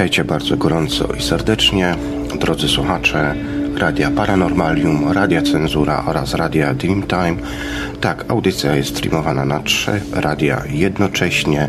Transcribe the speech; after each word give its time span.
Witajcie 0.00 0.24
bardzo 0.24 0.56
gorąco 0.56 1.08
i 1.18 1.22
serdecznie, 1.22 1.94
drodzy 2.40 2.68
słuchacze 2.68 3.34
Radia 3.76 4.10
Paranormalium, 4.10 5.12
Radia 5.12 5.42
Cenzura 5.42 6.04
oraz 6.06 6.34
Radia 6.34 6.74
Dreamtime. 6.74 7.36
Tak, 8.00 8.24
audycja 8.28 8.76
jest 8.76 8.90
streamowana 8.90 9.44
na 9.44 9.60
trzy 9.60 10.00
radia 10.12 10.62
jednocześnie. 10.68 11.68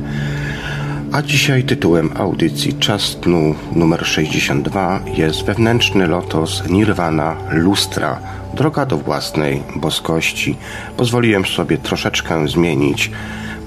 A 1.12 1.22
dzisiaj 1.22 1.64
tytułem 1.64 2.10
audycji 2.16 2.74
Czas 2.74 3.18
Dnu 3.22 3.56
numer 3.76 4.06
62 4.06 5.00
jest 5.18 5.46
Wewnętrzny 5.46 6.08
Lotos 6.08 6.64
Nirvana 6.70 7.36
Lustra 7.52 8.20
Droga 8.54 8.86
do 8.86 8.98
własnej 8.98 9.64
boskości. 9.76 10.58
Pozwoliłem 10.98 11.46
sobie 11.46 11.78
troszeczkę 11.78 12.48
zmienić 12.48 13.12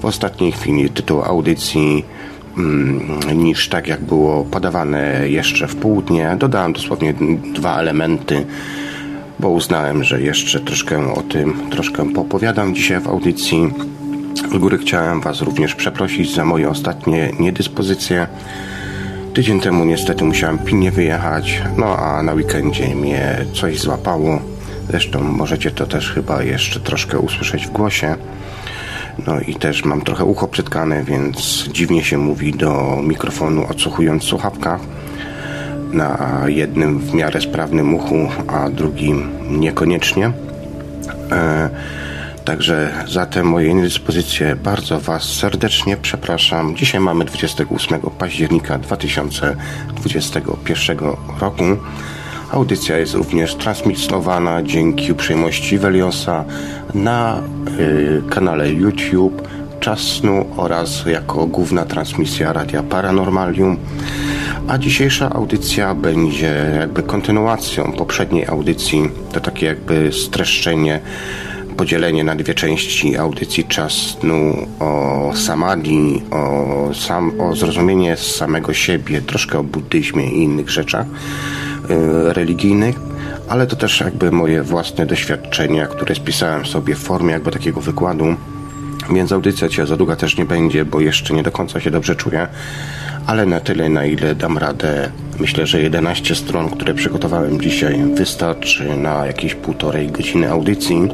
w 0.01 0.05
ostatniej 0.05 0.51
chwili 0.51 0.89
tytuł 0.89 1.21
audycji 1.21 2.05
niż 3.35 3.69
tak 3.69 3.87
jak 3.87 4.01
było 4.01 4.43
podawane 4.43 5.29
jeszcze 5.29 5.67
w 5.67 5.75
południe. 5.75 6.35
Dodałem 6.39 6.73
dosłownie 6.73 7.13
dwa 7.53 7.79
elementy, 7.79 8.45
bo 9.39 9.49
uznałem, 9.49 10.03
że 10.03 10.21
jeszcze 10.21 10.59
troszkę 10.59 11.13
o 11.13 11.21
tym 11.21 11.69
troszkę 11.71 12.13
popowiadam 12.13 12.75
dzisiaj 12.75 13.01
w 13.01 13.07
audycji. 13.07 13.73
Z 14.53 14.57
góry 14.57 14.77
chciałem 14.77 15.21
Was 15.21 15.41
również 15.41 15.75
przeprosić 15.75 16.35
za 16.35 16.45
moje 16.45 16.69
ostatnie 16.69 17.31
niedyspozycje. 17.39 18.27
Tydzień 19.33 19.59
temu 19.59 19.85
niestety 19.85 20.23
musiałem 20.23 20.57
pilnie 20.57 20.91
wyjechać, 20.91 21.61
no 21.77 21.97
a 21.97 22.23
na 22.23 22.33
weekendzie 22.33 22.95
mnie 22.95 23.45
coś 23.53 23.79
złapało. 23.79 24.39
Zresztą 24.89 25.23
możecie 25.23 25.71
to 25.71 25.85
też 25.85 26.11
chyba 26.11 26.43
jeszcze 26.43 26.79
troszkę 26.79 27.19
usłyszeć 27.19 27.67
w 27.67 27.71
głosie. 27.71 28.15
No 29.27 29.39
i 29.39 29.55
też 29.55 29.85
mam 29.85 30.01
trochę 30.01 30.25
ucho 30.25 30.47
przytkane, 30.47 31.03
więc 31.03 31.67
dziwnie 31.71 32.03
się 32.03 32.17
mówi 32.17 32.53
do 32.53 32.99
mikrofonu 33.03 33.65
odsłuchując 33.69 34.23
słuchawka 34.23 34.79
na 35.93 36.41
jednym 36.47 36.99
w 36.99 37.13
miarę 37.13 37.41
sprawnym 37.41 37.93
uchu, 37.93 38.27
a 38.47 38.69
drugim 38.69 39.29
niekoniecznie. 39.49 40.31
E, 41.31 41.69
także 42.45 43.05
za 43.07 43.25
te 43.25 43.43
moje 43.43 43.73
niedyspozycje 43.73 44.55
bardzo 44.55 44.99
Was 44.99 45.23
serdecznie 45.23 45.97
przepraszam. 45.97 46.75
Dzisiaj 46.75 47.01
mamy 47.01 47.25
28 47.25 48.01
października 48.01 48.77
2021 48.77 50.97
roku. 51.39 51.63
Audycja 52.55 52.97
jest 52.97 53.13
również 53.13 53.55
transmitowana 53.55 54.63
dzięki 54.63 55.11
uprzejmości 55.11 55.77
Veliosa 55.77 56.45
na 56.93 57.41
y, 57.79 58.21
kanale 58.29 58.71
YouTube 58.71 59.47
Czas 59.79 59.99
Snu 59.99 60.45
oraz 60.57 61.05
jako 61.05 61.47
główna 61.47 61.85
transmisja 61.85 62.53
Radia 62.53 62.83
Paranormalium. 62.83 63.77
A 64.67 64.77
dzisiejsza 64.77 65.29
audycja 65.29 65.95
będzie 65.95 66.71
jakby 66.79 67.03
kontynuacją 67.03 67.91
poprzedniej 67.91 68.45
audycji. 68.45 69.09
To 69.31 69.39
takie 69.39 69.65
jakby 69.65 70.11
streszczenie, 70.11 70.99
podzielenie 71.77 72.23
na 72.23 72.35
dwie 72.35 72.53
części 72.53 73.17
audycji 73.17 73.63
Czas 73.63 73.93
Snu 73.93 74.67
o 74.79 75.31
samadhi, 75.35 76.21
o, 76.31 76.93
sam, 76.93 77.41
o 77.41 77.55
zrozumienie 77.55 78.17
samego 78.17 78.73
siebie, 78.73 79.21
troszkę 79.21 79.59
o 79.59 79.63
buddyzmie 79.63 80.31
i 80.31 80.43
innych 80.43 80.69
rzeczach 80.69 81.05
religijnych 82.33 82.99
ale 83.49 83.67
to 83.67 83.75
też 83.75 83.99
jakby 83.99 84.31
moje 84.31 84.63
własne 84.63 85.05
doświadczenia, 85.05 85.87
które 85.87 86.15
spisałem 86.15 86.65
sobie 86.65 86.95
w 86.95 86.99
formie 86.99 87.31
jakby 87.31 87.51
takiego 87.51 87.81
wykładu. 87.81 88.25
Więc 89.13 89.31
audycja 89.31 89.69
cię 89.69 89.85
za 89.85 89.97
długa 89.97 90.15
też 90.15 90.37
nie 90.37 90.45
będzie, 90.45 90.85
bo 90.85 90.99
jeszcze 90.99 91.33
nie 91.33 91.43
do 91.43 91.51
końca 91.51 91.79
się 91.79 91.91
dobrze 91.91 92.15
czuję, 92.15 92.47
ale 93.27 93.45
na 93.45 93.59
tyle, 93.59 93.89
na 93.89 94.05
ile 94.05 94.35
dam 94.35 94.57
radę. 94.57 95.11
Myślę, 95.39 95.67
że 95.67 95.81
11 95.81 96.35
stron, 96.35 96.69
które 96.69 96.93
przygotowałem 96.93 97.61
dzisiaj, 97.61 98.03
wystarczy 98.13 98.97
na 98.97 99.25
jakieś 99.25 99.55
półtorej 99.55 100.07
godziny 100.07 100.51
audycji. 100.51 101.09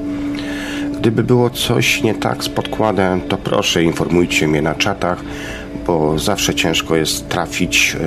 Gdyby 0.99 1.23
było 1.23 1.49
coś 1.49 2.03
nie 2.03 2.13
tak 2.13 2.43
z 2.43 2.49
podkładem, 2.49 3.21
to 3.21 3.37
proszę 3.37 3.83
informujcie 3.83 4.47
mnie 4.47 4.61
na 4.61 4.75
czatach, 4.75 5.23
bo 5.91 6.19
zawsze 6.19 6.55
ciężko 6.55 6.95
jest 6.95 7.29
trafić, 7.29 7.97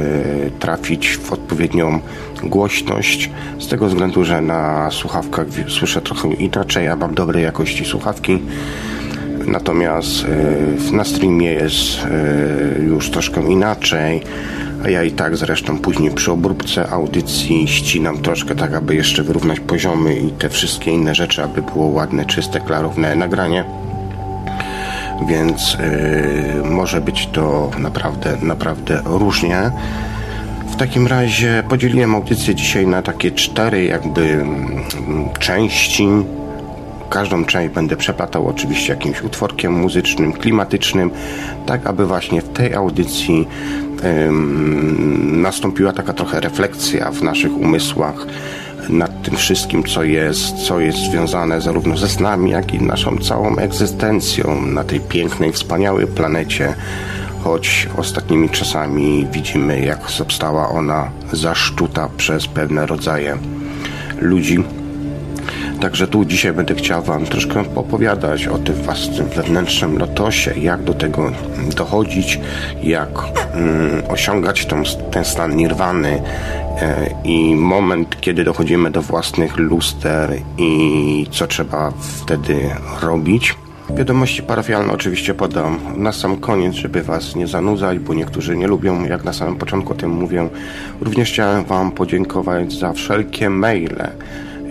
yy, 0.45 0.51
trafić 0.59 1.17
w 1.17 1.33
odpowiednią 1.33 2.01
głośność, 2.43 3.31
z 3.59 3.69
tego 3.69 3.87
względu, 3.87 4.25
że 4.25 4.41
na 4.41 4.91
słuchawkach 4.91 5.47
słyszę 5.69 6.03
trochę 6.03 6.29
inaczej, 6.29 6.89
a 6.89 6.97
mam 6.97 7.15
dobrej 7.15 7.43
jakości 7.43 7.85
słuchawki. 7.85 8.39
Natomiast 9.47 10.25
yy, 10.91 10.97
na 10.97 11.05
streamie 11.05 11.53
jest 11.53 11.99
yy, 12.79 12.85
już 12.85 13.11
troszkę 13.11 13.53
inaczej, 13.53 14.23
a 14.85 14.89
ja 14.89 15.03
i 15.03 15.11
tak 15.11 15.37
zresztą 15.37 15.79
później 15.79 16.11
przy 16.11 16.33
obróbce 16.33 16.91
audycji 16.91 17.69
ścinam 17.69 18.19
troszkę 18.19 18.55
tak, 18.55 18.75
aby 18.75 18.95
jeszcze 18.95 19.23
wyrównać 19.23 19.61
poziomy 19.61 20.17
i 20.17 20.31
te 20.31 20.49
wszystkie 20.49 20.91
inne 20.91 21.15
rzeczy, 21.15 21.43
aby 21.43 21.63
było 21.63 21.87
ładne, 21.87 22.25
czyste, 22.25 22.61
klarowne 22.61 23.17
nagranie 23.17 23.65
więc 25.29 25.77
yy, 26.65 26.71
może 26.71 27.01
być 27.01 27.27
to 27.27 27.71
naprawdę, 27.79 28.37
naprawdę 28.43 29.03
różnie. 29.05 29.71
W 30.69 30.77
takim 30.77 31.07
razie 31.07 31.63
podzieliłem 31.69 32.15
audycję 32.15 32.55
dzisiaj 32.55 32.87
na 32.87 33.03
takie 33.03 33.31
cztery 33.31 33.85
jakby 33.85 34.33
mm, 34.33 34.85
części. 35.39 36.09
Każdą 37.11 37.45
część 37.45 37.75
będę 37.75 37.97
przeplatał 37.97 38.49
oczywiście 38.49 38.93
jakimś 38.93 39.23
utworkiem 39.23 39.73
muzycznym, 39.73 40.33
klimatycznym, 40.33 41.11
tak 41.67 41.87
aby 41.87 42.07
właśnie 42.07 42.43
w 42.43 42.49
tej 42.49 42.75
audycji 42.75 43.49
nastąpiła 45.23 45.93
taka 45.93 46.13
trochę 46.13 46.41
refleksja 46.41 47.11
w 47.11 47.23
naszych 47.23 47.57
umysłach 47.57 48.27
nad 48.89 49.23
tym 49.23 49.37
wszystkim, 49.37 49.85
co 49.85 50.05
jest, 50.05 50.57
co 50.57 50.81
jest 50.81 50.99
związane 50.99 51.61
zarówno 51.61 51.97
ze 51.97 52.09
snami, 52.09 52.51
jak 52.51 52.75
i 52.75 52.83
naszą 52.83 53.19
całą 53.19 53.57
egzystencją 53.57 54.67
na 54.67 54.85
tej 54.85 55.01
pięknej, 55.01 55.53
wspaniałej 55.53 56.07
planecie, 56.07 56.75
choć 57.45 57.89
ostatnimi 57.97 58.51
czasami 58.51 59.27
widzimy, 59.33 59.81
jak 59.81 60.11
została 60.11 60.69
ona 60.69 61.11
zaszczuta 61.33 62.09
przez 62.17 62.47
pewne 62.47 62.87
rodzaje 62.87 63.39
ludzi. 64.21 64.65
Także 65.85 66.07
tu 66.07 66.25
dzisiaj 66.25 66.53
będę 66.53 66.75
chciał 66.75 67.03
Wam 67.03 67.25
troszkę 67.27 67.61
opowiadać 67.75 68.47
o 68.47 68.59
tym 68.59 68.75
własnym 68.75 69.29
wewnętrznym 69.29 69.99
lotosie, 69.99 70.61
jak 70.61 70.83
do 70.83 70.95
tego 70.95 71.33
dochodzić, 71.77 72.41
jak 72.83 73.09
mm, 73.55 74.03
osiągać 74.09 74.67
tą, 74.67 74.83
ten 75.11 75.25
stan 75.25 75.57
nirwany, 75.57 76.23
E, 76.81 77.11
i 77.25 77.55
moment, 77.55 78.21
kiedy 78.21 78.45
dochodzimy 78.45 78.91
do 78.91 79.03
własnych 79.03 79.57
luster 79.57 80.31
i 80.59 81.27
co 81.31 81.47
trzeba 81.47 81.91
wtedy 81.91 82.71
robić. 83.03 83.55
Wiadomości 83.91 84.43
parafialne 84.43 84.93
oczywiście 84.93 85.35
podam 85.35 85.79
na 85.97 86.13
sam 86.13 86.37
koniec, 86.37 86.75
żeby 86.75 87.03
Was 87.03 87.37
nie 87.37 87.47
zanudzać, 87.47 87.99
bo 87.99 88.15
niektórzy 88.15 88.57
nie 88.57 88.67
lubią, 88.67 89.05
jak 89.05 89.25
na 89.25 89.33
samym 89.33 89.57
początku 89.57 89.93
o 89.93 89.97
tym 89.97 90.11
mówię. 90.11 90.49
Również 91.01 91.33
chciałem 91.33 91.65
Wam 91.65 91.91
podziękować 91.93 92.73
za 92.73 92.93
wszelkie 92.93 93.51
maile. 93.51 94.11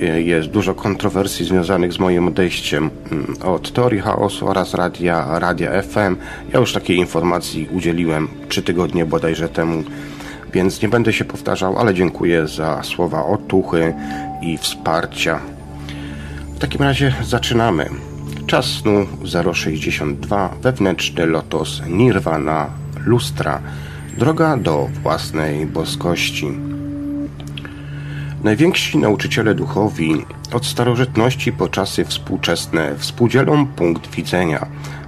Jest 0.03 0.47
dużo 0.47 0.75
kontrowersji 0.75 1.45
związanych 1.45 1.94
z 1.94 2.00
moim 2.00 2.27
odejściem 2.27 2.89
mm, 3.11 3.35
od 3.44 3.73
Teorii 3.73 4.01
Chaosu 4.01 4.47
oraz 4.47 4.73
radia, 4.73 5.39
radia 5.39 5.81
FM. 5.81 6.15
Ja 6.53 6.59
już 6.59 6.73
takiej 6.73 6.97
informacji 6.97 7.67
udzieliłem 7.71 8.27
trzy 8.50 8.63
tygodnie 8.63 9.05
bodajże 9.05 9.50
temu 9.50 9.83
więc 10.53 10.81
nie 10.81 10.89
będę 10.89 11.13
się 11.13 11.25
powtarzał, 11.25 11.77
ale 11.79 11.94
dziękuję 11.94 12.47
za 12.47 12.83
słowa 12.83 13.25
otuchy 13.25 13.94
i 14.41 14.57
wsparcia. 14.57 15.39
W 16.55 16.59
takim 16.59 16.81
razie 16.81 17.13
zaczynamy. 17.23 17.89
Czas 18.47 18.65
snu 18.65 19.07
062, 19.53 20.50
wewnętrzny 20.61 21.25
lotos 21.25 21.81
Nirvana, 21.88 22.69
lustra, 23.05 23.61
droga 24.17 24.57
do 24.57 24.89
własnej 25.03 25.65
boskości. 25.65 26.73
Najwięksi 28.44 28.98
nauczyciele 28.98 29.56
duchowi 29.56 30.25
od 30.54 30.66
starożytności 30.66 31.51
po 31.51 31.68
czasy 31.68 32.06
współczesne 32.06 32.95
współdzielą 32.98 33.66
punkt 33.68 34.16
widzenia, 34.16 34.66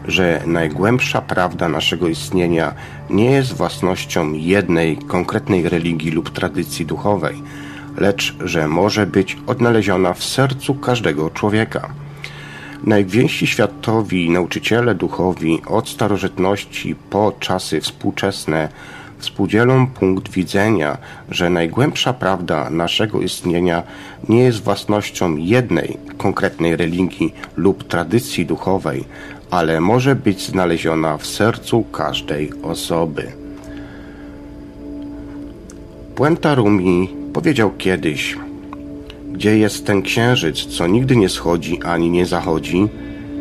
że 0.08 0.42
najgłębsza 0.46 1.22
prawda 1.22 1.70
naszego 1.70 2.08
istnienia 2.08 2.74
nie 3.10 3.32
jest 3.32 3.54
własnością 3.54 4.34
jednej 4.34 4.98
konkretnej 4.98 5.70
religii 5.70 6.12
lub 6.12 6.30
tradycji 6.30 6.86
duchowej, 6.86 7.42
lecz 7.98 8.36
że 8.44 8.68
może 8.68 9.08
być 9.08 9.38
odnaleziona 9.48 10.14
w 10.14 10.24
sercu 10.24 10.76
każdego 10.76 11.30
człowieka. 11.30 11.90
Najwięksi 12.84 13.48
światowi 13.48 14.30
nauczyciele 14.30 14.96
duchowi 14.96 15.62
od 15.68 15.90
starożytności 15.90 16.96
po 17.10 17.34
czasy 17.40 17.82
współczesne 17.82 18.70
współdzielą 19.26 19.88
punkt 19.88 20.32
widzenia, 20.32 20.98
że 21.30 21.50
najgłębsza 21.50 22.14
prawda 22.14 22.70
naszego 22.70 23.22
istnienia 23.22 23.84
nie 24.30 24.40
jest 24.40 24.64
własnością 24.64 25.36
jednej 25.38 25.98
konkretnej 26.18 26.76
religii 26.76 27.34
lub 27.58 27.84
tradycji 27.84 28.46
duchowej, 28.46 29.04
ale 29.52 29.82
może 29.82 30.16
być 30.16 30.48
znaleziona 30.48 31.18
w 31.18 31.26
sercu 31.26 31.84
każdej 31.84 32.52
osoby. 32.64 33.32
Puenta 36.16 36.56
Rumi 36.56 37.10
powiedział 37.34 37.72
kiedyś: 37.78 38.38
Gdzie 39.32 39.58
jest 39.58 39.86
ten 39.86 40.02
księżyc, 40.02 40.66
co 40.66 40.88
nigdy 40.88 41.16
nie 41.16 41.30
schodzi 41.30 41.84
ani 41.84 42.10
nie 42.10 42.26
zachodzi? 42.26 42.88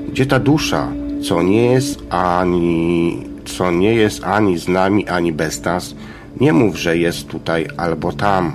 Gdzie 0.08 0.26
ta 0.26 0.38
dusza, 0.38 0.88
co 1.28 1.42
nie 1.42 1.66
jest 1.66 2.02
ani 2.10 3.33
co 3.44 3.70
nie 3.70 3.94
jest 3.94 4.24
ani 4.24 4.58
z 4.58 4.68
nami, 4.68 5.08
ani 5.08 5.32
bez 5.32 5.64
nas, 5.64 5.94
nie 6.40 6.52
mów, 6.52 6.76
że 6.76 6.98
jest 6.98 7.28
tutaj 7.28 7.66
albo 7.76 8.12
tam. 8.12 8.52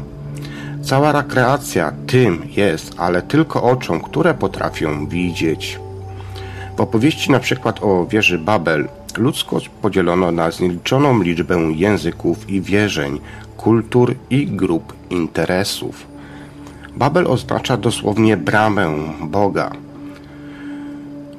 Cała 0.83 1.12
rekreacja 1.12 1.91
tym 2.07 2.41
jest, 2.56 2.94
ale 2.97 3.21
tylko 3.21 3.63
oczom, 3.63 4.00
które 4.00 4.33
potrafią 4.33 5.07
widzieć. 5.07 5.80
W 6.77 6.81
opowieści 6.81 7.31
na 7.31 7.39
przykład 7.39 7.83
o 7.83 8.06
wieży 8.06 8.38
Babel 8.38 8.88
ludzkość 9.18 9.69
podzielono 9.81 10.31
na 10.31 10.51
znieliczoną 10.51 11.21
liczbę 11.21 11.57
języków 11.75 12.50
i 12.50 12.62
wierzeń, 12.62 13.19
kultur 13.57 14.15
i 14.30 14.47
grup 14.47 14.94
interesów. 15.09 16.07
Babel 16.95 17.27
oznacza 17.27 17.77
dosłownie 17.77 18.38
bramę 18.38 18.94
Boga. 19.21 19.71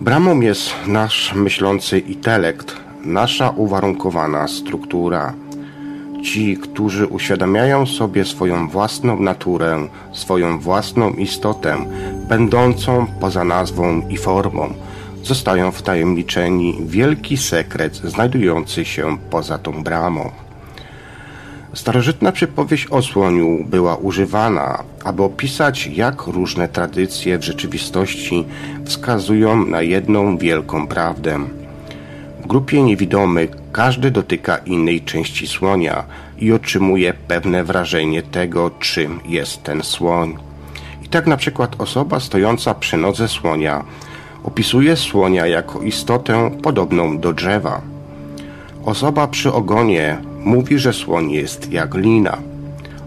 Bramą 0.01 0.41
jest 0.41 0.71
nasz 0.87 1.35
myślący 1.35 1.99
intelekt, 1.99 2.77
nasza 3.05 3.51
uwarunkowana 3.51 4.49
struktura. 4.49 5.35
Ci, 6.25 6.57
którzy 6.57 7.07
uświadamiają 7.07 7.87
sobie 7.87 8.25
swoją 8.25 8.69
własną 8.69 9.21
naturę, 9.21 9.89
swoją 10.13 10.59
własną 10.59 11.13
istotę, 11.13 11.77
będącą 12.29 13.07
poza 13.21 13.45
nazwą 13.45 14.09
i 14.09 14.17
formą, 14.17 14.75
zostają 15.23 15.73
wtajemniczeni 15.73 16.73
w 16.81 16.91
wielki 16.91 17.37
sekret 17.37 17.97
znajdujący 17.97 18.85
się 18.85 19.19
poza 19.31 19.59
tą 19.59 19.83
bramą. 19.83 20.31
Starożytna 21.75 22.33
przypowieść 22.33 22.87
o 22.91 23.03
słoniu 23.03 23.65
była 23.65 23.97
używana, 23.97 24.83
aby 25.05 25.23
opisać, 25.23 25.87
jak 25.87 26.27
różne 26.27 26.69
tradycje 26.69 27.39
w 27.39 27.45
rzeczywistości 27.45 28.45
wskazują 28.85 29.67
na 29.67 29.83
jedną 29.83 30.39
wielką 30.39 30.87
prawdę– 30.87 31.41
grupie 32.51 32.83
niewidomych 32.83 33.51
każdy 33.73 34.11
dotyka 34.11 34.57
innej 34.57 35.01
części 35.01 35.47
słonia 35.47 36.05
i 36.39 36.53
otrzymuje 36.53 37.15
pewne 37.15 37.65
wrażenie 37.65 38.23
tego, 38.23 38.71
czym 38.71 39.21
jest 39.27 39.63
ten 39.63 39.83
słoń. 39.83 40.37
I 41.05 41.09
tak 41.09 41.27
na 41.27 41.37
przykład 41.37 41.81
osoba 41.81 42.21
stojąca 42.21 42.75
przy 42.75 42.97
nodze 42.97 43.29
słonia 43.29 43.85
opisuje 44.45 44.97
słonia 44.97 45.47
jako 45.47 45.83
istotę 45.83 46.51
podobną 46.63 47.19
do 47.19 47.33
drzewa. 47.33 47.81
Osoba 48.85 49.27
przy 49.27 49.53
ogonie 49.53 50.19
mówi, 50.45 50.79
że 50.79 50.93
słoń 50.93 51.31
jest 51.31 51.73
jak 51.73 51.95
lina. 51.95 52.39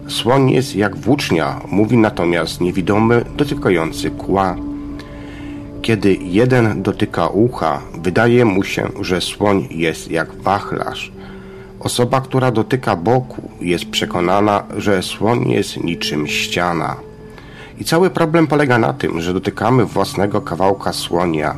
Słoń 0.08 0.50
jest 0.50 0.76
jak 0.76 0.96
włócznia, 0.96 1.60
mówi 1.70 1.96
natomiast 1.96 2.60
niewidomy 2.60 3.24
dotykający 3.36 4.10
kła. 4.10 4.56
Kiedy 5.84 6.16
jeden 6.20 6.82
dotyka 6.82 7.28
ucha, 7.28 7.80
wydaje 7.98 8.44
mu 8.44 8.64
się, 8.64 8.88
że 9.00 9.20
słoń 9.20 9.68
jest 9.70 10.10
jak 10.10 10.34
wachlarz. 10.34 11.12
Osoba, 11.80 12.20
która 12.20 12.50
dotyka 12.50 12.96
boku, 12.96 13.50
jest 13.60 13.84
przekonana, 13.84 14.62
że 14.76 15.02
słoń 15.02 15.50
jest 15.50 15.84
niczym 15.84 16.26
ściana. 16.26 16.96
I 17.78 17.84
cały 17.84 18.10
problem 18.10 18.46
polega 18.46 18.78
na 18.78 18.92
tym, 18.92 19.20
że 19.20 19.34
dotykamy 19.34 19.84
własnego 19.84 20.40
kawałka 20.40 20.92
słonia 20.92 21.54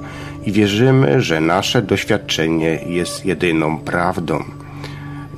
i 0.46 0.52
wierzymy, 0.52 1.20
że 1.20 1.40
nasze 1.40 1.82
doświadczenie 1.82 2.78
jest 2.86 3.26
jedyną 3.26 3.78
prawdą. 3.78 4.44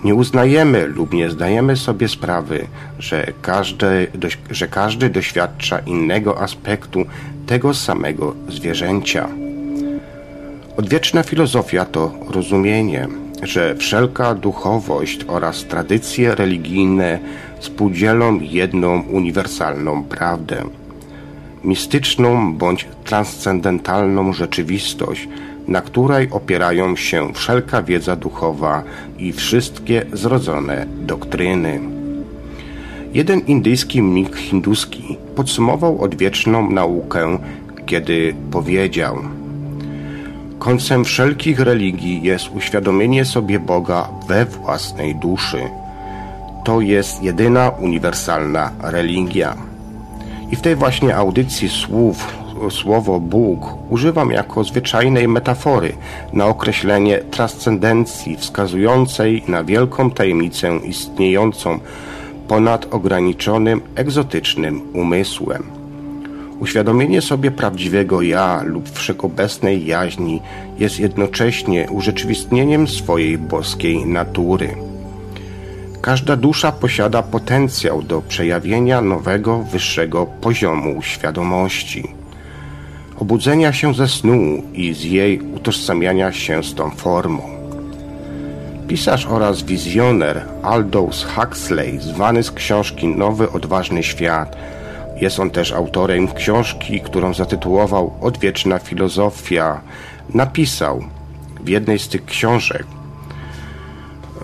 Nie 0.04 0.14
uznajemy 0.14 0.86
lub 0.86 1.12
nie 1.14 1.30
zdajemy 1.30 1.76
sobie 1.76 2.08
sprawy, 2.08 2.66
że 2.98 3.32
każdy, 3.42 4.06
że 4.50 4.68
każdy 4.68 5.10
doświadcza 5.10 5.78
innego 5.78 6.40
aspektu 6.40 7.04
tego 7.46 7.74
samego 7.74 8.34
zwierzęcia. 8.48 9.28
Odwieczna 10.76 11.22
filozofia 11.22 11.84
to 11.84 12.12
rozumienie, 12.30 13.08
że 13.42 13.76
wszelka 13.76 14.34
duchowość 14.34 15.24
oraz 15.28 15.64
tradycje 15.64 16.34
religijne 16.34 17.18
współdzielą 17.60 18.40
jedną 18.40 19.02
uniwersalną 19.02 20.04
prawdę. 20.04 20.62
Mistyczną 21.64 22.54
bądź 22.54 22.88
transcendentalną 23.04 24.32
rzeczywistość, 24.32 25.28
na 25.68 25.80
której 25.80 26.28
opierają 26.30 26.96
się 26.96 27.32
wszelka 27.34 27.82
wiedza 27.82 28.16
duchowa 28.16 28.82
i 29.18 29.32
wszystkie 29.32 30.06
zrodzone 30.12 30.86
doktryny. 31.00 31.80
Jeden 33.14 33.40
indyjski 33.40 34.02
mnik 34.02 34.36
hinduski 34.36 35.16
podsumował 35.36 36.02
odwieczną 36.02 36.70
naukę, 36.70 37.38
kiedy 37.86 38.34
powiedział: 38.50 39.18
Końcem 40.58 41.04
wszelkich 41.04 41.60
religii 41.60 42.22
jest 42.22 42.48
uświadomienie 42.56 43.24
sobie 43.24 43.58
Boga 43.60 44.08
we 44.28 44.44
własnej 44.44 45.14
duszy. 45.14 45.60
To 46.64 46.80
jest 46.80 47.22
jedyna 47.22 47.68
uniwersalna 47.68 48.70
religia. 48.82 49.56
I 50.50 50.56
w 50.56 50.60
tej 50.60 50.76
właśnie 50.76 51.16
audycji 51.16 51.68
słów 51.68 52.26
słowo 52.70 53.20
Bóg 53.20 53.60
używam 53.90 54.30
jako 54.30 54.64
zwyczajnej 54.64 55.28
metafory 55.28 55.92
na 56.32 56.46
określenie 56.46 57.18
transcendencji 57.18 58.36
wskazującej 58.36 59.42
na 59.48 59.64
wielką 59.64 60.10
tajemnicę 60.10 60.76
istniejącą 60.76 61.78
ponad 62.48 62.94
ograniczonym, 62.94 63.80
egzotycznym 63.94 64.80
umysłem. 64.92 65.62
Uświadomienie 66.60 67.22
sobie 67.22 67.50
prawdziwego 67.50 68.22
ja 68.22 68.62
lub 68.64 68.90
wszechobecnej 68.90 69.86
jaźni 69.86 70.42
jest 70.78 71.00
jednocześnie 71.00 71.86
urzeczywistnieniem 71.90 72.88
swojej 72.88 73.38
boskiej 73.38 74.06
natury. 74.06 74.74
Każda 76.00 76.36
dusza 76.36 76.72
posiada 76.72 77.22
potencjał 77.22 78.02
do 78.02 78.22
przejawienia 78.22 79.00
nowego, 79.00 79.58
wyższego 79.58 80.26
poziomu 80.26 81.02
świadomości 81.02 82.17
obudzenia 83.20 83.72
się 83.72 83.94
ze 83.94 84.08
snu 84.08 84.62
i 84.72 84.94
z 84.94 85.04
jej 85.04 85.40
utożsamiania 85.40 86.32
się 86.32 86.62
z 86.62 86.74
tą 86.74 86.90
formą. 86.90 87.42
Pisarz 88.88 89.26
oraz 89.26 89.62
wizjoner 89.62 90.44
Aldous 90.62 91.24
Huxley, 91.24 91.98
zwany 92.00 92.42
z 92.42 92.50
książki 92.50 93.08
Nowy 93.08 93.50
Odważny 93.50 94.02
Świat, 94.02 94.56
jest 95.20 95.40
on 95.40 95.50
też 95.50 95.72
autorem 95.72 96.28
książki, 96.28 97.00
którą 97.00 97.34
zatytułował 97.34 98.12
Odwieczna 98.20 98.78
Filozofia. 98.78 99.80
Napisał 100.34 101.04
w 101.60 101.68
jednej 101.68 101.98
z 101.98 102.08
tych 102.08 102.24
książek 102.24 102.86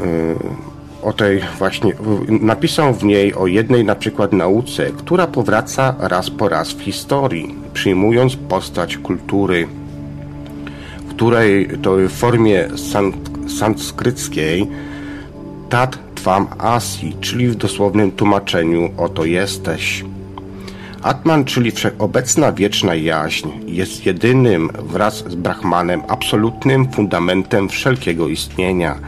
yy, 0.00 0.73
o 1.04 1.12
tej 1.12 1.40
właśnie, 1.58 1.92
napisał 2.28 2.94
w 2.94 3.04
niej 3.04 3.34
o 3.34 3.46
jednej 3.46 3.84
na 3.84 3.94
przykład 3.94 4.32
nauce, 4.32 4.90
która 4.96 5.26
powraca 5.26 5.94
raz 5.98 6.30
po 6.30 6.48
raz 6.48 6.72
w 6.72 6.80
historii, 6.80 7.54
przyjmując 7.72 8.36
postać 8.36 8.96
kultury, 8.96 9.68
której 11.10 11.68
to 11.82 11.96
w 11.96 12.12
formie 12.12 12.68
sanskryckiej 13.58 14.66
Tat 15.68 15.98
Tvam 16.14 16.46
Asi, 16.58 17.16
czyli 17.20 17.48
w 17.48 17.54
dosłownym 17.54 18.12
tłumaczeniu 18.12 18.90
oto 18.96 19.24
jesteś. 19.24 20.04
Atman, 21.02 21.44
czyli 21.44 21.70
wszechobecna 21.70 22.52
wieczna 22.52 22.94
jaźń, 22.94 23.48
jest 23.66 24.06
jedynym 24.06 24.70
wraz 24.82 25.16
z 25.16 25.34
Brahmanem 25.34 26.02
absolutnym 26.08 26.92
fundamentem 26.92 27.68
wszelkiego 27.68 28.28
istnienia– 28.28 28.98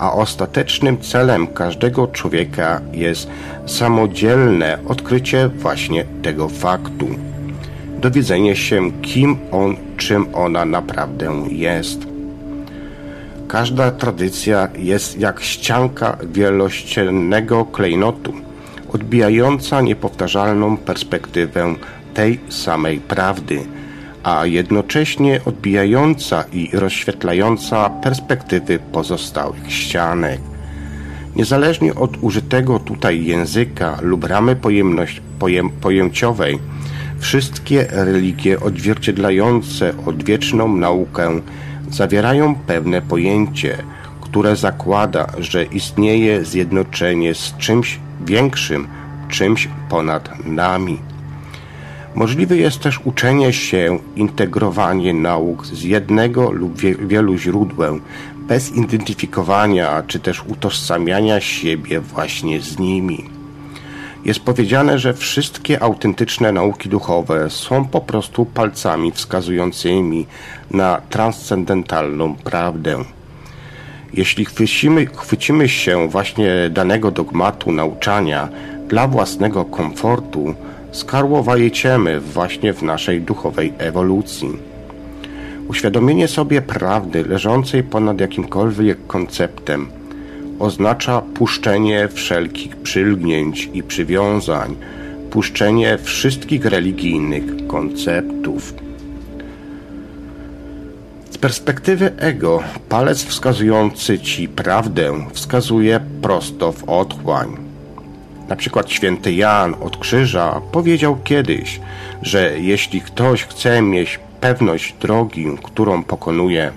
a 0.00 0.12
ostatecznym 0.12 1.00
celem 1.00 1.46
każdego 1.46 2.06
człowieka 2.06 2.80
jest 2.92 3.28
samodzielne 3.66 4.78
odkrycie 4.88 5.48
właśnie 5.48 6.04
tego 6.22 6.48
faktu. 6.48 7.08
Dowiedzenie 8.00 8.56
się, 8.56 8.92
kim 9.02 9.36
on, 9.52 9.76
czym 9.96 10.34
ona 10.34 10.64
naprawdę 10.64 11.44
jest. 11.50 12.00
Każda 13.48 13.90
tradycja 13.90 14.68
jest 14.78 15.18
jak 15.18 15.40
ścianka 15.40 16.16
wielościennego 16.32 17.64
klejnotu, 17.64 18.32
odbijająca 18.92 19.80
niepowtarzalną 19.80 20.76
perspektywę 20.76 21.74
tej 22.14 22.40
samej 22.48 22.98
prawdy, 22.98 23.60
a 24.22 24.46
jednocześnie 24.46 25.40
odbijająca 25.44 26.44
i 26.52 26.70
rozświetlająca 26.72 27.90
perspektywy 27.90 28.78
pozostałych 28.92 29.72
ścianek. 29.72 30.40
Niezależnie 31.36 31.94
od 31.94 32.22
użytego 32.22 32.78
tutaj 32.78 33.24
języka 33.24 33.98
lub 34.02 34.24
ramy 34.24 34.56
pojemność, 34.56 35.22
pojem, 35.38 35.70
pojęciowej, 35.70 36.58
wszystkie 37.18 37.86
religie 37.90 38.60
odzwierciedlające 38.60 39.92
odwieczną 40.06 40.76
naukę 40.76 41.40
zawierają 41.90 42.54
pewne 42.54 43.02
pojęcie, 43.02 43.76
które 44.20 44.56
zakłada, 44.56 45.26
że 45.38 45.64
istnieje 45.64 46.44
zjednoczenie 46.44 47.34
z 47.34 47.56
czymś 47.58 47.98
większym, 48.26 48.88
czymś 49.28 49.68
ponad 49.88 50.46
nami. 50.46 51.09
Możliwe 52.14 52.56
jest 52.56 52.80
też 52.80 53.00
uczenie 53.04 53.52
się, 53.52 53.98
integrowanie 54.16 55.14
nauk 55.14 55.66
z 55.66 55.82
jednego 55.82 56.50
lub 56.50 56.80
wielu 57.06 57.36
źródeł, 57.38 58.00
bez 58.36 58.76
identyfikowania 58.76 60.02
czy 60.06 60.18
też 60.18 60.44
utożsamiania 60.48 61.40
siebie 61.40 62.00
właśnie 62.00 62.60
z 62.60 62.78
nimi. 62.78 63.24
Jest 64.24 64.40
powiedziane, 64.40 64.98
że 64.98 65.14
wszystkie 65.14 65.82
autentyczne 65.82 66.52
nauki 66.52 66.88
duchowe 66.88 67.50
są 67.50 67.84
po 67.84 68.00
prostu 68.00 68.44
palcami 68.44 69.12
wskazującymi 69.12 70.26
na 70.70 71.00
transcendentalną 71.10 72.34
prawdę. 72.34 73.04
Jeśli 74.14 74.44
chwycimy, 74.44 75.06
chwycimy 75.06 75.68
się 75.68 76.08
właśnie 76.08 76.50
danego 76.70 77.10
dogmatu 77.10 77.72
nauczania 77.72 78.48
dla 78.88 79.08
własnego 79.08 79.64
komfortu, 79.64 80.54
skarłowajeciemy 80.92 82.20
właśnie 82.20 82.72
w 82.72 82.82
naszej 82.82 83.20
duchowej 83.20 83.72
ewolucji. 83.78 84.48
Uświadomienie 85.68 86.28
sobie 86.28 86.62
prawdy 86.62 87.24
leżącej 87.24 87.82
ponad 87.82 88.20
jakimkolwiek 88.20 89.06
konceptem 89.06 90.00
oznacza 90.58 91.22
puszczenie 91.34 92.08
wszelkich 92.08 92.76
przylgnięć 92.76 93.70
i 93.74 93.82
przywiązań, 93.82 94.76
puszczenie 95.30 95.98
wszystkich 96.02 96.64
religijnych 96.64 97.66
konceptów. 97.66 98.74
Z 101.30 101.38
perspektywy 101.38 102.12
ego, 102.16 102.62
palec 102.88 103.24
wskazujący 103.24 104.18
ci 104.18 104.48
prawdę 104.48 105.26
wskazuje 105.32 106.00
prosto 106.22 106.72
w 106.72 106.84
otchłań 106.84 107.69
na 108.50 108.56
przykład 108.56 108.90
święty 108.90 109.32
Jan 109.32 109.74
od 109.80 109.96
Krzyża 109.96 110.60
powiedział 110.72 111.18
kiedyś, 111.24 111.80
że 112.22 112.60
jeśli 112.60 113.00
ktoś 113.00 113.44
chce 113.44 113.82
mieć 113.82 114.20
pewność 114.40 114.94
drogi, 115.00 115.46
którą 115.62 116.02
pokonuje, 116.02 116.72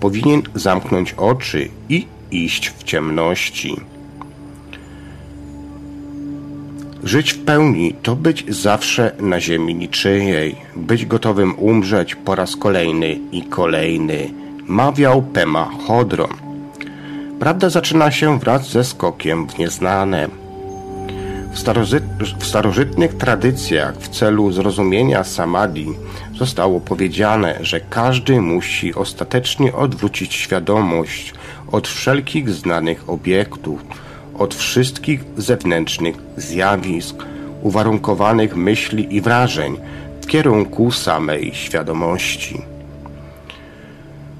powinien 0.00 0.42
zamknąć 0.54 1.12
oczy 1.12 1.68
i 1.88 2.06
iść 2.30 2.70
w 2.70 2.84
ciemności. 2.84 3.76
Żyć 7.04 7.32
w 7.32 7.44
pełni 7.44 7.94
to 8.02 8.16
być 8.16 8.44
zawsze 8.48 9.12
na 9.20 9.40
ziemi 9.40 9.74
niczyjej, 9.74 10.56
być 10.76 11.06
gotowym 11.06 11.54
umrzeć 11.58 12.14
po 12.14 12.34
raz 12.34 12.56
kolejny 12.56 13.18
i 13.32 13.42
kolejny, 13.42 14.30
mawiał 14.66 15.22
Pema 15.22 15.70
Chodron. 15.86 16.30
Prawda 17.40 17.70
zaczyna 17.70 18.10
się 18.10 18.38
wraz 18.38 18.70
ze 18.70 18.84
skokiem 18.84 19.48
w 19.48 19.58
nieznane. 19.58 20.41
W, 21.52 21.58
w 22.38 22.46
starożytnych 22.46 23.16
tradycjach 23.16 23.96
w 23.96 24.08
celu 24.08 24.52
zrozumienia 24.52 25.24
samadhi 25.24 25.86
zostało 26.34 26.80
powiedziane, 26.80 27.58
że 27.60 27.80
każdy 27.80 28.40
musi 28.40 28.94
ostatecznie 28.94 29.74
odwrócić 29.74 30.34
świadomość 30.34 31.34
od 31.72 31.88
wszelkich 31.88 32.50
znanych 32.50 33.10
obiektów, 33.10 33.80
od 34.38 34.54
wszystkich 34.54 35.24
zewnętrznych 35.36 36.16
zjawisk, 36.36 37.16
uwarunkowanych 37.62 38.56
myśli 38.56 39.16
i 39.16 39.20
wrażeń 39.20 39.76
w 40.22 40.26
kierunku 40.26 40.90
samej 40.90 41.54
świadomości. 41.54 42.62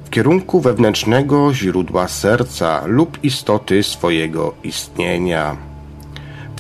W 0.05 0.11
kierunku 0.11 0.61
wewnętrznego 0.61 1.55
źródła 1.55 2.09
serca 2.09 2.83
lub 2.87 3.25
istoty 3.25 3.83
swojego 3.83 4.55
istnienia. 4.63 5.72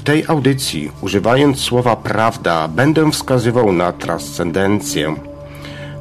W 0.02 0.04
tej 0.04 0.24
audycji, 0.28 0.90
używając 1.00 1.58
słowa 1.58 1.96
prawda, 1.96 2.68
będę 2.68 3.10
wskazywał 3.10 3.72
na 3.72 3.92
transcendencję, 3.92 5.14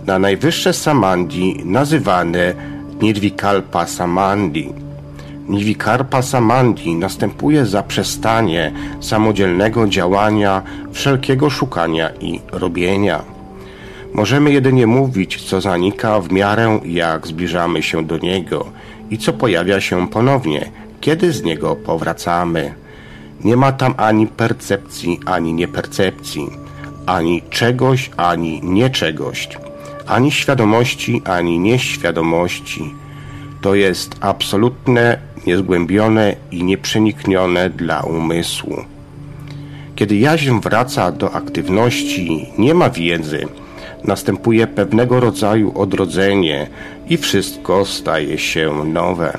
na 0.05 0.19
najwyższe 0.19 0.73
samandhi 0.73 1.61
nazywane 1.65 2.53
Nirvikalpa 3.01 3.87
Samandhi. 3.87 4.73
Nirvikalpa 5.47 6.21
Samandhi 6.21 6.95
następuje 6.95 7.65
zaprzestanie 7.65 8.71
samodzielnego 8.99 9.87
działania, 9.87 10.61
wszelkiego 10.91 11.49
szukania 11.49 12.09
i 12.21 12.39
robienia. 12.51 13.23
Możemy 14.13 14.51
jedynie 14.51 14.87
mówić, 14.87 15.41
co 15.41 15.61
zanika 15.61 16.19
w 16.19 16.31
miarę 16.31 16.79
jak 16.85 17.27
zbliżamy 17.27 17.83
się 17.83 18.05
do 18.05 18.17
niego 18.17 18.65
i 19.09 19.17
co 19.17 19.33
pojawia 19.33 19.81
się 19.81 20.07
ponownie, 20.07 20.71
kiedy 21.01 21.31
z 21.31 21.43
niego 21.43 21.75
powracamy. 21.75 22.80
Nie 23.43 23.57
ma 23.57 23.71
tam 23.71 23.93
ani 23.97 24.27
percepcji, 24.27 25.19
ani 25.25 25.53
niepercepcji, 25.53 26.49
ani 27.05 27.41
czegoś, 27.49 28.11
ani 28.17 28.61
nieczegoś, 28.63 29.49
ani 30.07 30.31
świadomości, 30.31 31.21
ani 31.25 31.59
nieświadomości. 31.59 32.93
To 33.61 33.75
jest 33.75 34.15
absolutne, 34.21 35.17
niezgłębione 35.47 36.35
i 36.51 36.63
nieprzeniknione 36.63 37.69
dla 37.69 38.01
umysłu. 38.01 38.75
Kiedy 39.95 40.17
jaźń 40.17 40.59
wraca 40.59 41.11
do 41.11 41.31
aktywności, 41.31 42.47
nie 42.57 42.73
ma 42.73 42.89
wiedzy, 42.89 43.47
następuje 44.03 44.67
pewnego 44.67 45.19
rodzaju 45.19 45.79
odrodzenie 45.79 46.67
i 47.09 47.17
wszystko 47.17 47.85
staje 47.85 48.37
się 48.37 48.85
nowe. 48.85 49.37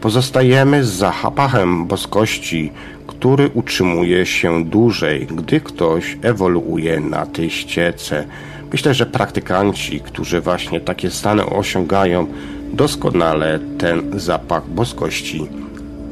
Pozostajemy 0.00 0.84
z 0.84 0.88
zapachem 0.88 1.86
boskości, 1.86 2.72
który 3.18 3.50
utrzymuje 3.54 4.26
się 4.26 4.64
dłużej, 4.64 5.26
gdy 5.26 5.60
ktoś 5.60 6.18
ewoluuje 6.22 7.00
na 7.00 7.26
tej 7.26 7.50
ściece. 7.50 8.24
Myślę, 8.72 8.94
że 8.94 9.06
praktykanci, 9.06 10.00
którzy 10.00 10.40
właśnie 10.40 10.80
takie 10.80 11.10
stany 11.10 11.46
osiągają, 11.46 12.26
doskonale 12.72 13.58
ten 13.78 14.20
zapach 14.20 14.68
boskości 14.68 15.46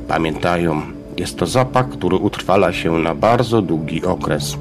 pamiętają. 0.09 0.83
Jest 1.17 1.39
to 1.39 1.47
zapach, 1.47 1.89
który 1.89 2.17
utrwala 2.17 2.73
się 2.73 2.99
na 2.99 3.15
bardzo 3.15 3.63
długi 3.63 4.05
okres. 4.05 4.57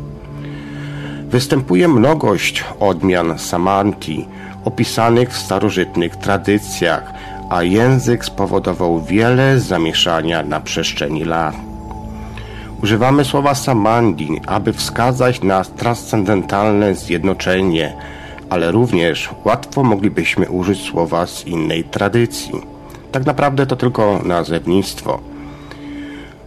Występuje 1.30 1.88
mnogość 1.88 2.64
odmian 2.80 3.40
samanti 3.40 4.26
opisanych 4.66 5.30
w 5.30 5.38
starożytnych 5.38 6.16
tradycjach, 6.16 7.14
a 7.50 7.64
język 7.64 8.26
spowodował 8.26 9.02
wiele 9.02 9.60
zamieszania 9.60 10.44
na 10.44 10.60
przestrzeni 10.60 11.24
lat. 11.24 11.73
Używamy 12.84 13.26
słowa 13.26 13.56
samandhi, 13.56 14.42
aby 14.48 14.74
wskazać 14.74 15.42
na 15.44 15.64
transcendentalne 15.64 16.96
zjednoczenie, 16.96 17.94
ale 18.50 18.72
również 18.72 19.30
łatwo 19.46 19.84
moglibyśmy 19.84 20.50
użyć 20.50 20.82
słowa 20.82 21.28
z 21.28 21.48
innej 21.48 21.84
tradycji. 21.84 22.52
Tak 23.12 23.26
naprawdę 23.26 23.66
to 23.66 23.76
tylko 23.76 24.20
nazewnictwo. 24.26 25.20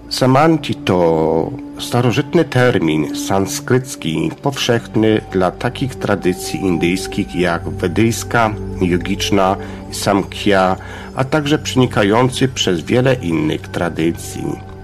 Samanti 0.08 0.74
to 0.74 1.50
starożytny 1.78 2.44
termin 2.44 3.16
sanskrycki 3.16 4.30
powszechny 4.42 5.20
dla 5.32 5.50
takich 5.50 5.94
tradycji 5.94 6.60
indyjskich 6.60 7.34
jak 7.34 7.68
wedyjska, 7.68 8.50
yogiczna, 8.80 9.56
samkhya, 9.92 10.76
a 11.14 11.24
także 11.24 11.58
przenikający 11.58 12.48
przez 12.48 12.80
wiele 12.80 13.14
innych 13.14 13.68
tradycji. 13.68 14.75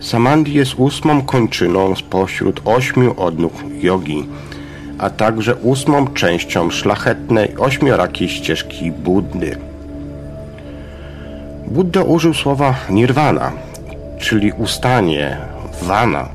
Samandhi 0.00 0.54
jest 0.54 0.74
ósmą 0.76 1.22
kończyną 1.22 1.96
spośród 1.96 2.60
ośmiu 2.64 3.14
odnóg 3.16 3.52
jogi, 3.80 4.28
a 4.98 5.10
także 5.10 5.54
ósmą 5.54 6.06
częścią 6.06 6.70
szlachetnej 6.70 7.56
ośmiorakiej 7.58 8.28
ścieżki 8.28 8.92
Buddy. 8.92 9.58
Buddha 11.66 12.02
użył 12.02 12.34
słowa 12.34 12.74
nirvana, 12.90 13.52
czyli 14.18 14.52
ustanie, 14.52 15.36
vana, 15.82 16.28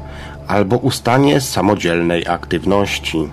albo 0.48 0.78
ustanie 0.78 1.42
samodzielnej 1.42 2.28
aktywności. 2.28 3.30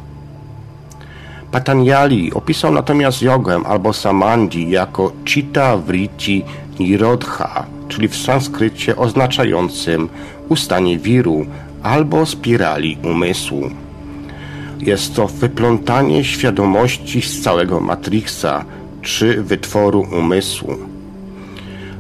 Patanjali 1.51 2.33
opisał 2.33 2.73
natomiast 2.73 3.23
jogę 3.23 3.61
albo 3.67 3.93
samadhi 3.93 4.71
jako 4.71 5.13
chitta 5.25 5.77
vritti 5.77 6.45
nirodha, 6.81 7.78
czyli 7.89 8.09
w 8.09 8.17
sanskrycie 8.17 8.97
oznaczającym 8.97 10.09
ustanie 10.49 10.99
wiru 10.99 11.47
albo 11.83 12.27
spirali 12.27 12.99
umysłu. 13.03 13.71
Jest 14.81 15.15
to 15.15 15.27
wyplątanie 15.27 16.25
świadomości 16.25 17.23
z 17.23 17.43
całego 17.43 17.81
matrixa 17.81 18.65
czy 19.03 19.43
wytworu 19.43 20.07
umysłu. 20.19 20.75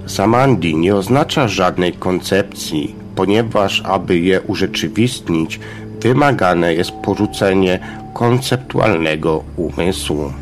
Samadhi 0.06 0.76
nie 0.76 0.96
oznacza 0.96 1.48
żadnej 1.48 1.92
koncepcji, 1.92 2.94
ponieważ 3.14 3.82
aby 3.84 4.18
je 4.18 4.40
urzeczywistnić, 4.40 5.60
wymagane 6.00 6.74
jest 6.74 6.90
porzucenie 6.90 7.78
konceptualnego 8.14 9.44
umysłu. 9.56 10.32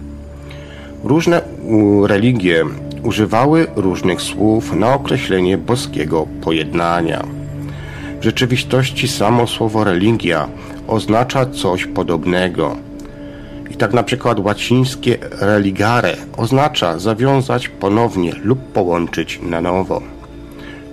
Różne 1.04 1.42
religie 2.06 2.64
używały 3.06 3.66
różnych 3.76 4.22
słów 4.22 4.72
na 4.72 4.94
określenie 4.94 5.58
boskiego 5.58 6.26
pojednania. 6.40 7.24
W 8.20 8.24
rzeczywistości 8.24 9.08
samo 9.08 9.46
słowo 9.46 9.84
religia 9.84 10.48
oznacza 10.86 11.46
coś 11.46 11.86
podobnego. 11.86 12.76
I 13.70 13.74
tak 13.76 13.92
na 13.92 14.02
przykład 14.02 14.38
łacińskie 14.40 15.18
religare 15.40 16.16
oznacza 16.36 16.98
zawiązać 16.98 17.68
ponownie 17.68 18.32
lub 18.44 18.58
połączyć 18.72 19.40
na 19.42 19.60
nowo. 19.60 20.02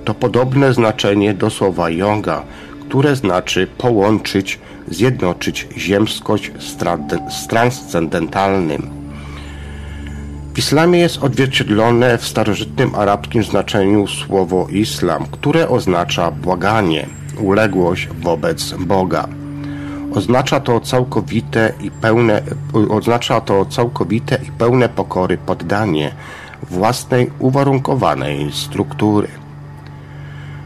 To 0.05 0.13
podobne 0.13 0.74
znaczenie 0.74 1.34
do 1.34 1.50
słowa 1.50 1.89
yoga, 1.89 2.43
które 2.89 3.15
znaczy 3.15 3.67
połączyć, 3.77 4.60
zjednoczyć 4.88 5.67
ziemskość 5.77 6.51
z 7.29 7.48
transcendentalnym. 7.48 9.03
W 10.54 10.58
islamie 10.58 11.00
jest 11.00 11.24
odzwierciedlone 11.24 12.18
w 12.18 12.28
starożytnym 12.28 12.96
arabskim 12.96 13.44
znaczeniu 13.44 14.08
słowo 14.08 14.68
islam, 14.70 15.26
które 15.32 15.70
oznacza 15.70 16.32
błaganie, 16.32 17.08
uległość 17.42 18.08
wobec 18.22 18.74
Boga. 18.74 19.28
Oznacza 20.16 20.60
to 20.60 20.80
całkowite 20.80 21.74
i 21.82 21.92
pełne, 21.92 22.42
oznacza 22.90 23.42
to 23.42 23.66
całkowite 23.66 24.40
i 24.48 24.52
pełne 24.52 24.90
pokory 24.90 25.38
poddanie 25.38 26.12
własnej 26.70 27.32
uwarunkowanej 27.40 28.52
struktury. 28.52 29.43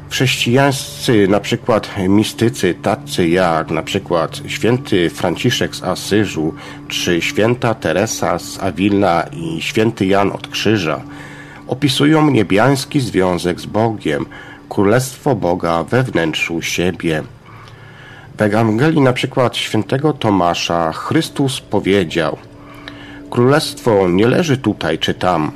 Chrześcijańscy, 0.09 1.27
na 1.27 1.39
przykład 1.39 1.89
mistycy, 2.09 2.73
tacy 2.81 3.27
jak 3.29 3.71
na 3.71 3.83
przykład 3.83 4.41
święty 4.47 5.09
Franciszek 5.09 5.75
z 5.75 5.83
Asyżu, 5.83 6.53
czy 6.87 7.21
święta 7.21 7.73
Teresa 7.73 8.39
z 8.39 8.59
Awilna 8.63 9.23
i 9.31 9.61
święty 9.61 10.05
Jan 10.05 10.31
od 10.31 10.47
Krzyża, 10.47 11.01
opisują 11.67 12.31
niebiański 12.31 12.99
związek 12.99 13.59
z 13.59 13.65
Bogiem, 13.65 14.25
królestwo 14.69 15.35
Boga 15.35 15.83
we 15.83 16.03
wnętrzu 16.03 16.61
siebie. 16.61 17.23
W 18.37 18.41
Ewangelii 18.41 19.01
na 19.01 19.13
przykład 19.13 19.57
świętego 19.57 20.13
Tomasza 20.13 20.91
Chrystus 20.91 21.61
powiedział 21.61 22.37
Królestwo 23.29 24.09
nie 24.09 24.27
leży 24.27 24.57
tutaj 24.57 24.99
czy 24.99 25.13
tam. 25.13 25.51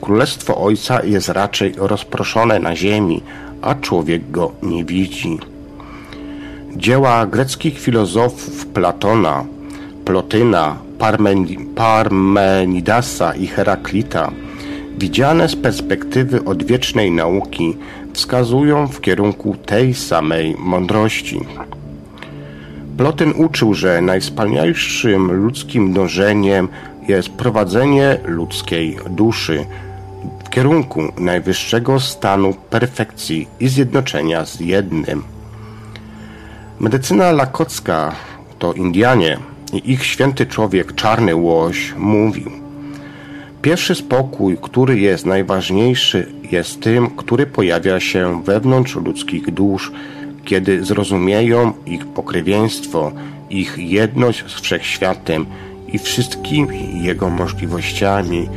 Królestwo 0.00 0.56
Ojca 0.56 1.04
jest 1.04 1.28
raczej 1.28 1.74
rozproszone 1.76 2.58
na 2.58 2.76
ziemi, 2.76 3.22
a 3.62 3.74
człowiek 3.74 4.30
go 4.30 4.52
nie 4.62 4.84
widzi. 4.84 5.38
Dzieła 6.76 7.26
greckich 7.26 7.78
filozofów 7.78 8.66
Platona, 8.66 9.44
Plotyna, 10.04 10.76
Parmenidasa 11.74 13.34
i 13.34 13.46
Heraklita, 13.46 14.30
widziane 14.98 15.48
z 15.48 15.56
perspektywy 15.56 16.44
odwiecznej 16.44 17.10
nauki, 17.10 17.76
wskazują 18.12 18.86
w 18.88 19.00
kierunku 19.00 19.56
tej 19.66 19.94
samej 19.94 20.56
mądrości. 20.58 21.40
Plotyn 22.96 23.32
uczył, 23.36 23.74
że 23.74 24.00
najwspanialszym 24.00 25.32
ludzkim 25.32 25.92
dążeniem 25.92 26.68
jest 27.08 27.28
prowadzenie 27.28 28.18
ludzkiej 28.24 28.96
duszy 29.10 29.66
kierunku 30.50 31.12
najwyższego 31.18 32.00
stanu 32.00 32.54
perfekcji 32.54 33.48
i 33.60 33.68
zjednoczenia 33.68 34.44
z 34.44 34.60
jednym. 34.60 35.22
Medycyna 36.80 37.32
lakocka 37.32 38.12
to 38.58 38.72
Indianie 38.72 39.38
i 39.72 39.92
ich 39.92 40.04
święty 40.04 40.46
człowiek 40.46 40.94
Czarny 40.94 41.34
Łoś 41.34 41.94
mówił 41.96 42.60
Pierwszy 43.62 43.94
spokój, 43.94 44.58
który 44.62 45.00
jest 45.00 45.26
najważniejszy, 45.26 46.32
jest 46.50 46.80
tym, 46.80 47.10
który 47.10 47.46
pojawia 47.46 48.00
się 48.00 48.42
wewnątrz 48.44 48.96
ludzkich 48.96 49.50
dusz, 49.50 49.92
kiedy 50.44 50.84
zrozumieją 50.84 51.72
ich 51.86 52.06
pokrewieństwo, 52.06 53.12
ich 53.50 53.78
jedność 53.78 54.44
z 54.46 54.60
wszechświatem 54.60 55.46
i 55.88 55.98
wszystkimi 55.98 57.04
jego 57.04 57.30
możliwościami, 57.30 58.48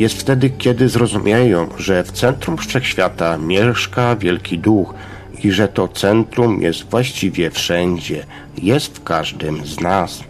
jest 0.00 0.20
wtedy, 0.20 0.50
kiedy 0.50 0.88
zrozumieją, 0.88 1.68
że 1.78 2.04
w 2.04 2.12
centrum 2.12 2.56
wszechświata 2.56 3.38
mieszka 3.38 4.16
wielki 4.16 4.58
duch 4.58 4.94
i 5.44 5.50
że 5.50 5.68
to 5.68 5.88
centrum 5.88 6.62
jest 6.62 6.84
właściwie 6.84 7.50
wszędzie, 7.50 8.24
jest 8.62 8.96
w 8.96 9.04
każdym 9.04 9.66
z 9.66 9.80
nas. 9.80 10.24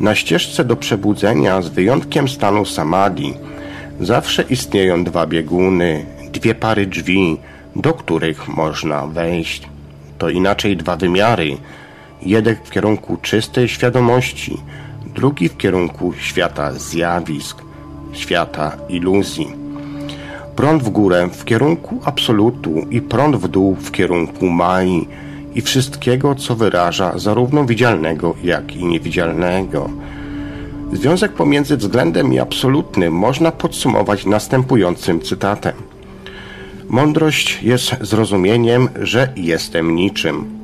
Na 0.00 0.14
ścieżce 0.14 0.64
do 0.64 0.76
przebudzenia, 0.76 1.62
z 1.62 1.68
wyjątkiem 1.68 2.28
stanu 2.28 2.64
samadhi, 2.64 3.34
zawsze 4.00 4.42
istnieją 4.42 5.04
dwa 5.04 5.26
bieguny, 5.26 6.06
dwie 6.32 6.54
pary 6.54 6.86
drzwi, 6.86 7.36
do 7.76 7.94
których 7.94 8.48
można 8.48 9.06
wejść. 9.06 9.62
To 10.18 10.28
inaczej 10.28 10.76
dwa 10.76 10.96
wymiary. 10.96 11.56
Jeden 12.22 12.56
w 12.64 12.70
kierunku 12.70 13.16
czystej 13.16 13.68
świadomości, 13.68 14.56
drugi 15.14 15.48
w 15.48 15.56
kierunku 15.56 16.14
świata 16.20 16.72
zjawisk, 16.72 17.67
świata 18.12 18.76
iluzji. 18.88 19.52
Prąd 20.56 20.82
w 20.82 20.90
górę 20.90 21.28
w 21.32 21.44
kierunku 21.44 22.00
absolutu 22.04 22.86
i 22.90 23.00
prąd 23.00 23.36
w 23.36 23.48
dół 23.48 23.74
w 23.74 23.90
kierunku 23.90 24.46
Mai 24.46 25.08
i 25.54 25.60
wszystkiego, 25.60 26.34
co 26.34 26.56
wyraża 26.56 27.18
zarówno 27.18 27.64
widzialnego, 27.64 28.34
jak 28.44 28.76
i 28.76 28.84
niewidzialnego. 28.84 29.90
Związek 30.92 31.32
pomiędzy 31.32 31.76
względem 31.76 32.32
i 32.32 32.38
absolutnym 32.38 33.12
można 33.12 33.52
podsumować 33.52 34.26
następującym 34.26 35.20
cytatem. 35.20 35.74
Mądrość 36.88 37.62
jest 37.62 37.96
zrozumieniem, 38.00 38.88
że 39.02 39.32
jestem 39.36 39.94
niczym. 39.94 40.58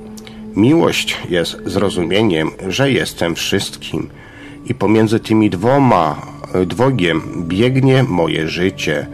Miłość 0.57 1.19
jest 1.29 1.57
zrozumieniem, 1.67 2.51
że 2.69 2.91
jestem 2.91 3.35
wszystkim. 3.35 4.09
I 4.67 4.75
pomiędzy 4.75 5.21
tymi 5.21 5.51
dwoma 5.51 6.17
dwojgiem 6.67 7.23
biegnie 7.49 8.03
moje 8.03 8.49
życie. 8.49 9.07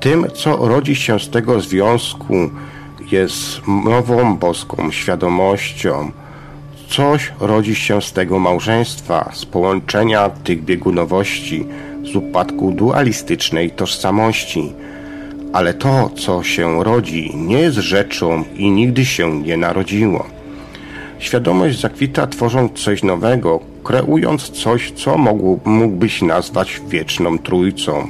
Tym, 0.00 0.26
co 0.34 0.56
rodzi 0.68 0.94
się 0.96 1.20
z 1.20 1.30
tego 1.30 1.60
związku, 1.60 2.34
jest 3.12 3.60
nową 3.84 4.36
boską 4.36 4.90
świadomością. 4.90 6.10
Coś 6.88 7.32
rodzi 7.40 7.74
się 7.74 8.02
z 8.02 8.12
tego 8.12 8.38
małżeństwa, 8.38 9.30
z 9.32 9.44
połączenia 9.44 10.28
tych 10.30 10.64
biegunowości, 10.64 11.66
z 12.12 12.16
upadku 12.16 12.72
dualistycznej 12.72 13.70
tożsamości. 13.70 14.72
Ale 15.52 15.74
to, 15.74 16.10
co 16.16 16.42
się 16.42 16.84
rodzi, 16.84 17.32
nie 17.36 17.58
jest 17.58 17.76
rzeczą 17.76 18.44
i 18.56 18.70
nigdy 18.70 19.04
się 19.04 19.42
nie 19.42 19.56
narodziło. 19.56 20.26
Świadomość 21.18 21.80
zakwita 21.80 22.26
tworząc 22.26 22.72
coś 22.72 23.02
nowego, 23.02 23.60
kreując 23.84 24.50
coś, 24.50 24.92
co 24.92 25.18
mógłbyś 25.64 26.22
nazwać 26.22 26.80
wieczną 26.88 27.38
trójcą. 27.38 28.08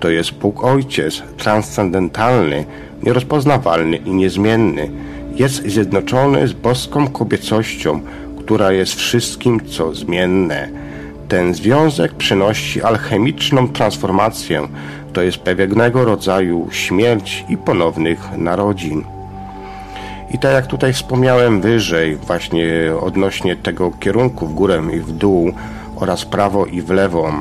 To 0.00 0.10
jest 0.10 0.32
Bóg 0.32 0.64
Ojciec, 0.64 1.22
transcendentalny, 1.36 2.64
nierozpoznawalny 3.02 3.96
i 3.96 4.10
niezmienny. 4.10 4.90
Jest 5.34 5.62
zjednoczony 5.66 6.48
z 6.48 6.52
boską 6.52 7.08
kobiecością, 7.08 8.00
która 8.38 8.72
jest 8.72 8.94
wszystkim, 8.94 9.60
co 9.66 9.94
zmienne. 9.94 10.68
Ten 11.28 11.54
związek 11.54 12.12
przynosi 12.14 12.82
alchemiczną 12.82 13.68
transformację, 13.68 14.68
to 15.12 15.22
jest 15.22 15.38
pewnego 15.38 16.04
rodzaju 16.04 16.68
śmierć 16.70 17.44
i 17.48 17.56
ponownych 17.56 18.38
narodzin. 18.38 19.04
I 20.32 20.38
tak 20.38 20.52
jak 20.52 20.66
tutaj 20.66 20.92
wspomniałem 20.92 21.60
wyżej, 21.60 22.16
właśnie 22.16 22.66
odnośnie 23.00 23.56
tego 23.56 23.90
kierunku 23.90 24.46
w 24.46 24.54
górę 24.54 24.82
i 24.94 25.00
w 25.00 25.12
dół 25.12 25.52
oraz 25.96 26.24
prawo 26.24 26.66
i 26.66 26.82
w 26.82 26.90
lewo, 26.90 27.32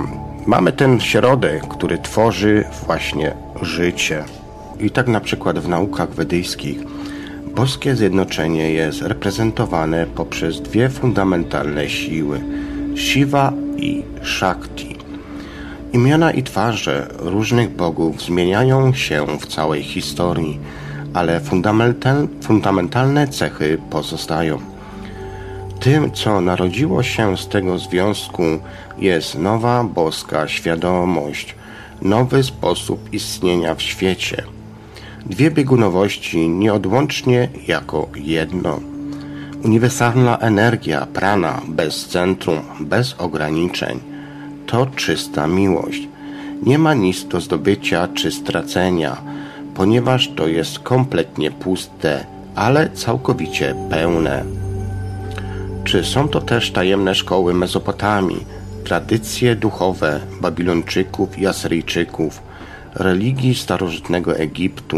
mamy 0.45 0.71
ten 0.71 0.99
środek, 0.99 1.67
który 1.67 1.97
tworzy 1.97 2.63
właśnie 2.86 3.34
życie. 3.62 4.23
I 4.80 4.89
tak 4.89 5.08
na 5.08 5.19
przykład 5.19 5.60
w 5.60 5.67
naukach 5.67 6.10
wedyjskich 6.10 6.77
boskie 7.56 7.95
zjednoczenie 7.95 8.71
jest 8.71 9.01
reprezentowane 9.01 10.06
poprzez 10.15 10.62
dwie 10.62 10.89
fundamentalne 10.89 11.89
siły 11.89 12.41
Shiva 12.95 13.54
i 13.77 14.04
Shakti. 14.23 14.95
Imiona 15.93 16.32
i 16.32 16.43
twarze 16.43 17.08
różnych 17.19 17.69
bogów 17.69 18.21
zmieniają 18.21 18.93
się 18.93 19.25
w 19.39 19.45
całej 19.45 19.84
historii, 19.84 20.60
ale 21.13 21.41
fundamentalne 22.41 23.28
cechy 23.28 23.78
pozostają. 23.89 24.60
Tym, 25.80 26.12
co 26.12 26.41
narodziło 26.41 27.04
się 27.04 27.38
z 27.38 27.47
tego 27.47 27.78
związku, 27.78 28.43
jest 28.97 29.38
nowa 29.38 29.84
boska 29.84 30.47
świadomość, 30.47 31.56
nowy 32.02 32.43
sposób 32.43 33.13
istnienia 33.13 33.76
w 33.76 33.82
świecie. 33.82 34.43
Dwie 35.26 35.52
biegunowości 35.52 36.50
nieodłącznie 36.50 37.50
jako 37.67 38.08
jedno. 38.15 38.80
Uniwersalna 39.63 40.38
energia 40.38 41.06
prana 41.13 41.62
bez 41.67 42.06
centrum, 42.06 42.60
bez 42.80 43.15
ograniczeń. 43.17 44.00
To 44.67 44.86
czysta 44.86 45.47
miłość. 45.47 46.08
Nie 46.63 46.78
ma 46.80 46.93
nic 46.93 47.26
do 47.26 47.41
zdobycia 47.41 48.08
czy 48.08 48.32
stracenia, 48.32 49.17
ponieważ 49.75 50.31
to 50.36 50.47
jest 50.47 50.79
kompletnie 50.79 51.51
puste, 51.51 52.25
ale 52.55 52.89
całkowicie 52.89 53.75
pełne. 53.89 54.45
Czy 55.84 56.03
są 56.03 56.27
to 56.27 56.41
też 56.41 56.71
tajemne 56.71 57.15
szkoły 57.15 57.53
Mezopotamii, 57.53 58.45
tradycje 58.84 59.55
duchowe 59.55 60.19
Babilończyków 60.41 61.39
i 61.39 61.47
Asyryjczyków, 61.47 62.41
religii 62.95 63.55
starożytnego 63.55 64.38
Egiptu, 64.38 64.97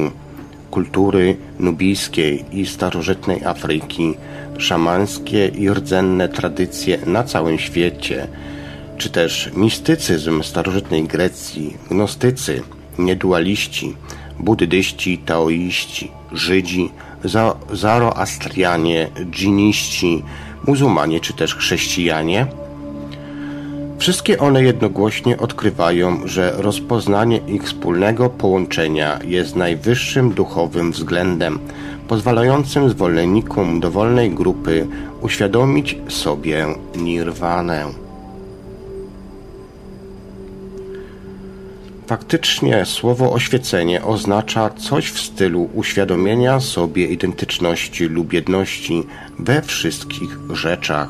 kultury 0.71 1.38
nubijskiej 1.59 2.45
i 2.51 2.65
starożytnej 2.65 3.43
Afryki, 3.45 4.13
szamańskie 4.57 5.47
i 5.47 5.69
rdzenne 5.69 6.29
tradycje 6.29 6.97
na 7.05 7.23
całym 7.23 7.59
świecie, 7.59 8.27
czy 8.97 9.09
też 9.09 9.51
mistycyzm 9.55 10.43
starożytnej 10.43 11.03
Grecji, 11.03 11.77
gnostycy, 11.91 12.62
niedualiści, 12.97 13.95
buddyści, 14.39 15.17
taoiści, 15.17 16.12
Żydzi, 16.32 16.89
Zoroastrianie, 17.72 19.10
dżiniści, 19.32 20.24
muzułmanie 20.67 21.19
czy 21.19 21.34
też 21.34 21.56
chrześcijanie, 21.56 22.48
wszystkie 24.04 24.39
one 24.39 24.63
jednogłośnie 24.63 25.38
odkrywają, 25.38 26.28
że 26.28 26.54
rozpoznanie 26.58 27.38
ich 27.38 27.63
wspólnego 27.63 28.30
połączenia 28.30 29.19
jest 29.26 29.56
najwyższym 29.56 30.34
duchowym 30.34 30.91
względem, 30.91 31.60
pozwalającym 32.08 32.89
zwolennikom 32.89 33.80
dowolnej 33.80 34.32
grupy 34.32 34.88
uświadomić 35.22 35.98
sobie 36.08 36.65
nirwanę. 36.96 38.02
Faktycznie 42.07 42.85
słowo 42.85 43.33
oświecenie 43.33 44.03
oznacza 44.03 44.69
coś 44.69 45.11
w 45.11 45.19
stylu 45.19 45.69
uświadomienia 45.73 46.59
sobie 46.59 47.07
identyczności 47.07 48.05
lub 48.05 48.33
jedności 48.33 49.03
we 49.39 49.61
wszystkich 49.61 50.37
rzeczach. 50.53 51.09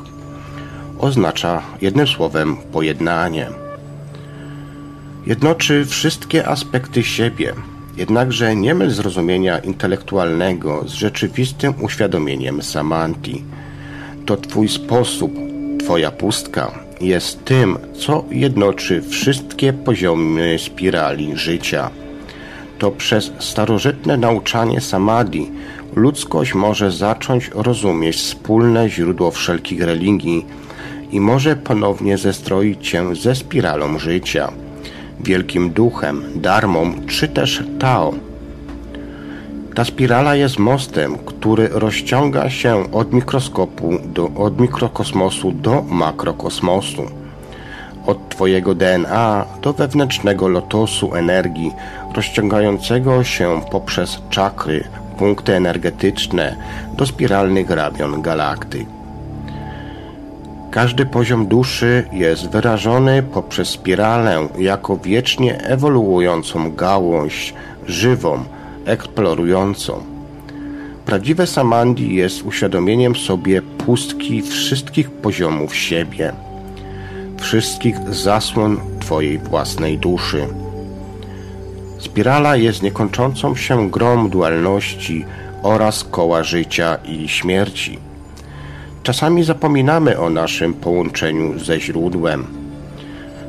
Oznacza 0.98 1.62
jednym 1.80 2.06
słowem 2.06 2.56
pojednanie. 2.56 3.48
Jednoczy 5.26 5.84
wszystkie 5.84 6.48
aspekty 6.48 7.02
siebie, 7.02 7.54
jednakże 7.96 8.56
nie 8.56 8.74
myl 8.74 8.90
zrozumienia 8.90 9.58
intelektualnego 9.58 10.88
z 10.88 10.92
rzeczywistym 10.92 11.74
uświadomieniem 11.80 12.62
samanti. 12.62 13.44
To 14.26 14.36
twój 14.36 14.68
sposób, 14.68 15.32
twoja 15.80 16.10
pustka, 16.10 16.83
jest 17.06 17.44
tym, 17.44 17.78
co 17.98 18.24
jednoczy 18.30 19.02
wszystkie 19.02 19.72
poziomy 19.72 20.56
spirali 20.58 21.36
życia. 21.36 21.90
To 22.78 22.90
przez 22.90 23.32
starożytne 23.38 24.16
nauczanie 24.16 24.80
samadhi 24.80 25.50
ludzkość 25.96 26.54
może 26.54 26.90
zacząć 26.90 27.50
rozumieć 27.54 28.16
wspólne 28.16 28.90
źródło 28.90 29.30
wszelkich 29.30 29.82
religii 29.82 30.46
i 31.10 31.20
może 31.20 31.56
ponownie 31.56 32.18
zestroić 32.18 32.88
się 32.88 33.16
ze 33.16 33.34
spiralą 33.34 33.98
życia, 33.98 34.52
wielkim 35.20 35.70
duchem, 35.70 36.22
darmą 36.34 37.06
czy 37.06 37.28
też 37.28 37.62
Tao. 37.78 38.33
Ta 39.74 39.84
spirala 39.84 40.34
jest 40.34 40.58
mostem, 40.58 41.18
który 41.18 41.68
rozciąga 41.68 42.50
się 42.50 42.92
od 42.92 43.12
mikroskopu 43.12 43.90
do, 44.04 44.30
od 44.36 44.60
mikrokosmosu 44.60 45.52
do 45.52 45.82
makrokosmosu. 45.82 47.02
Od 48.06 48.28
Twojego 48.28 48.74
DNA 48.74 49.44
do 49.62 49.72
wewnętrznego 49.72 50.48
lotosu 50.48 51.14
energii, 51.14 51.72
rozciągającego 52.14 53.24
się 53.24 53.60
poprzez 53.70 54.18
czakry, 54.30 54.84
punkty 55.18 55.54
energetyczne 55.54 56.56
do 56.96 57.06
spiralnych 57.06 57.70
ramion 57.70 58.22
galaktyk. 58.22 58.86
Każdy 60.70 61.06
poziom 61.06 61.46
duszy 61.46 62.08
jest 62.12 62.50
wyrażony 62.50 63.22
poprzez 63.22 63.68
spiralę 63.68 64.48
jako 64.58 64.96
wiecznie 64.96 65.60
ewoluującą 65.64 66.74
gałąź, 66.74 67.54
żywą, 67.86 68.44
eksplorującą. 68.84 70.02
Prawdziwe 71.06 71.46
samandi 71.46 72.14
jest 72.14 72.42
uświadomieniem 72.42 73.16
sobie 73.16 73.62
pustki 73.62 74.42
wszystkich 74.42 75.10
poziomów 75.10 75.76
siebie, 75.76 76.32
wszystkich 77.40 77.96
zasłon 78.08 78.80
Twojej 79.00 79.38
własnej 79.38 79.98
duszy. 79.98 80.46
Spirala 81.98 82.56
jest 82.56 82.82
niekończącą 82.82 83.56
się 83.56 83.90
grą 83.90 84.30
dualności 84.30 85.24
oraz 85.62 86.04
koła 86.04 86.42
życia 86.42 86.98
i 87.04 87.28
śmierci. 87.28 87.98
Czasami 89.02 89.44
zapominamy 89.44 90.18
o 90.18 90.30
naszym 90.30 90.74
połączeniu 90.74 91.58
ze 91.58 91.80
źródłem 91.80 92.63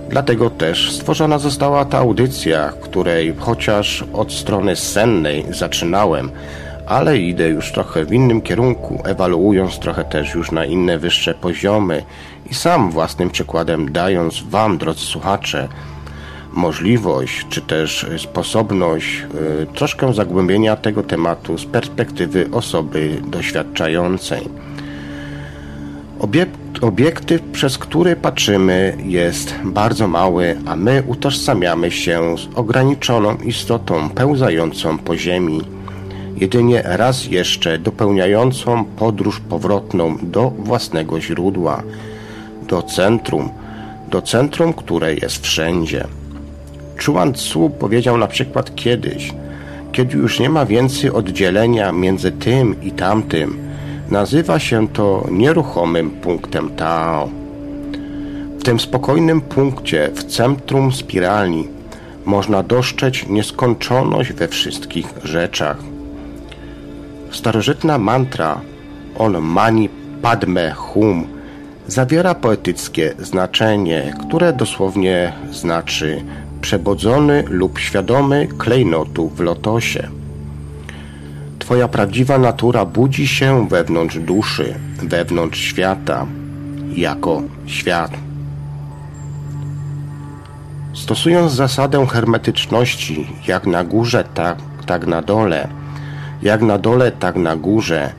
Dlatego 0.09 0.49
też 0.49 0.91
stworzona 0.91 1.39
została 1.39 1.85
ta 1.85 1.97
audycja, 1.97 2.73
której 2.81 3.35
chociaż 3.39 4.03
od 4.13 4.33
strony 4.33 4.75
sennej 4.75 5.45
zaczynałem, 5.49 6.31
ale 6.85 7.17
idę 7.17 7.49
już 7.49 7.71
trochę 7.71 8.05
w 8.05 8.13
innym 8.13 8.41
kierunku, 8.41 9.01
ewaluując 9.05 9.79
trochę 9.79 10.03
też 10.03 10.33
już 10.33 10.51
na 10.51 10.65
inne 10.65 10.97
wyższe 10.99 11.33
poziomy 11.33 12.03
i 12.51 12.53
sam 12.53 12.91
własnym 12.91 13.29
przykładem 13.29 13.91
dając 13.91 14.43
Wam, 14.49 14.77
drodzy 14.77 15.05
słuchacze, 15.05 15.67
możliwość 16.53 17.45
czy 17.49 17.61
też 17.61 18.05
sposobność 18.17 19.23
y, 19.63 19.67
troszkę 19.75 20.13
zagłębienia 20.13 20.75
tego 20.75 21.03
tematu 21.03 21.57
z 21.57 21.65
perspektywy 21.65 22.49
osoby 22.51 23.21
doświadczającej. 23.27 24.49
Obiekt 26.19 26.64
Obiektyw, 26.81 27.41
przez 27.41 27.77
który 27.77 28.15
patrzymy, 28.15 28.97
jest 29.05 29.55
bardzo 29.63 30.07
mały, 30.07 30.57
a 30.65 30.75
my 30.75 31.03
utożsamiamy 31.07 31.91
się 31.91 32.35
z 32.37 32.57
ograniczoną 32.57 33.37
istotą 33.37 34.09
pełzającą 34.09 34.97
po 34.97 35.17
ziemi, 35.17 35.61
jedynie 36.37 36.81
raz 36.85 37.25
jeszcze 37.25 37.77
dopełniającą 37.77 38.85
podróż 38.85 39.39
powrotną 39.39 40.17
do 40.21 40.49
własnego 40.49 41.21
źródła, 41.21 41.83
do 42.67 42.81
centrum, 42.81 43.49
do 44.11 44.21
centrum, 44.21 44.73
które 44.73 45.13
jest 45.13 45.43
wszędzie. 45.43 46.07
Chuan 47.05 47.33
Tzu 47.33 47.69
powiedział 47.79 48.17
na 48.17 48.27
przykład 48.27 48.75
kiedyś, 48.75 49.33
kiedy 49.91 50.17
już 50.17 50.39
nie 50.39 50.49
ma 50.49 50.65
więcej 50.65 51.11
oddzielenia 51.11 51.91
między 51.91 52.31
tym 52.31 52.83
i 52.83 52.91
tamtym, 52.91 53.57
Nazywa 54.09 54.59
się 54.59 54.87
to 54.87 55.27
nieruchomym 55.31 56.11
punktem 56.11 56.69
Tao. 56.69 57.29
W 58.59 58.63
tym 58.63 58.79
spokojnym 58.79 59.41
punkcie, 59.41 60.11
w 60.15 60.23
centrum 60.23 60.91
spirali, 60.91 61.67
można 62.25 62.63
dostrzec 62.63 63.27
nieskończoność 63.27 64.33
we 64.33 64.47
wszystkich 64.47 65.13
rzeczach. 65.23 65.77
Starożytna 67.31 67.97
mantra 67.97 68.61
On 69.17 69.41
Mani 69.41 69.89
Padme 70.21 70.71
Hum 70.71 71.27
zawiera 71.87 72.35
poetyckie 72.35 73.13
znaczenie, 73.19 74.13
które 74.27 74.53
dosłownie 74.53 75.33
znaczy 75.51 76.23
przebodzony 76.61 77.43
lub 77.49 77.79
świadomy 77.79 78.47
klejnotu 78.57 79.29
w 79.29 79.39
lotosie. 79.39 80.09
Twoja 81.65 81.87
prawdziwa 81.87 82.37
natura 82.37 82.85
budzi 82.85 83.27
się 83.27 83.67
wewnątrz 83.67 84.19
duszy, 84.19 84.75
wewnątrz 85.03 85.59
świata, 85.59 86.25
jako 86.95 87.41
świat. 87.65 88.11
Stosując 90.93 91.51
zasadę 91.51 92.05
hermetyczności, 92.05 93.27
jak 93.47 93.67
na 93.67 93.83
górze, 93.83 94.23
tak, 94.33 94.57
tak 94.85 95.07
na 95.07 95.21
dole, 95.21 95.67
jak 96.41 96.61
na 96.61 96.77
dole, 96.77 97.11
tak 97.11 97.35
na 97.35 97.55
górze, 97.55 98.13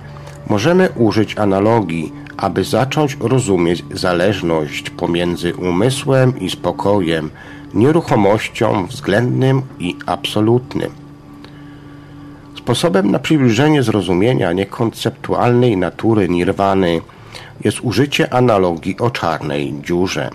możemy 0.48 0.88
użyć 0.96 1.37
analogii, 1.37 2.12
aby 2.37 2.64
zacząć 2.64 3.16
rozumieć 3.20 3.85
zależność 3.90 4.90
pomiędzy 4.90 5.54
umysłem 5.54 6.40
i 6.40 6.50
spokojem, 6.50 7.30
nieruchomością 7.74 8.87
względnym 8.87 9.62
i 9.78 9.96
absolutnym. 10.06 11.06
Sposobem 12.66 13.11
na 13.11 13.18
przybliżenie 13.18 13.83
zrozumienia 13.83 14.52
niekonceptualnej 14.52 15.76
natury 15.76 16.29
nirwany 16.29 17.00
jest 17.64 17.81
użycie 17.81 18.35
analogii 18.35 18.98
o 18.98 19.11
czarnej 19.11 19.74
dziurze. 19.83 20.31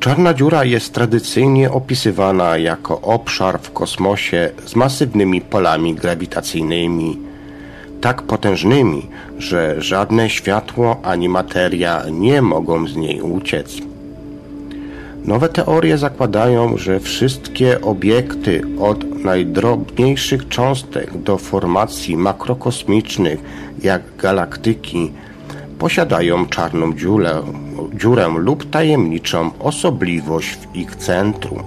Czarna 0.00 0.34
dziura 0.34 0.64
jest 0.64 0.94
tradycyjnie 0.94 1.70
opisywana 1.70 2.58
jako 2.58 3.00
obszar 3.00 3.60
w 3.60 3.72
kosmosie 3.72 4.50
z 4.66 4.76
masywnymi 4.76 5.40
polami 5.40 5.94
grawitacyjnymi, 5.94 7.18
tak 8.00 8.22
potężnymi, 8.22 9.06
że 9.38 9.74
żadne 9.78 10.30
światło 10.30 11.00
ani 11.02 11.28
materia 11.28 12.02
nie 12.10 12.42
mogą 12.42 12.88
z 12.88 12.96
niej 12.96 13.20
uciec. 13.22 13.76
Nowe 15.26 15.48
teorie 15.48 15.98
zakładają, 15.98 16.76
że 16.76 17.00
wszystkie 17.00 17.80
obiekty 17.80 18.62
od 18.80 19.24
najdrobniejszych 19.24 20.48
cząstek 20.48 21.18
do 21.18 21.38
formacji 21.38 22.16
makrokosmicznych 22.16 23.40
jak 23.82 24.02
galaktyki 24.18 25.12
posiadają 25.78 26.46
czarną 26.46 26.94
dziurę, 26.94 27.42
dziurę 27.94 28.28
lub 28.38 28.70
tajemniczą 28.70 29.50
osobliwość 29.58 30.48
w 30.56 30.76
ich 30.76 30.96
centrum. 30.96 31.62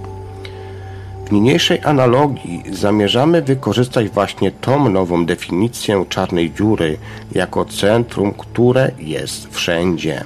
W 1.26 1.32
niniejszej 1.32 1.80
analogii 1.84 2.62
zamierzamy 2.72 3.42
wykorzystać 3.42 4.08
właśnie 4.08 4.50
tą 4.50 4.88
nową 4.88 5.26
definicję 5.26 6.04
czarnej 6.08 6.52
dziury 6.52 6.96
jako 7.32 7.64
centrum, 7.64 8.32
które 8.32 8.90
jest 8.98 9.48
wszędzie. 9.54 10.24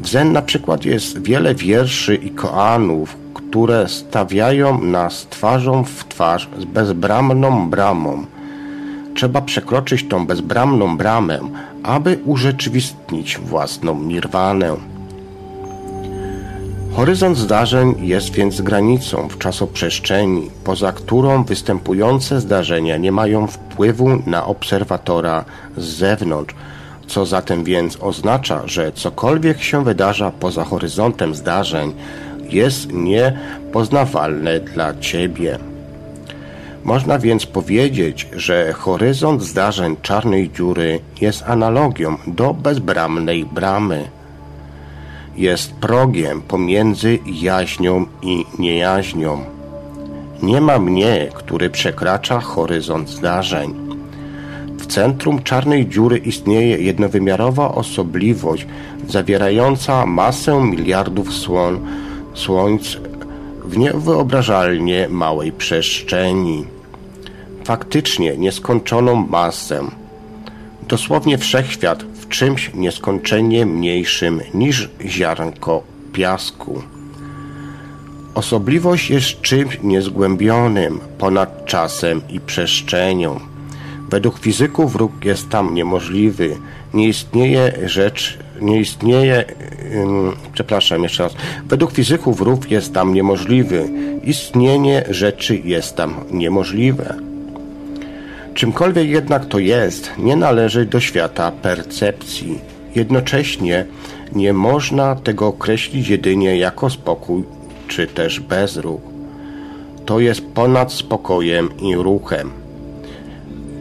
W 0.00 0.08
Zen 0.08 0.32
na 0.32 0.42
przykład 0.42 0.84
jest 0.84 1.22
wiele 1.22 1.54
wierszy 1.54 2.14
i 2.14 2.30
koanów, 2.30 3.16
które 3.34 3.88
stawiają 3.88 4.84
nas 4.84 5.26
twarzą 5.30 5.84
w 5.84 6.04
twarz 6.08 6.48
z 6.58 6.64
bezbramną 6.64 7.70
bramą. 7.70 8.24
Trzeba 9.14 9.40
przekroczyć 9.40 10.08
tą 10.08 10.26
bezbramną 10.26 10.96
bramę, 10.96 11.38
aby 11.82 12.18
urzeczywistnić 12.24 13.38
własną 13.38 14.02
nirwanę. 14.02 14.76
Horyzont 16.96 17.38
zdarzeń 17.38 17.94
jest 17.98 18.30
więc 18.30 18.60
granicą 18.60 19.28
w 19.28 19.38
czasoprzestrzeni, 19.38 20.50
poza 20.64 20.92
którą 20.92 21.44
występujące 21.44 22.40
zdarzenia 22.40 22.96
nie 22.96 23.12
mają 23.12 23.46
wpływu 23.46 24.08
na 24.26 24.46
obserwatora 24.46 25.44
z 25.76 25.84
zewnątrz, 25.84 26.54
co 27.10 27.26
zatem 27.26 27.64
więc 27.64 27.98
oznacza, 28.00 28.62
że 28.66 28.92
cokolwiek 28.92 29.62
się 29.62 29.84
wydarza 29.84 30.30
poza 30.30 30.64
horyzontem 30.64 31.34
zdarzeń 31.34 31.92
jest 32.48 32.92
niepoznawalne 32.92 34.60
dla 34.60 34.98
Ciebie. 34.98 35.58
Można 36.84 37.18
więc 37.18 37.46
powiedzieć, 37.46 38.28
że 38.36 38.72
horyzont 38.72 39.42
zdarzeń 39.42 39.96
czarnej 40.02 40.50
dziury 40.50 41.00
jest 41.20 41.42
analogią 41.46 42.16
do 42.26 42.54
bezbramnej 42.54 43.44
bramy. 43.44 44.08
Jest 45.36 45.72
progiem 45.72 46.42
pomiędzy 46.42 47.18
jaźnią 47.26 48.06
i 48.22 48.44
niejaźnią. 48.58 49.44
Nie 50.42 50.60
ma 50.60 50.78
mnie, 50.78 51.28
który 51.34 51.70
przekracza 51.70 52.40
horyzont 52.40 53.08
zdarzeń. 53.08 53.89
Centrum 54.90 55.42
czarnej 55.42 55.88
dziury 55.88 56.18
istnieje 56.18 56.78
jednowymiarowa 56.78 57.74
osobliwość 57.74 58.66
zawierająca 59.08 60.06
masę 60.06 60.60
miliardów 60.64 61.34
słon, 61.34 61.80
słońc 62.34 62.98
w 63.64 63.76
niewyobrażalnie 63.76 65.08
małej 65.08 65.52
przestrzeni. 65.52 66.64
Faktycznie 67.64 68.36
nieskończoną 68.36 69.26
masę. 69.26 69.84
Dosłownie 70.88 71.38
wszechświat 71.38 72.02
w 72.02 72.28
czymś 72.28 72.70
nieskończenie 72.74 73.66
mniejszym 73.66 74.40
niż 74.54 74.90
ziarnko 75.06 75.82
piasku. 76.12 76.82
Osobliwość 78.34 79.10
jest 79.10 79.40
czymś 79.40 79.78
niezgłębionym 79.82 81.00
ponad 81.18 81.64
czasem 81.64 82.22
i 82.28 82.40
przestrzenią. 82.40 83.49
Według 84.10 84.38
fizyków 84.38 84.96
ruch 84.96 85.10
jest 85.24 85.48
tam 85.48 85.74
niemożliwy. 85.74 86.56
Nie 86.94 87.08
istnieje 87.08 87.88
rzecz, 87.88 88.38
nie 88.60 88.80
istnieje, 88.80 89.44
yy, 89.90 90.52
przepraszam 90.52 91.02
jeszcze 91.02 91.22
raz. 91.22 91.34
Według 91.66 91.92
fizyków 91.92 92.40
ruch 92.40 92.70
jest 92.70 92.94
tam 92.94 93.14
niemożliwy. 93.14 93.88
Istnienie 94.24 95.04
rzeczy 95.10 95.56
jest 95.64 95.96
tam 95.96 96.14
niemożliwe. 96.30 97.14
Czymkolwiek 98.54 99.08
jednak 99.08 99.46
to 99.46 99.58
jest, 99.58 100.10
nie 100.18 100.36
należy 100.36 100.86
do 100.86 101.00
świata 101.00 101.52
percepcji. 101.52 102.58
Jednocześnie 102.94 103.86
nie 104.32 104.52
można 104.52 105.16
tego 105.16 105.46
określić 105.46 106.08
jedynie 106.08 106.56
jako 106.56 106.90
spokój 106.90 107.44
czy 107.88 108.06
też 108.06 108.40
bezruch. 108.40 109.00
To 110.06 110.20
jest 110.20 110.40
ponad 110.54 110.92
spokojem 110.92 111.68
i 111.82 111.94
ruchem. 111.94 112.59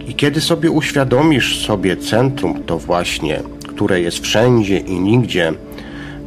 I 0.10 0.16
kiedy 0.16 0.42
sobie 0.42 0.72
uświadomisz 0.72 1.66
sobie 1.66 1.98
centrum, 1.98 2.64
to 2.64 2.80
właśnie, 2.80 3.42
które 3.68 4.02
jest 4.02 4.20
wszędzie 4.20 4.78
i 4.78 5.00
nigdzie, 5.00 5.54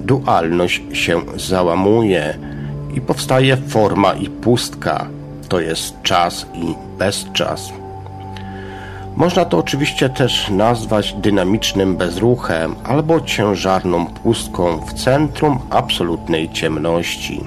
dualność 0.00 0.82
się 0.92 1.20
załamuje 1.36 2.38
i 2.94 3.00
powstaje 3.00 3.56
forma 3.56 4.12
i 4.14 4.28
pustka, 4.28 5.08
to 5.48 5.60
jest 5.60 6.02
czas 6.02 6.46
i 6.54 6.74
bezczas. 6.98 7.72
Można 9.16 9.44
to 9.44 9.58
oczywiście 9.58 10.08
też 10.08 10.50
nazwać 10.50 11.12
dynamicznym 11.12 11.96
bezruchem 11.96 12.74
albo 12.84 13.20
ciężarną 13.20 14.06
pustką 14.06 14.80
w 14.80 14.92
centrum 14.92 15.58
absolutnej 15.70 16.50
ciemności. 16.50 17.40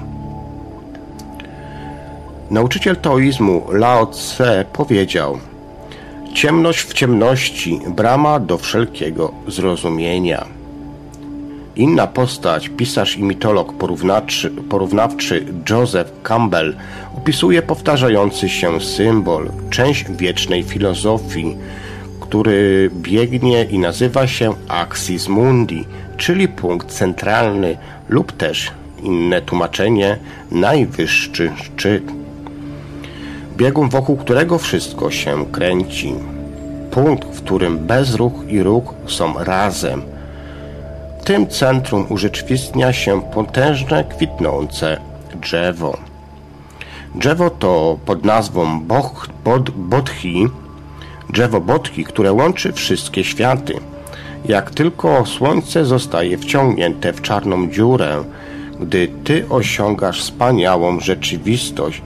Nauczyciel 2.50 2.96
taoizmu 2.96 3.66
Lao 3.72 4.06
Tse 4.06 4.64
powiedział– 4.72 5.38
Ciemność 6.36 6.80
w 6.80 6.92
ciemności, 6.92 7.80
brama 7.88 8.40
do 8.40 8.58
wszelkiego 8.58 9.32
zrozumienia. 9.48 10.46
Inna 11.76 12.06
postać, 12.06 12.68
pisarz 12.68 13.16
i 13.16 13.22
mitolog 13.22 13.72
porównawczy, 13.72 14.50
porównawczy 14.50 15.46
Joseph 15.70 16.10
Campbell 16.22 16.76
opisuje 17.16 17.62
powtarzający 17.62 18.48
się 18.48 18.80
symbol, 18.80 19.50
część 19.70 20.04
wiecznej 20.10 20.62
filozofii, 20.62 21.56
który 22.20 22.90
biegnie 22.94 23.64
i 23.64 23.78
nazywa 23.78 24.26
się 24.26 24.54
Axis 24.68 25.28
Mundi, 25.28 25.84
czyli 26.16 26.48
punkt 26.48 26.88
centralny 26.88 27.76
lub 28.08 28.32
też 28.32 28.70
inne 29.02 29.42
tłumaczenie 29.42 30.18
najwyższy 30.50 31.52
szczyt 31.56 32.25
biegun 33.56 33.88
wokół 33.88 34.16
którego 34.16 34.58
wszystko 34.58 35.10
się 35.10 35.46
kręci. 35.52 36.14
Punkt, 36.90 37.24
w 37.24 37.42
którym 37.42 37.78
bezruch 37.78 38.32
i 38.48 38.62
ruch 38.62 38.94
są 39.06 39.44
razem. 39.44 40.02
W 41.20 41.24
tym 41.24 41.46
centrum 41.46 42.06
urzeczywistnia 42.08 42.92
się 42.92 43.22
potężne, 43.22 44.04
kwitnące 44.04 45.00
drzewo. 45.40 45.96
Drzewo 47.14 47.50
to 47.50 47.98
pod 48.06 48.24
nazwą 48.24 48.80
Boh, 48.80 49.28
Bod, 49.44 49.70
Bodhi, 49.70 50.48
drzewo 51.30 51.60
Bodhi, 51.60 52.04
które 52.04 52.32
łączy 52.32 52.72
wszystkie 52.72 53.24
światy. 53.24 53.74
Jak 54.44 54.70
tylko 54.70 55.26
słońce 55.26 55.84
zostaje 55.84 56.38
wciągnięte 56.38 57.12
w 57.12 57.22
czarną 57.22 57.70
dziurę, 57.70 58.24
gdy 58.80 59.08
ty 59.24 59.48
osiągasz 59.48 60.20
wspaniałą 60.20 61.00
rzeczywistość, 61.00 62.02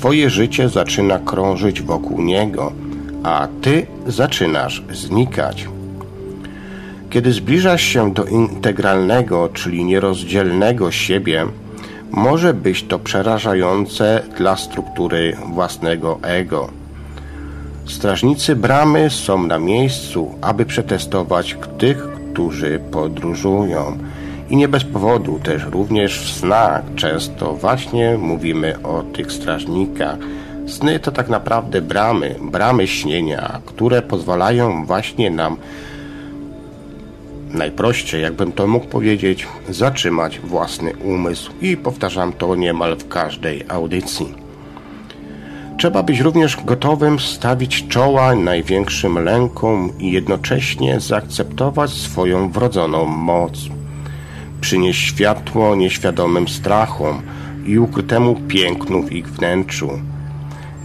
Twoje 0.00 0.30
życie 0.30 0.68
zaczyna 0.68 1.18
krążyć 1.18 1.82
wokół 1.82 2.22
niego, 2.22 2.72
a 3.22 3.48
ty 3.62 3.86
zaczynasz 4.06 4.82
znikać. 4.92 5.68
Kiedy 7.10 7.32
zbliżasz 7.32 7.82
się 7.82 8.14
do 8.14 8.24
integralnego, 8.24 9.48
czyli 9.48 9.84
nierozdzielnego 9.84 10.90
siebie, 10.90 11.46
może 12.10 12.54
być 12.54 12.82
to 12.82 12.98
przerażające 12.98 14.22
dla 14.38 14.56
struktury 14.56 15.36
własnego 15.52 16.18
ego. 16.22 16.70
Strażnicy 17.86 18.56
bramy 18.56 19.10
są 19.10 19.46
na 19.46 19.58
miejscu, 19.58 20.34
aby 20.40 20.64
przetestować 20.64 21.56
tych, 21.78 22.08
którzy 22.32 22.80
podróżują. 22.90 23.98
I 24.50 24.56
nie 24.56 24.68
bez 24.68 24.84
powodu 24.84 25.38
też 25.38 25.64
również 25.64 26.20
w 26.20 26.38
snach 26.38 26.82
często 26.96 27.54
właśnie 27.54 28.18
mówimy 28.18 28.82
o 28.82 29.02
tych 29.02 29.32
strażnikach. 29.32 30.18
Sny 30.66 30.98
to 30.98 31.12
tak 31.12 31.28
naprawdę 31.28 31.82
bramy, 31.82 32.36
bramy 32.42 32.86
śnienia, 32.86 33.60
które 33.66 34.02
pozwalają 34.02 34.86
właśnie 34.86 35.30
nam 35.30 35.56
najprościej, 37.48 38.22
jakbym 38.22 38.52
to 38.52 38.66
mógł 38.66 38.86
powiedzieć, 38.86 39.46
zatrzymać 39.68 40.40
własny 40.40 40.96
umysł 40.96 41.52
i 41.60 41.76
powtarzam 41.76 42.32
to 42.32 42.56
niemal 42.56 42.96
w 42.96 43.08
każdej 43.08 43.64
audycji. 43.68 44.34
Trzeba 45.78 46.02
być 46.02 46.20
również 46.20 46.64
gotowym 46.64 47.18
stawić 47.18 47.88
czoła 47.88 48.34
największym 48.34 49.18
lękom 49.24 49.92
i 49.98 50.12
jednocześnie 50.12 51.00
zaakceptować 51.00 51.90
swoją 51.90 52.50
wrodzoną 52.50 53.06
moc. 53.06 53.79
Przynieść 54.60 55.06
światło 55.06 55.76
nieświadomym 55.76 56.48
strachom 56.48 57.22
i 57.66 57.78
ukrytemu 57.78 58.40
pięknu 58.48 59.02
w 59.02 59.12
ich 59.12 59.28
wnętrzu. 59.28 59.90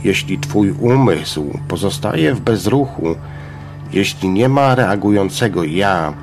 Jeśli 0.03 0.39
Twój 0.39 0.71
umysł 0.71 1.59
pozostaje 1.67 2.33
w 2.33 2.41
bezruchu, 2.41 3.15
jeśli 3.93 4.29
nie 4.29 4.49
ma 4.49 4.75
reagującego 4.75 5.63
ja, 5.63 6.13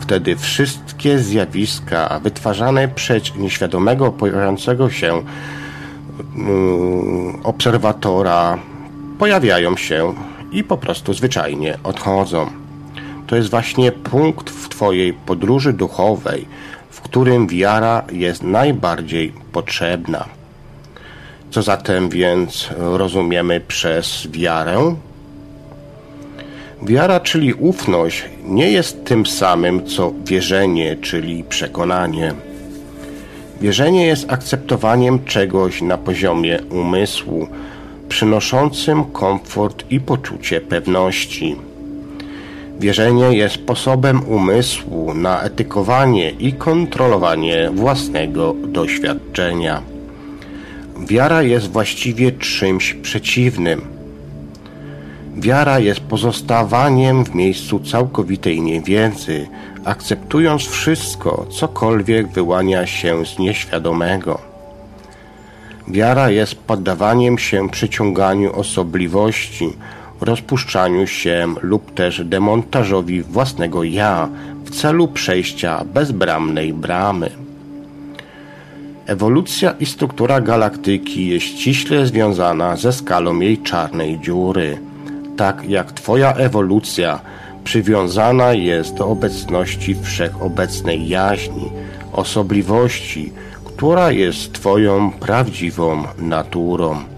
wtedy 0.00 0.36
wszystkie 0.36 1.18
zjawiska 1.18 2.20
wytwarzane 2.22 2.88
przez 2.88 3.36
nieświadomego 3.36 4.12
pojawiającego 4.12 4.90
się 4.90 5.22
Mm, 6.36 7.40
obserwatora 7.44 8.58
pojawiają 9.18 9.76
się 9.76 10.14
i 10.52 10.64
po 10.64 10.76
prostu 10.76 11.14
zwyczajnie 11.14 11.78
odchodzą. 11.84 12.46
To 13.26 13.36
jest 13.36 13.50
właśnie 13.50 13.92
punkt 13.92 14.50
w 14.50 14.68
Twojej 14.68 15.12
podróży 15.12 15.72
duchowej, 15.72 16.46
którym 17.10 17.46
wiara 17.46 18.02
jest 18.12 18.42
najbardziej 18.42 19.32
potrzebna. 19.52 20.24
Co 21.50 21.62
zatem 21.62 22.08
więc 22.08 22.70
rozumiemy 22.76 23.60
przez 23.60 24.28
wiarę? 24.30 24.94
Wiara, 26.82 27.20
czyli 27.20 27.54
ufność, 27.54 28.24
nie 28.44 28.70
jest 28.70 29.04
tym 29.04 29.26
samym 29.26 29.86
co 29.86 30.12
wierzenie, 30.24 30.96
czyli 30.96 31.44
przekonanie. 31.44 32.34
Wierzenie 33.60 34.06
jest 34.06 34.32
akceptowaniem 34.32 35.24
czegoś 35.24 35.82
na 35.82 35.98
poziomie 35.98 36.58
umysłu, 36.70 37.48
przynoszącym 38.08 39.04
komfort 39.04 39.84
i 39.90 40.00
poczucie 40.00 40.60
pewności. 40.60 41.56
Wierzenie 42.80 43.36
jest 43.36 43.54
sposobem 43.54 44.22
umysłu 44.22 45.14
na 45.14 45.42
etykowanie 45.42 46.30
i 46.30 46.52
kontrolowanie 46.52 47.70
własnego 47.74 48.54
doświadczenia. 48.66 49.82
Wiara 50.98 51.42
jest 51.42 51.70
właściwie 51.70 52.32
czymś 52.32 52.94
przeciwnym. 52.94 53.80
Wiara 55.36 55.78
jest 55.78 56.00
pozostawaniem 56.00 57.24
w 57.24 57.34
miejscu 57.34 57.80
całkowitej 57.80 58.60
niewiedzy, 58.60 59.48
akceptując 59.84 60.62
wszystko, 60.62 61.46
cokolwiek 61.50 62.28
wyłania 62.28 62.86
się 62.86 63.26
z 63.26 63.38
nieświadomego. 63.38 64.38
Wiara 65.88 66.30
jest 66.30 66.54
poddawaniem 66.54 67.38
się 67.38 67.68
przyciąganiu 67.68 68.52
osobliwości, 68.52 69.72
rozpuszczaniu 70.22 71.06
się 71.06 71.54
lub 71.62 71.94
też 71.94 72.24
demontażowi 72.24 73.22
własnego 73.22 73.84
ja 73.84 74.28
w 74.64 74.70
celu 74.70 75.08
przejścia 75.08 75.84
bezbramnej 75.84 76.72
bramy. 76.72 77.30
Ewolucja 79.06 79.70
i 79.80 79.86
struktura 79.86 80.40
galaktyki 80.40 81.28
jest 81.28 81.46
ściśle 81.46 82.06
związana 82.06 82.76
ze 82.76 82.92
skalą 82.92 83.40
jej 83.40 83.58
czarnej 83.58 84.20
dziury, 84.20 84.78
tak 85.36 85.68
jak 85.68 85.92
Twoja 85.92 86.32
ewolucja 86.32 87.20
przywiązana 87.64 88.52
jest 88.52 88.94
do 88.94 89.08
obecności 89.08 89.94
wszechobecnej 90.02 91.08
jaźni, 91.08 91.70
osobliwości, 92.12 93.32
która 93.64 94.10
jest 94.10 94.52
Twoją 94.52 95.10
prawdziwą 95.10 96.04
naturą. 96.18 97.09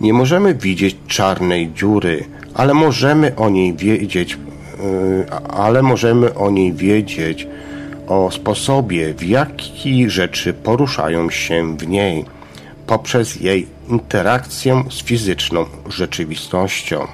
Nie 0.00 0.12
możemy 0.12 0.54
widzieć 0.54 0.96
czarnej 1.06 1.72
dziury, 1.72 2.24
ale 2.54 2.74
możemy 2.74 3.36
o 3.36 3.48
niej 3.48 3.74
wiedzieć, 3.74 4.32
yy, 4.32 5.26
ale 5.48 5.82
możemy 5.82 6.34
o 6.34 6.50
niej 6.50 6.72
wiedzieć, 6.72 7.48
o 8.06 8.30
sposobie, 8.30 9.14
w 9.14 9.22
jaki 9.22 10.10
rzeczy 10.10 10.54
poruszają 10.54 11.30
się 11.30 11.76
w 11.76 11.88
niej, 11.88 12.24
poprzez 12.86 13.40
jej 13.40 13.66
interakcję 13.88 14.84
z 14.90 15.02
fizyczną 15.02 15.64
rzeczywistością. 15.88 17.06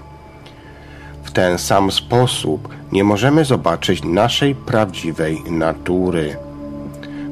W 1.25 1.31
ten 1.31 1.59
sam 1.59 1.91
sposób 1.91 2.69
nie 2.93 3.05
możemy 3.05 3.45
zobaczyć 3.45 4.05
naszej 4.05 4.55
prawdziwej 4.55 5.43
natury, 5.51 6.37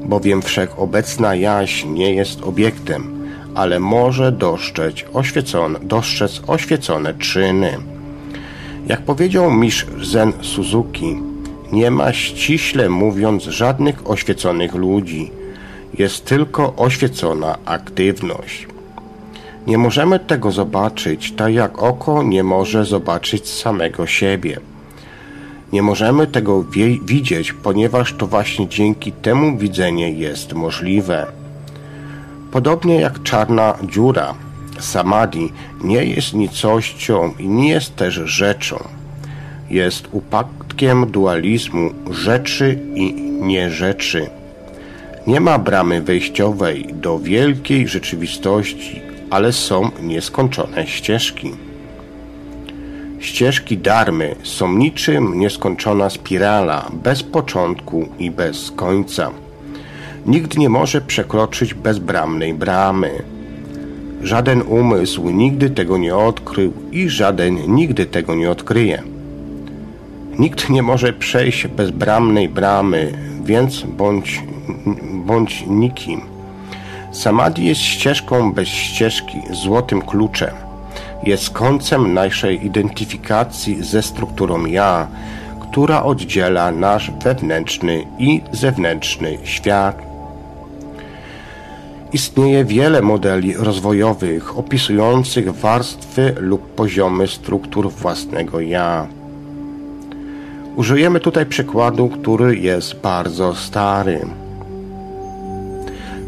bowiem 0.05 0.41
wszechobecna 0.41 1.35
jaźń 1.35 1.89
nie 1.89 2.13
jest 2.13 2.41
obiektem, 2.43 3.20
ale 3.55 3.79
może 3.79 4.31
dostrzec 4.31 4.95
oświecone, 5.13 5.79
dostrzec 5.79 6.41
oświecone 6.47 7.13
czyny. 7.13 7.77
Jak 8.87 9.01
powiedział 9.01 9.51
mistrz 9.51 10.07
Zen 10.07 10.33
Suzuki, 10.41 11.17
nie 11.71 11.91
ma 11.91 12.13
ściśle 12.13 12.89
mówiąc 12.89 13.43
żadnych 13.43 14.09
oświeconych 14.09 14.75
ludzi, 14.75 15.31
jest 15.93 16.25
tylko 16.25 16.75
oświecona 16.75 17.57
aktywność. 17.65 18.67
Nie 19.67 19.77
możemy 19.77 20.19
tego 20.19 20.51
zobaczyć, 20.51 21.31
tak 21.31 21.53
jak 21.53 21.83
oko 21.83 22.23
nie 22.23 22.43
może 22.43 22.85
zobaczyć 22.85 23.49
samego 23.49 24.07
siebie. 24.07 24.59
Nie 25.73 25.81
możemy 25.81 26.27
tego 26.27 26.63
widzieć, 27.05 27.53
ponieważ 27.53 28.13
to 28.13 28.27
właśnie 28.27 28.67
dzięki 28.67 29.11
temu 29.11 29.57
widzenie 29.57 30.11
jest 30.11 30.53
możliwe. 30.53 31.40
Podobnie 32.51 32.95
jak 32.95 33.23
czarna 33.23 33.77
dziura, 33.83 34.33
samadhi 34.79 35.51
nie 35.83 36.05
jest 36.05 36.33
nicością 36.33 37.33
i 37.39 37.47
nie 37.47 37.69
jest 37.69 37.95
też 37.95 38.13
rzeczą. 38.13 38.83
Jest 39.69 40.07
upadkiem 40.11 41.11
dualizmu 41.11 41.91
rzeczy 42.09 42.79
i 42.95 43.13
nierzeczy. 43.41 44.29
Nie 45.27 45.39
ma 45.39 45.59
bramy 45.59 46.01
wejściowej 46.01 46.87
do 46.93 47.19
wielkiej 47.19 47.87
rzeczywistości, 47.87 49.01
ale 49.29 49.53
są 49.53 49.89
nieskończone 50.01 50.87
ścieżki. 50.87 51.51
Ścieżki 53.19 53.77
darmy 53.77 54.35
są 54.43 54.73
niczym 54.73 55.39
nieskończona 55.39 56.09
spirala, 56.09 56.89
bez 56.93 57.23
początku 57.23 58.07
i 58.19 58.31
bez 58.31 58.71
końca. 58.71 59.31
Nikt 60.25 60.57
nie 60.57 60.69
może 60.69 61.01
przekroczyć 61.01 61.73
bezbramnej 61.73 62.53
bramy. 62.53 63.11
Żaden 64.23 64.61
umysł 64.61 65.29
nigdy 65.29 65.69
tego 65.69 65.97
nie 65.97 66.15
odkrył 66.15 66.73
i 66.91 67.09
żaden 67.09 67.75
nigdy 67.75 68.05
tego 68.05 68.35
nie 68.35 68.51
odkryje. 68.51 69.03
Nikt 70.39 70.69
nie 70.69 70.83
może 70.83 71.13
przejść 71.13 71.67
bezbramnej 71.67 72.49
bramy, 72.49 73.13
więc 73.43 73.81
bądź, 73.81 74.43
bądź 75.25 75.65
nikim. 75.67 76.21
Samadhi 77.11 77.65
jest 77.65 77.81
ścieżką 77.81 78.53
bez 78.53 78.67
ścieżki, 78.67 79.37
złotym 79.51 80.01
kluczem. 80.01 80.53
Jest 81.23 81.49
końcem 81.49 82.13
naszej 82.13 82.65
identyfikacji 82.65 83.83
ze 83.83 84.01
strukturą 84.01 84.65
ja, 84.65 85.07
która 85.59 86.03
oddziela 86.03 86.71
nasz 86.71 87.11
wewnętrzny 87.23 88.05
i 88.19 88.41
zewnętrzny 88.51 89.37
świat. 89.43 90.10
Istnieje 92.13 92.65
wiele 92.65 93.01
modeli 93.01 93.53
rozwojowych 93.53 94.57
opisujących 94.57 95.55
warstwy 95.55 96.35
lub 96.39 96.75
poziomy 96.75 97.27
struktur 97.27 97.91
własnego 97.91 98.59
ja. 98.59 99.07
Użyjemy 100.75 101.19
tutaj 101.19 101.45
przykładu, 101.45 102.09
który 102.09 102.57
jest 102.57 102.95
bardzo 102.95 103.55
stary. 103.55 104.19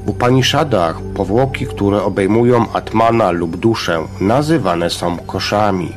W 0.06 0.10
Upanishadach 0.10 1.02
powłoki, 1.02 1.66
które 1.66 2.04
obejmują 2.04 2.66
Atmana 2.74 3.32
lub 3.32 3.58
duszę, 3.58 4.08
nazywane 4.22 4.90
są 4.90 5.18
koszami. 5.18 5.92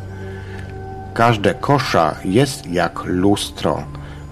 Każde 1.15 1.55
kosza 1.55 2.15
jest 2.25 2.67
jak 2.67 3.05
lustro, 3.05 3.83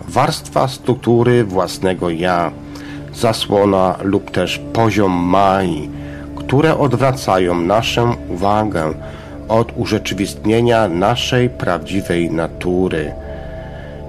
warstwa 0.08 0.68
struktury 0.68 1.44
własnego 1.44 2.10
ja, 2.10 2.52
zasłona 3.14 3.98
lub 4.02 4.30
też 4.30 4.60
poziom 4.72 5.12
mai, 5.12 5.88
które 6.36 6.78
odwracają 6.78 7.60
naszą 7.60 8.16
uwagę 8.28 8.94
od 9.48 9.72
urzeczywistnienia 9.76 10.88
naszej 10.88 11.50
prawdziwej 11.50 12.30
natury. 12.30 13.12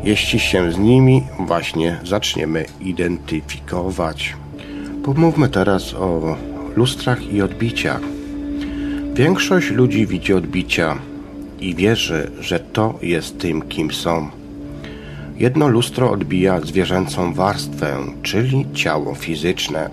jeśli 0.06 0.40
się 0.40 0.72
z 0.72 0.78
nimi 0.78 1.24
właśnie 1.40 1.98
zaczniemy 2.04 2.66
identyfikować. 2.82 4.36
Pomówmy 5.04 5.50
teraz 5.50 5.94
o 5.94 6.36
lustrach 6.76 7.34
i 7.34 7.42
odbiciach. 7.42 8.02
Większość 9.14 9.70
ludzi 9.70 10.08
widzi 10.08 10.34
odbicia 10.34 10.98
i 11.60 11.76
wierzy, 11.76 12.32
że 12.40 12.60
to 12.60 13.00
jest 13.02 13.40
tym, 13.40 13.62
kim 13.62 13.92
są. 13.92 14.30
Jedno 15.38 15.68
lustro 15.68 16.12
odbija 16.12 16.62
zwierzęcą 16.62 17.34
warstwę, 17.34 17.98
czyli 18.24 18.66
ciało 18.74 19.16
fizyczne. 19.16 19.90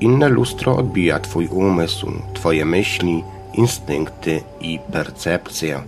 Inne 0.00 0.28
lustro 0.28 0.76
odbija 0.76 1.18
Twój 1.18 1.46
umysł, 1.46 2.12
Twoje 2.34 2.64
myśli, 2.64 3.24
instynkty 3.54 4.40
i 4.60 4.78
percepcje. 4.92 5.82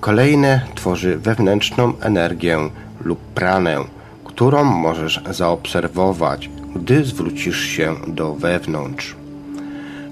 Kolejne 0.00 0.60
tworzy 0.74 1.18
wewnętrzną 1.18 1.92
energię 2.00 2.58
lub 3.04 3.18
pranę, 3.18 3.76
którą 4.24 4.64
możesz 4.64 5.20
zaobserwować, 5.30 6.50
gdy 6.74 7.04
zwrócisz 7.04 7.60
się 7.60 7.94
do 8.06 8.34
wewnątrz. 8.34 9.16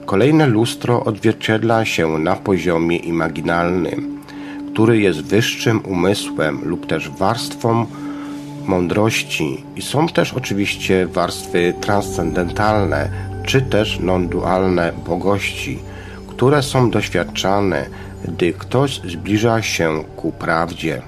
Kolejne 0.06 0.46
lustro 0.46 1.04
odzwierciedla 1.04 1.84
się 1.84 2.18
na 2.18 2.36
poziomie 2.36 2.96
imaginalnym, 2.96 4.13
który 4.74 4.98
jest 4.98 5.22
wyższym 5.22 5.80
umysłem 5.84 6.60
lub 6.64 6.86
też 6.86 7.10
warstwą 7.10 7.86
mądrości 8.66 9.64
i 9.76 9.82
są 9.82 10.08
też 10.08 10.32
oczywiście 10.32 11.06
warstwy 11.06 11.74
transcendentalne 11.80 13.08
czy 13.46 13.62
też 13.62 14.00
non-dualne 14.00 14.92
bogości, 15.06 15.78
które 16.28 16.62
są 16.62 16.90
doświadczane, 16.90 17.86
gdy 18.24 18.52
ktoś 18.52 19.00
zbliża 19.04 19.62
się 19.62 20.04
ku 20.16 20.32
prawdzie. 20.32 21.02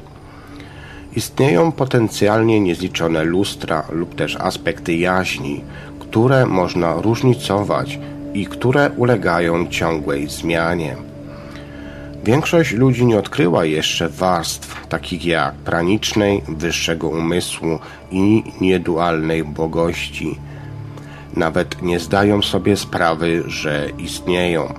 Istnieją 1.16 1.72
potencjalnie 1.72 2.60
niezliczone 2.60 3.24
lustra 3.24 3.84
lub 3.90 4.14
też 4.14 4.36
aspekty 4.36 4.96
jaźni, 4.96 5.64
które 5.98 6.46
można 6.46 6.94
różnicować 6.94 7.98
i 8.34 8.46
które 8.46 8.90
ulegają 8.96 9.66
ciągłej 9.66 10.28
zmianie. 10.28 11.15
Większość 12.26 12.72
ludzi 12.72 13.06
nie 13.06 13.18
odkryła 13.18 13.64
jeszcze 13.64 14.08
warstw 14.08 14.86
takich 14.86 15.26
jak 15.26 15.54
pranicznej, 15.54 16.42
wyższego 16.48 17.08
umysłu 17.08 17.78
i 18.10 18.42
niedualnej 18.60 19.44
błogości. 19.44 20.38
Nawet 21.36 21.82
nie 21.82 21.98
zdają 22.00 22.42
sobie 22.42 22.76
sprawy, 22.76 23.42
że 23.46 23.88
istnieją. 23.98 24.74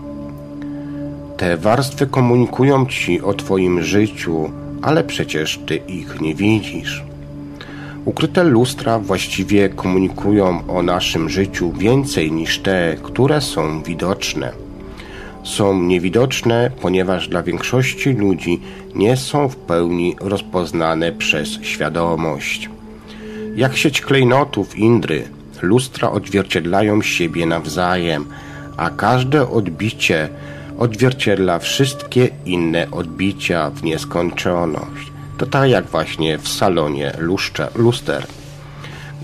Te 1.38 1.58
warstwy 1.58 2.08
komunikują 2.08 2.86
ci 2.86 3.22
o 3.22 3.34
Twoim 3.34 3.84
życiu, 3.84 4.52
ale 4.82 5.04
przecież 5.04 5.60
Ty 5.66 5.76
ich 5.76 6.22
nie 6.22 6.36
widzisz. 6.36 7.04
Ukryte 8.06 8.44
lustra 8.44 9.00
właściwie 9.00 9.70
komunikują 9.70 10.68
o 10.68 10.84
naszym 10.84 11.30
życiu 11.30 11.72
więcej 11.72 12.32
niż 12.32 12.60
te, 12.60 12.98
które 13.04 13.42
są 13.42 13.84
widoczne. 13.84 14.67
Są 15.48 15.84
niewidoczne, 15.84 16.72
ponieważ 16.82 17.28
dla 17.28 17.44
większości 17.44 18.14
ludzi 18.14 18.62
nie 18.96 19.18
są 19.18 19.50
w 19.50 19.56
pełni 19.56 20.16
rozpoznane 20.22 21.12
przez 21.12 21.50
świadomość. 21.62 22.70
Jak 23.56 23.78
sieć 23.78 24.02
klejnotów 24.02 24.78
Indry, 24.78 25.28
lustra 25.62 26.12
odzwierciedlają 26.12 27.02
siebie 27.02 27.46
nawzajem, 27.46 28.26
a 28.78 28.90
każde 28.90 29.50
odbicie 29.50 30.30
odzwierciedla 30.78 31.60
wszystkie 31.60 32.30
inne 32.46 32.92
odbicia 32.92 33.70
w 33.70 33.84
nieskończoność. 33.84 35.12
To 35.38 35.46
tak 35.46 35.70
jak 35.70 35.86
właśnie 35.86 36.38
w 36.38 36.48
salonie 36.48 37.14
luszcze, 37.18 37.68
luster, 37.76 38.26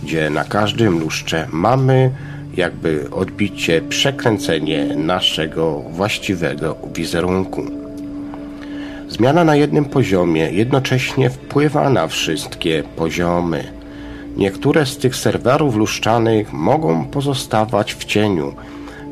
gdzie 0.04 0.30
na 0.30 0.44
każdym 0.44 1.00
lustrze 1.00 1.48
mamy 1.52 2.12
jakby 2.58 3.08
odbicie, 3.12 3.82
przekręcenie 3.82 4.96
naszego 4.96 5.80
właściwego 5.80 6.76
wizerunku. 6.94 7.64
Zmiana 9.10 9.44
na 9.44 9.56
jednym 9.56 9.86
poziomie 9.86 10.52
jednocześnie 10.52 11.30
wpływa 11.30 11.90
na 11.90 12.08
wszystkie 12.08 12.84
poziomy. 12.96 13.64
Niektóre 14.38 14.86
z 14.86 14.98
tych 14.98 15.16
serwerów 15.16 15.76
luszczanych 15.76 16.54
mogą 16.54 17.06
pozostawać 17.06 17.94
w 17.94 18.06
cieniu, 18.06 18.54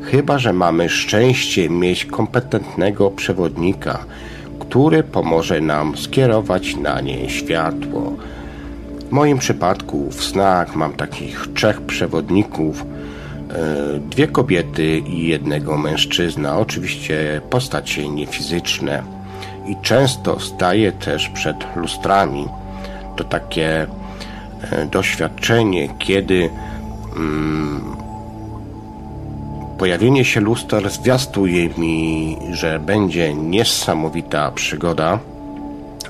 chyba 0.02 0.38
że 0.38 0.52
mamy 0.52 0.88
szczęście 0.88 1.70
mieć 1.70 2.04
kompetentnego 2.04 3.10
przewodnika, 3.10 4.04
który 4.58 5.02
pomoże 5.02 5.60
nam 5.60 5.96
skierować 5.96 6.76
na 6.76 7.00
nie 7.00 7.28
światło. 7.30 8.16
W 9.08 9.12
moim 9.12 9.38
przypadku 9.38 10.10
w 10.10 10.24
snach 10.24 10.76
mam 10.76 10.92
takich 10.92 11.46
trzech 11.54 11.80
przewodników, 11.80 12.84
dwie 14.00 14.28
kobiety 14.28 14.98
i 14.98 15.28
jednego 15.28 15.76
mężczyzna, 15.76 16.58
oczywiście 16.58 17.40
postacie 17.50 18.08
niefizyczne 18.08 19.02
i 19.66 19.76
często 19.82 20.40
staję 20.40 20.92
też 20.92 21.28
przed 21.28 21.76
lustrami. 21.76 22.46
To 23.16 23.24
takie 23.24 23.86
e, 24.72 24.86
doświadczenie, 24.86 25.88
kiedy 25.98 26.50
mm, 27.16 28.02
Pojawienie 29.82 30.24
się 30.24 30.40
luster 30.40 30.90
zwiastuje 30.90 31.68
mi, 31.68 32.36
że 32.52 32.78
będzie 32.78 33.34
niesamowita 33.34 34.50
przygoda 34.50 35.18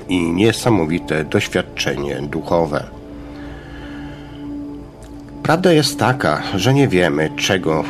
i 0.09 0.31
niesamowite 0.31 1.23
doświadczenie 1.23 2.21
duchowe. 2.21 2.83
Prawda 5.43 5.71
jest 5.71 5.99
taka, 5.99 6.43
że 6.55 6.73
nie 6.73 6.87
wiemy 6.87 7.29
czego, 7.37 7.83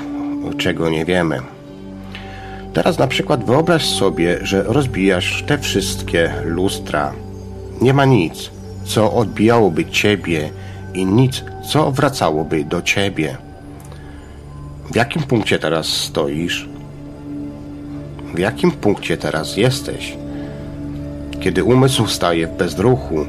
czego 0.57 0.89
nie 0.89 1.05
wiemy. 1.05 1.39
Teraz 2.73 2.99
na 2.99 3.07
przykład 3.07 3.45
wyobraź 3.45 3.85
sobie, 3.85 4.37
że 4.41 4.63
rozbijasz 4.63 5.43
te 5.47 5.57
wszystkie 5.57 6.33
lustra. 6.45 7.13
Nie 7.81 7.93
ma 7.93 8.05
nic, 8.05 8.51
co 8.85 9.13
odbijałoby 9.13 9.85
ciebie 9.85 10.49
i 10.93 11.05
nic, 11.05 11.43
co 11.71 11.91
wracałoby 11.91 12.63
do 12.63 12.81
ciebie. 12.81 13.37
W 14.91 14.95
jakim 14.95 15.23
punkcie 15.23 15.59
teraz 15.59 15.87
stoisz? 15.87 16.69
W 18.35 18.39
jakim 18.39 18.71
punkcie 18.71 19.17
teraz 19.17 19.57
jesteś? 19.57 20.17
Kiedy 21.39 21.63
umysł 21.63 22.07
staje 22.07 22.47
w 22.47 22.57
bezruchu 22.57 23.25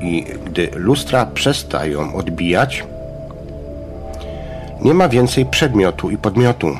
i 0.00 0.24
gdy 0.46 0.70
lustra 0.74 1.26
przestają 1.26 2.14
odbijać, 2.14 2.84
nie 4.84 4.94
ma 4.94 5.08
więcej 5.08 5.46
przedmiotu 5.46 6.10
i 6.10 6.16
podmiotu, 6.16 6.76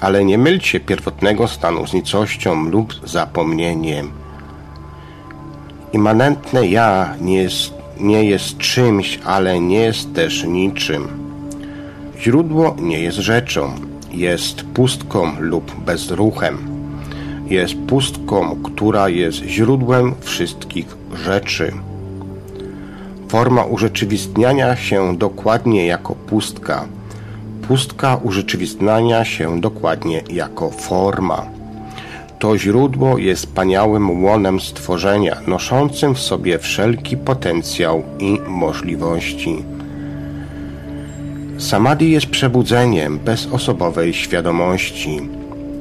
ale 0.00 0.24
nie 0.24 0.38
mylcie 0.38 0.80
pierwotnego 0.80 1.48
stanu 1.48 1.86
z 1.86 1.92
nicością 1.92 2.64
lub 2.70 2.94
zapomnieniem. 3.04 4.10
Immanentne 5.92 6.66
ja 6.66 7.14
nie 7.20 7.36
jest, 7.36 7.74
nie 8.00 8.24
jest 8.24 8.58
czymś, 8.58 9.20
ale 9.24 9.60
nie 9.60 9.78
jest 9.80 10.14
też 10.14 10.44
niczym. 10.44 11.08
Źródło 12.18 12.76
nie 12.80 13.00
jest 13.00 13.18
rzeczą, 13.18 13.72
jest 14.10 14.62
pustką 14.62 15.32
lub 15.40 15.84
bezruchem. 15.84 16.58
Jest 17.46 17.74
pustką, 17.86 18.56
która 18.62 19.08
jest 19.08 19.36
źródłem 19.36 20.14
wszystkich 20.20 20.96
rzeczy. 21.24 21.72
Forma 23.28 23.64
urzeczywistniania 23.64 24.76
się 24.76 25.16
dokładnie 25.16 25.86
jako 25.86 26.14
pustka. 26.14 26.86
Pustka 27.68 28.16
urzeczywistniania 28.16 29.24
się 29.24 29.60
dokładnie 29.60 30.22
jako 30.30 30.70
forma. 30.70 31.46
To 32.38 32.58
źródło 32.58 33.18
jest 33.18 33.46
wspaniałym 33.46 34.24
łonem 34.24 34.60
stworzenia, 34.60 35.36
noszącym 35.46 36.14
w 36.14 36.20
sobie 36.20 36.58
wszelki 36.58 37.16
potencjał 37.16 38.02
i 38.18 38.38
możliwości. 38.48 39.64
Samadhi 41.58 42.10
jest 42.10 42.26
przebudzeniem 42.26 43.18
bezosobowej 43.18 44.14
świadomości. 44.14 45.20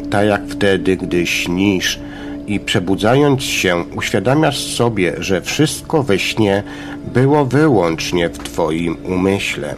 Tak 0.09 0.27
jak 0.27 0.41
wtedy, 0.47 0.97
gdy 0.97 1.25
śnisz 1.25 1.99
i 2.47 2.59
przebudzając 2.59 3.43
się 3.43 3.83
uświadamiasz 3.95 4.59
sobie, 4.59 5.13
że 5.17 5.41
wszystko 5.41 6.03
we 6.03 6.19
śnie 6.19 6.63
było 7.13 7.45
wyłącznie 7.45 8.29
w 8.29 8.37
Twoim 8.37 8.97
umyśle. 9.05 9.75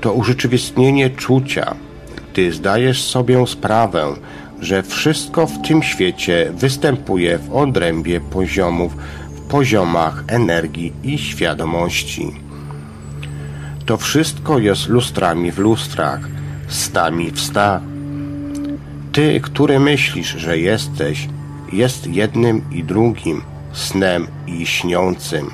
To 0.00 0.12
urzeczywistnienie 0.12 1.10
czucia, 1.10 1.74
gdy 2.32 2.52
zdajesz 2.52 3.02
sobie 3.02 3.46
sprawę, 3.46 4.14
że 4.60 4.82
wszystko 4.82 5.46
w 5.46 5.62
tym 5.68 5.82
świecie 5.82 6.52
występuje 6.54 7.38
w 7.38 7.56
odrębie 7.56 8.20
poziomów, 8.20 8.96
w 9.30 9.40
poziomach 9.40 10.24
energii 10.28 10.92
i 11.02 11.18
świadomości. 11.18 12.30
To 13.86 13.96
wszystko 13.96 14.58
jest 14.58 14.88
lustrami 14.88 15.52
w 15.52 15.58
lustrach, 15.58 16.20
stami 16.68 17.30
w 17.30 17.40
stach. 17.40 17.82
Ty, 19.12 19.40
który 19.40 19.80
myślisz, 19.80 20.28
że 20.28 20.58
jesteś, 20.58 21.28
jest 21.72 22.06
jednym 22.06 22.62
i 22.72 22.84
drugim, 22.84 23.42
snem 23.72 24.26
i 24.46 24.66
śniącym. 24.66 25.50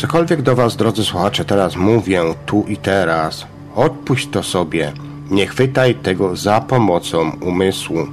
Cokolwiek 0.00 0.42
do 0.42 0.54
Was, 0.54 0.76
drodzy 0.76 1.04
słuchacze, 1.04 1.44
teraz 1.44 1.76
mówię, 1.76 2.22
tu 2.46 2.64
i 2.68 2.76
teraz, 2.76 3.46
odpuść 3.74 4.28
to 4.28 4.42
sobie, 4.42 4.92
nie 5.30 5.46
chwytaj 5.46 5.94
tego 5.94 6.36
za 6.36 6.60
pomocą 6.60 7.30
umysłu. 7.40 8.06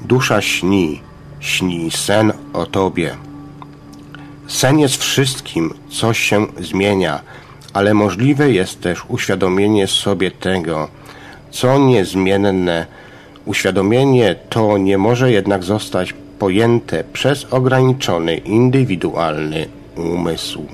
Dusza 0.00 0.42
śni, 0.42 1.00
śni 1.40 1.90
sen 1.90 2.32
o 2.52 2.66
Tobie. 2.66 3.16
Sen 4.46 4.78
jest 4.78 4.96
wszystkim, 4.96 5.74
co 5.88 6.14
się 6.14 6.46
zmienia, 6.60 7.20
ale 7.72 7.94
możliwe 7.94 8.50
jest 8.50 8.80
też 8.80 9.02
uświadomienie 9.08 9.86
sobie 9.86 10.30
tego, 10.30 10.88
co 11.50 11.78
niezmienne. 11.78 12.86
Uświadomienie 13.46 14.34
to 14.48 14.78
nie 14.78 14.98
może 14.98 15.32
jednak 15.32 15.64
zostać 15.64 16.14
pojęte 16.38 17.04
przez 17.12 17.44
ograniczony, 17.44 18.36
indywidualny 18.36 19.75
umysł. 19.96 20.66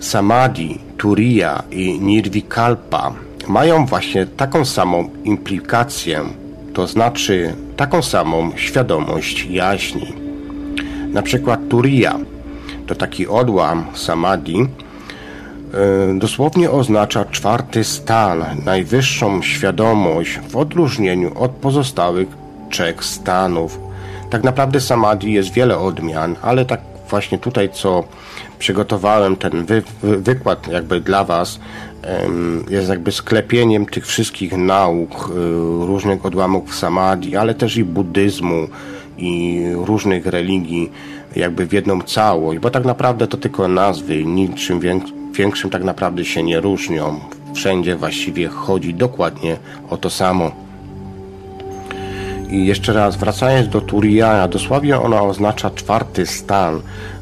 Samadhi, 0.00 0.78
Turiya 0.96 1.62
i 1.70 2.00
Nirvikalpa 2.00 3.12
mają 3.48 3.86
właśnie 3.86 4.26
taką 4.26 4.64
samą 4.64 5.08
implikację, 5.24 6.20
to 6.74 6.86
znaczy 6.86 7.54
taką 7.76 8.02
samą 8.02 8.50
świadomość 8.56 9.46
jaźni. 9.50 10.12
Na 11.12 11.22
przykład 11.22 11.60
Turiya 11.68 12.18
to 12.86 12.94
taki 12.94 13.26
odłam 13.26 13.84
Samadhi, 13.94 14.60
e, 14.60 14.66
dosłownie 16.18 16.70
oznacza 16.70 17.24
czwarty 17.24 17.84
stan, 17.84 18.44
najwyższą 18.64 19.42
świadomość 19.42 20.38
w 20.48 20.56
odróżnieniu 20.56 21.38
od 21.38 21.50
pozostałych 21.50 22.28
trzech 22.70 23.04
stanów. 23.04 23.80
Tak 24.30 24.44
naprawdę 24.44 24.80
Samadhi 24.80 25.32
jest 25.32 25.52
wiele 25.52 25.78
odmian, 25.78 26.36
ale 26.42 26.64
tak 26.64 26.80
właśnie 27.10 27.38
tutaj, 27.38 27.68
co 27.72 28.04
przygotowałem 28.58 29.36
ten 29.36 29.64
wy, 29.64 29.82
wy, 30.02 30.18
wykład 30.18 30.68
jakby 30.68 31.00
dla 31.00 31.24
Was, 31.24 31.60
jest 32.70 32.88
jakby 32.88 33.12
sklepieniem 33.12 33.86
tych 33.86 34.06
wszystkich 34.06 34.56
nauk, 34.56 35.30
y, 35.30 35.32
różnych 35.86 36.26
odłamów 36.26 36.74
samadhi, 36.74 37.36
ale 37.36 37.54
też 37.54 37.76
i 37.76 37.84
buddyzmu 37.84 38.68
i 39.18 39.62
różnych 39.74 40.26
religii 40.26 40.90
jakby 41.36 41.66
w 41.66 41.72
jedną 41.72 42.02
całość, 42.02 42.60
bo 42.60 42.70
tak 42.70 42.84
naprawdę 42.84 43.26
to 43.26 43.36
tylko 43.36 43.68
nazwy, 43.68 44.24
niczym 44.24 44.80
większym 45.32 45.70
tak 45.70 45.84
naprawdę 45.84 46.24
się 46.24 46.42
nie 46.42 46.60
różnią. 46.60 47.20
Wszędzie 47.54 47.96
właściwie 47.96 48.48
chodzi 48.48 48.94
dokładnie 48.94 49.56
o 49.90 49.96
to 49.96 50.10
samo. 50.10 50.67
I 52.50 52.66
jeszcze 52.66 52.92
raz, 52.92 53.16
wracając 53.16 53.68
do 53.68 53.80
Turiya, 53.80 54.48
dosłownie 54.50 55.00
ona 55.00 55.22
oznacza 55.22 55.70
czwarty 55.70 56.26
stan, 56.26 56.80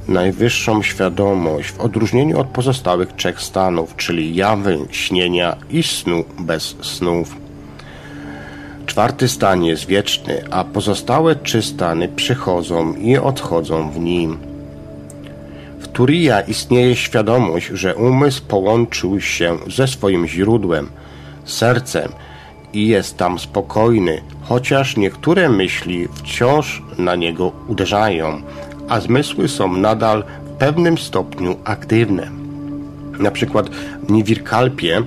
najwyższą 0.09 0.83
świadomość 0.83 1.71
w 1.71 1.81
odróżnieniu 1.81 2.41
od 2.41 2.47
pozostałych 2.47 3.13
trzech 3.13 3.41
stanów, 3.41 3.97
czyli 3.97 4.35
jawy, 4.35 4.79
śnienia 4.91 5.57
i 5.71 5.83
snu 5.83 6.25
bez 6.39 6.77
snów. 6.83 7.37
Czwarty 8.87 9.29
stan 9.29 9.65
jest 9.65 9.87
wieczny, 9.87 10.43
a 10.51 10.65
pozostałe 10.65 11.37
trzy 11.37 11.63
stany 11.63 12.09
przychodzą 12.09 12.95
i 12.95 13.17
odchodzą 13.17 13.91
w 13.91 13.99
nim. 13.99 14.39
W 15.79 15.89
Turiya 15.89 16.43
istnieje 16.49 16.97
świadomość, 16.97 17.67
że 17.67 17.95
umysł 17.95 18.43
połączył 18.49 19.21
się 19.21 19.59
ze 19.69 19.89
swoim 19.89 20.27
źródłem, 20.27 20.91
sercem 21.45 22.13
i 22.73 22.89
jest 22.89 23.17
tam 23.17 23.39
spokojny, 23.39 24.23
chociaż 24.49 24.97
niektóre 24.97 25.49
myśli 25.49 26.09
wciąż 26.15 26.83
na 26.99 27.17
niego 27.17 27.53
uderzają, 27.69 28.43
a 28.89 29.01
zmysły 29.01 29.49
są 29.49 29.77
nadal 29.77 30.25
w 30.45 30.51
pewnym 30.51 30.99
stopniu 30.99 31.57
aktywne. 31.65 32.31
Na 33.19 33.31
przykład 33.31 33.71
w 34.03 34.11
Niwirkalpie 34.11 35.03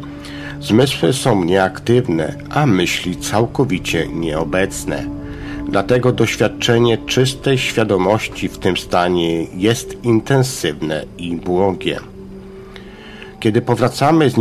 zmysły 0.61 1.13
są 1.13 1.43
nieaktywne, 1.43 2.35
a 2.49 2.65
myśli 2.65 3.17
całkowicie 3.17 4.07
nieobecne. 4.07 5.05
Dlatego 5.67 6.11
doświadczenie 6.11 6.97
czystej 6.97 7.57
świadomości 7.57 8.49
w 8.49 8.57
tym 8.57 8.77
stanie 8.77 9.43
jest 9.43 10.03
intensywne 10.03 11.05
i 11.17 11.35
błogie. 11.35 11.99
Kiedy 13.39 13.61
powracamy 13.61 14.29
z 14.29 14.35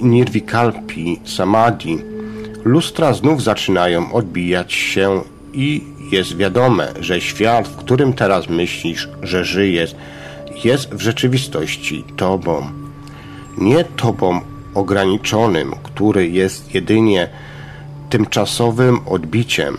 Nirvikalpi 0.00 1.20
Samadhi, 1.24 2.13
lustra 2.64 3.12
znów 3.12 3.42
zaczynają 3.42 4.12
odbijać 4.12 4.72
się 4.72 5.22
i 5.52 5.82
jest 6.10 6.36
wiadome, 6.36 6.92
że 7.00 7.20
świat, 7.20 7.68
w 7.68 7.76
którym 7.76 8.12
teraz 8.12 8.48
myślisz, 8.48 9.08
że 9.22 9.44
żyjesz, 9.44 9.94
jest 10.64 10.94
w 10.94 11.00
rzeczywistości 11.00 12.04
Tobą. 12.16 12.62
Nie 13.58 13.84
Tobą 13.84 14.40
ograniczonym, 14.74 15.74
który 15.82 16.28
jest 16.28 16.74
jedynie 16.74 17.28
tymczasowym 18.10 18.98
odbiciem, 19.06 19.76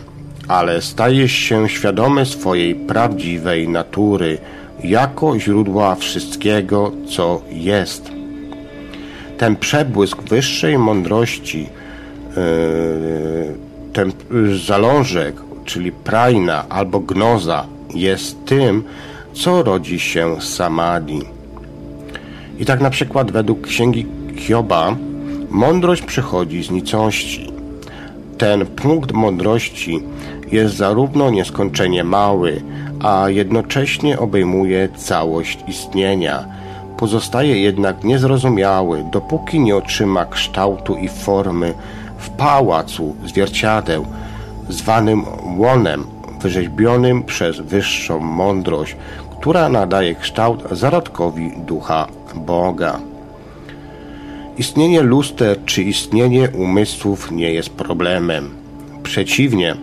ale 0.48 0.82
stajesz 0.82 1.32
się 1.32 1.70
świadomy 1.70 2.26
swojej 2.26 2.76
prawdziwej 2.76 3.68
natury 3.68 4.38
jako 4.84 5.40
źródła 5.40 5.96
wszystkiego, 5.96 6.92
co 7.16 7.42
jest. 7.52 8.12
Ten 9.38 9.56
przebłysk 9.56 10.22
wyższej 10.22 10.78
mądrości, 10.78 11.70
zalążek 14.66 15.46
czyli 15.66 15.92
prajna 15.92 16.66
albo 16.70 17.00
gnoza, 17.00 17.66
jest 17.94 18.46
tym, 18.46 18.84
co 19.34 19.64
rodzi 19.64 20.00
się 20.00 20.42
z 20.42 20.56
samadhi. 20.56 21.22
I 22.60 22.66
tak 22.66 22.82
na 22.82 22.90
przykład 22.90 23.32
według 23.32 23.68
księgi 23.68 24.06
Hioba 24.36 24.96
mądrość 25.50 26.02
przychodzi 26.02 26.64
z 26.64 26.72
nicości. 26.72 27.52
Ten 28.38 28.66
punkt 28.66 29.12
mądrości 29.12 30.04
jest 30.52 30.76
zarówno 30.76 31.30
nieskończenie 31.30 32.04
mały, 32.04 32.62
a 33.04 33.30
jednocześnie 33.30 34.20
obejmuje 34.20 34.90
całość 34.98 35.60
istnienia. 35.68 36.46
Pozostaje 36.98 37.62
jednak 37.62 38.04
niezrozumiały, 38.04 39.06
dopóki 39.12 39.60
nie 39.60 39.76
otrzyma 39.76 40.26
kształtu 40.26 40.96
i 40.96 41.10
formy 41.10 41.74
w 42.18 42.30
pałacu 42.30 43.16
zwierciadeł, 43.26 44.06
zwanym 44.70 45.24
łonem, 45.58 46.04
wyrzeźbionym 46.42 47.24
przez 47.24 47.60
wyższą 47.60 48.20
mądrość, 48.20 48.96
która 49.40 49.70
nadaje 49.70 50.16
kształt 50.16 50.64
zarodkowi 50.72 51.52
ducha 51.58 52.08
Boga. 52.36 53.00
Istnienie 54.58 55.02
luster 55.02 55.58
czy 55.66 55.84
istnienie 55.84 56.50
umysłów 56.50 57.32
nie 57.32 57.54
jest 57.54 57.70
problemem. 57.70 58.50
Przeciwnie, 59.04 59.76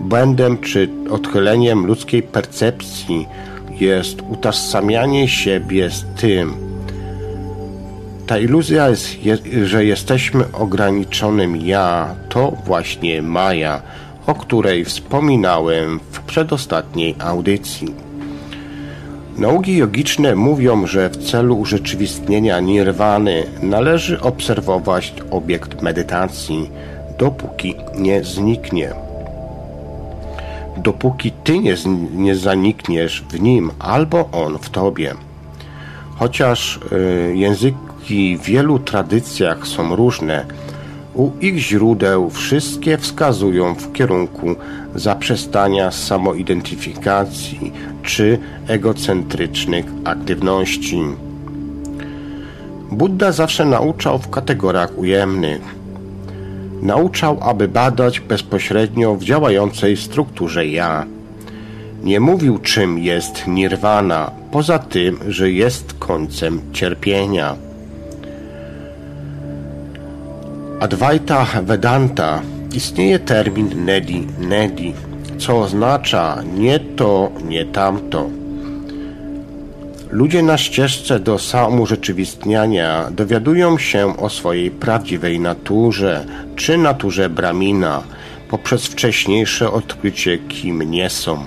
błędem 0.00 0.58
czy 0.58 0.88
odchyleniem 1.10 1.86
ludzkiej 1.86 2.22
percepcji 2.22 3.26
jest 3.80 4.22
utożsamianie 4.30 5.28
siebie 5.28 5.90
z 5.90 6.04
tym. 6.20 6.71
Ta 8.26 8.38
iluzja, 8.38 8.88
jest, 9.22 9.44
że 9.64 9.84
jesteśmy 9.84 10.44
ograniczonym 10.52 11.56
ja, 11.56 12.14
to 12.28 12.52
właśnie 12.64 13.22
Maja, 13.22 13.82
o 14.26 14.34
której 14.34 14.84
wspominałem 14.84 16.00
w 16.10 16.20
przedostatniej 16.20 17.14
audycji. 17.18 17.94
Nauki 19.38 19.76
jogiczne 19.76 20.34
mówią, 20.34 20.86
że 20.86 21.10
w 21.10 21.16
celu 21.16 21.58
urzeczywistnienia 21.58 22.60
nirwany 22.60 23.44
należy 23.62 24.20
obserwować 24.20 25.14
obiekt 25.30 25.82
medytacji, 25.82 26.70
dopóki 27.18 27.74
nie 27.98 28.24
zniknie. 28.24 28.92
Dopóki 30.76 31.32
ty 31.44 31.58
nie, 31.58 31.74
nie 32.14 32.36
zanikniesz 32.36 33.24
w 33.30 33.40
nim 33.40 33.70
albo 33.78 34.28
on 34.32 34.58
w 34.58 34.70
tobie. 34.70 35.14
Chociaż 36.18 36.80
y, 36.92 37.36
języki 37.36 37.91
w 38.10 38.44
wielu 38.44 38.78
tradycjach 38.78 39.66
są 39.66 39.96
różne, 39.96 40.44
u 41.14 41.30
ich 41.40 41.58
źródeł 41.58 42.30
wszystkie 42.30 42.98
wskazują 42.98 43.74
w 43.74 43.92
kierunku 43.92 44.56
zaprzestania 44.94 45.90
samoidentyfikacji 45.90 47.72
czy 48.02 48.38
egocentrycznych 48.68 49.86
aktywności. 50.04 51.02
Buddha 52.90 53.32
zawsze 53.32 53.64
nauczał 53.64 54.18
w 54.18 54.30
kategoriach 54.30 54.98
ujemnych. 54.98 55.60
Nauczał, 56.82 57.38
aby 57.40 57.68
badać 57.68 58.20
bezpośrednio 58.20 59.14
w 59.16 59.24
działającej 59.24 59.96
strukturze 59.96 60.66
ja. 60.66 61.06
Nie 62.02 62.20
mówił, 62.20 62.58
czym 62.58 62.98
jest 62.98 63.46
nirwana, 63.46 64.30
poza 64.50 64.78
tym, 64.78 65.18
że 65.28 65.50
jest 65.50 65.94
końcem 65.98 66.60
cierpienia. 66.72 67.71
Advaita 70.82 71.46
Vedanta 71.62 72.42
istnieje 72.74 73.18
termin 73.18 73.84
nedi 73.84 74.26
nedi, 74.38 74.94
co 75.38 75.60
oznacza 75.60 76.42
nie 76.58 76.80
to, 76.80 77.30
nie 77.48 77.64
tamto. 77.64 78.30
Ludzie 80.10 80.42
na 80.42 80.58
ścieżce 80.58 81.20
do 81.20 81.38
samorzeczywistniania 81.38 83.10
dowiadują 83.10 83.78
się 83.78 84.16
o 84.16 84.28
swojej 84.28 84.70
prawdziwej 84.70 85.40
naturze 85.40 86.26
czy 86.56 86.78
naturze 86.78 87.30
Bramina 87.30 88.02
poprzez 88.48 88.86
wcześniejsze 88.86 89.70
odkrycie, 89.70 90.38
kim 90.38 90.82
nie 90.82 91.10
są. 91.10 91.38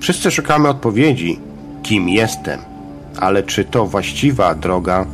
Wszyscy 0.00 0.30
szukamy 0.30 0.68
odpowiedzi, 0.68 1.38
kim 1.82 2.08
jestem, 2.08 2.60
ale 3.20 3.42
czy 3.42 3.64
to 3.64 3.86
właściwa 3.86 4.54
droga? 4.54 5.06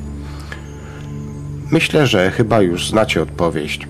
Myślę, 1.71 2.07
że 2.07 2.31
chyba 2.31 2.63
już 2.63 2.89
znacie 2.89 3.23
odpowiedź. 3.23 3.81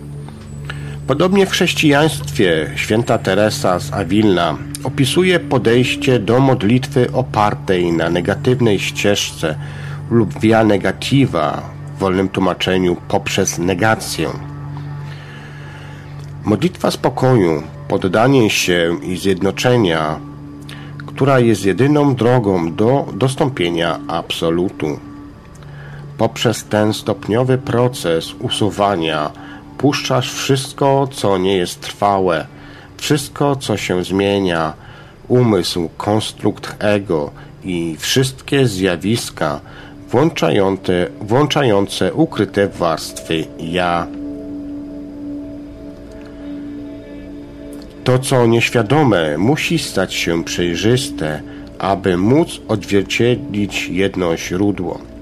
Podobnie 1.07 1.47
w 1.47 1.51
chrześcijaństwie 1.51 2.71
święta 2.77 3.19
Teresa 3.19 3.79
z 3.79 3.93
Awilna 3.93 4.57
opisuje 4.85 5.41
podejście 5.41 6.19
do 6.19 6.41
modlitwy 6.41 7.13
opartej 7.13 7.93
na 7.93 8.11
negatywnej 8.11 8.79
ścieżce 8.79 9.57
lub 10.11 10.41
via 10.41 10.65
negativa 10.65 11.63
w 11.97 11.99
wolnym 11.99 12.29
tłumaczeniu 12.29 12.97
poprzez 13.09 13.59
negację. 13.59 14.29
Modlitwa 16.45 16.91
spokoju, 16.91 17.63
poddanie 17.89 18.51
się 18.51 18.97
i 19.03 19.17
zjednoczenia, 19.17 20.19
która 21.07 21.41
jest 21.41 21.65
jedyną 21.65 22.15
drogą 22.15 22.75
do 22.75 23.07
dostąpienia 23.15 23.99
absolutu. 24.09 24.99
Poprzez 26.19 26.65
ten 26.65 26.95
stopniowy 26.95 27.59
proces 27.59 28.35
usuwania 28.41 29.31
puszczasz 29.79 30.33
wszystko, 30.33 31.09
co 31.13 31.39
nie 31.39 31.57
jest 31.57 31.81
trwałe, 31.81 32.47
wszystko, 32.97 33.57
co 33.57 33.77
się 33.77 34.05
zmienia, 34.05 34.73
umysł, 35.29 35.89
konstrukt 35.97 36.77
ego 36.79 37.31
i 37.65 37.97
wszystkie 37.99 38.67
zjawiska 38.67 39.61
włączające, 40.11 41.07
włączające 41.21 42.15
ukryte 42.15 42.69
warstwy 42.69 43.45
ja. 43.59 44.07
To, 48.05 48.19
co 48.19 48.47
nieświadome, 48.47 49.39
musi 49.39 49.79
stać 49.79 50.15
się 50.15 50.45
przejrzyste, 50.45 51.43
aby 51.79 52.17
móc 52.17 52.61
odzwierciedlić 52.69 53.89
jedno 53.89 54.37
źródło. 54.37 55.14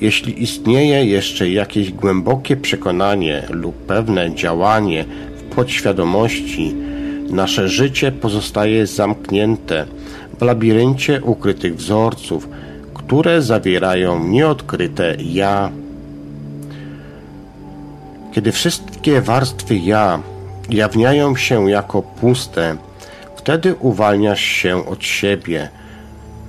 Jeśli 0.00 0.42
istnieje 0.42 1.04
jeszcze 1.04 1.50
jakieś 1.50 1.92
głębokie 1.92 2.56
przekonanie 2.56 3.46
lub 3.50 3.76
pewne 3.76 4.34
działanie 4.34 5.04
w 5.36 5.42
podświadomości, 5.54 6.74
nasze 7.30 7.68
życie 7.68 8.12
pozostaje 8.12 8.86
zamknięte 8.86 9.86
w 10.38 10.42
labiryncie 10.42 11.22
ukrytych 11.22 11.76
wzorców, 11.76 12.48
które 12.94 13.42
zawierają 13.42 14.28
nieodkryte 14.28 15.16
ja. 15.18 15.70
Kiedy 18.32 18.52
wszystkie 18.52 19.20
warstwy 19.20 19.76
ja 19.76 20.22
jawniają 20.70 21.36
się 21.36 21.70
jako 21.70 22.02
puste, 22.02 22.76
wtedy 23.36 23.74
uwalniasz 23.74 24.40
się 24.40 24.86
od 24.86 25.04
siebie– 25.04 25.68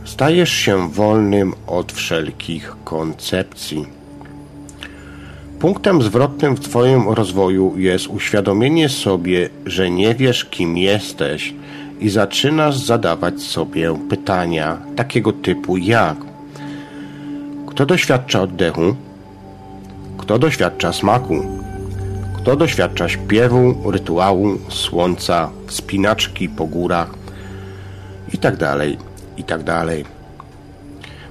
Stajesz 0.06 0.50
się 0.50 0.90
wolnym 0.92 1.54
od 1.68 1.92
wszelkich 1.92 2.76
koncepcji. 2.84 3.86
Punktem 5.60 6.02
zwrotnym 6.02 6.56
w 6.56 6.60
Twoim 6.60 7.10
rozwoju 7.10 7.78
jest 7.78 8.08
uświadomienie 8.08 8.90
sobie, 8.90 9.50
że 9.66 9.90
nie 9.90 10.16
wiesz, 10.16 10.46
kim 10.46 10.78
jesteś 10.78 11.54
i 12.00 12.10
zaczynasz 12.10 12.78
zadawać 12.78 13.42
sobie 13.42 13.96
pytania 14.10 14.78
takiego 14.96 15.34
typu 15.34 15.78
jak 15.78 16.18
Kto 17.68 17.86
doświadcza 17.86 18.42
oddechu? 18.42 18.96
Kto 20.18 20.40
doświadcza 20.40 20.94
smaku? 20.94 21.46
Kto 22.38 22.56
doświadcza 22.56 23.10
śpiewu, 23.10 23.92
rytuału, 23.92 24.58
słońca, 24.70 25.50
wspinaczki 25.68 26.50
po 26.50 26.66
górach 26.66 27.14
i 28.34 28.38
tak 28.38 28.58
i 29.42 29.44
tak 29.44 29.64
dalej. 29.64 30.06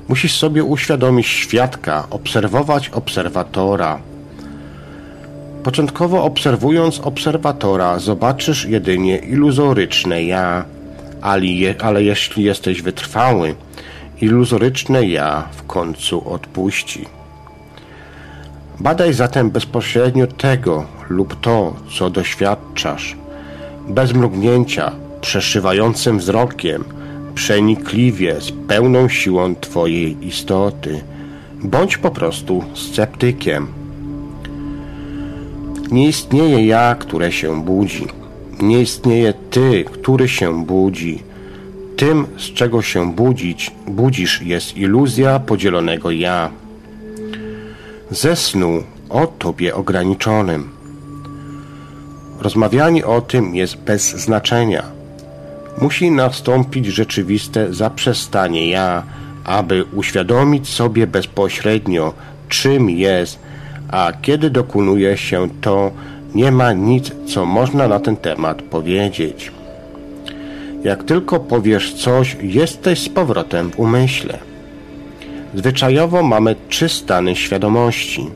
Musisz 0.09 0.37
sobie 0.37 0.65
uświadomić 0.65 1.27
świadka, 1.27 2.07
obserwować 2.11 2.89
obserwatora. 2.89 3.99
Początkowo 5.63 6.25
obserwując 6.25 7.01
obserwatora, 7.01 7.99
zobaczysz 7.99 8.65
jedynie 8.65 9.19
iluzoryczne 9.19 10.25
ja, 10.25 10.65
ale, 11.21 11.47
je, 11.47 11.75
ale 11.83 12.03
jeśli 12.03 12.45
jesteś 12.45 12.83
wytrwały, 12.83 13.55
iluzoryczne 14.21 15.07
ja 15.07 15.49
w 15.53 15.67
końcu 15.67 16.33
odpuści. 16.33 17.07
Badaj 18.81 19.13
zatem 19.15 19.51
bezpośrednio 19.51 20.27
tego 20.27 20.87
lub 21.09 21.41
to, 21.41 21.75
co 21.99 22.11
doświadczasz, 22.11 23.17
bez 23.89 24.13
mrugnięcia, 24.13 24.93
przeszywającym 25.21 26.19
wzrokiem– 26.19 26.85
przenikliwie, 27.35 28.41
z 28.41 28.53
pełną 28.53 29.09
siłą 29.09 29.55
Twojej 29.55 30.27
istoty. 30.27 31.01
Bądź 31.63 31.97
po 31.97 32.11
prostu 32.11 32.65
sceptykiem. 32.75 33.67
Nie 35.91 36.09
istnieje 36.09 36.67
ja, 36.67 36.97
które 36.99 37.33
się 37.33 37.65
budzi. 37.65 38.07
Nie 38.63 38.83
istnieje 38.83 39.35
Ty, 39.51 39.85
który 39.85 40.29
się 40.29 40.65
budzi. 40.65 41.23
Tym, 41.97 42.27
z 42.37 42.43
czego 42.43 42.83
się 42.83 43.13
budzić, 43.13 43.71
budzisz, 43.87 44.43
jest 44.43 44.77
iluzja 44.77 45.39
podzielonego 45.39 46.11
ja. 46.11 46.51
Ze 48.11 48.37
snu 48.37 48.83
o 49.09 49.27
Tobie 49.27 49.75
ograniczonym. 49.75 50.69
Rozmawianie 52.41 53.07
o 53.07 53.21
tym 53.21 53.55
jest 53.55 53.77
bez 53.77 54.11
znaczenia 54.11 55.00
musi 55.81 56.11
nastąpić 56.11 56.87
rzeczywiste 56.87 57.75
zaprzestanie 57.75 58.69
ja, 58.69 59.03
aby 59.45 59.85
uświadomić 59.85 60.69
sobie 60.69 61.07
bezpośrednio, 61.07 62.15
czym 62.49 62.91
jest, 62.91 63.39
a 63.89 64.13
kiedy 64.23 64.51
dokonuje 64.51 65.17
się 65.17 65.49
to, 65.61 65.91
nie 66.35 66.53
ma 66.53 66.73
nic, 66.73 67.13
co 67.27 67.47
można 67.47 67.89
na 67.89 68.01
ten 68.01 68.17
temat 68.17 68.63
powiedzieć. 68.63 69.53
Jak 70.85 71.05
tylko 71.05 71.41
powiesz 71.41 71.95
coś, 71.95 72.37
jesteś 72.43 72.99
z 73.01 73.09
powrotem 73.09 73.71
w 73.71 73.79
umyśle. 73.79 74.39
Zwyczajowo 75.55 76.23
mamy 76.23 76.57
trzy 76.69 76.89
stany 76.89 77.37
świadomości: 77.37 78.31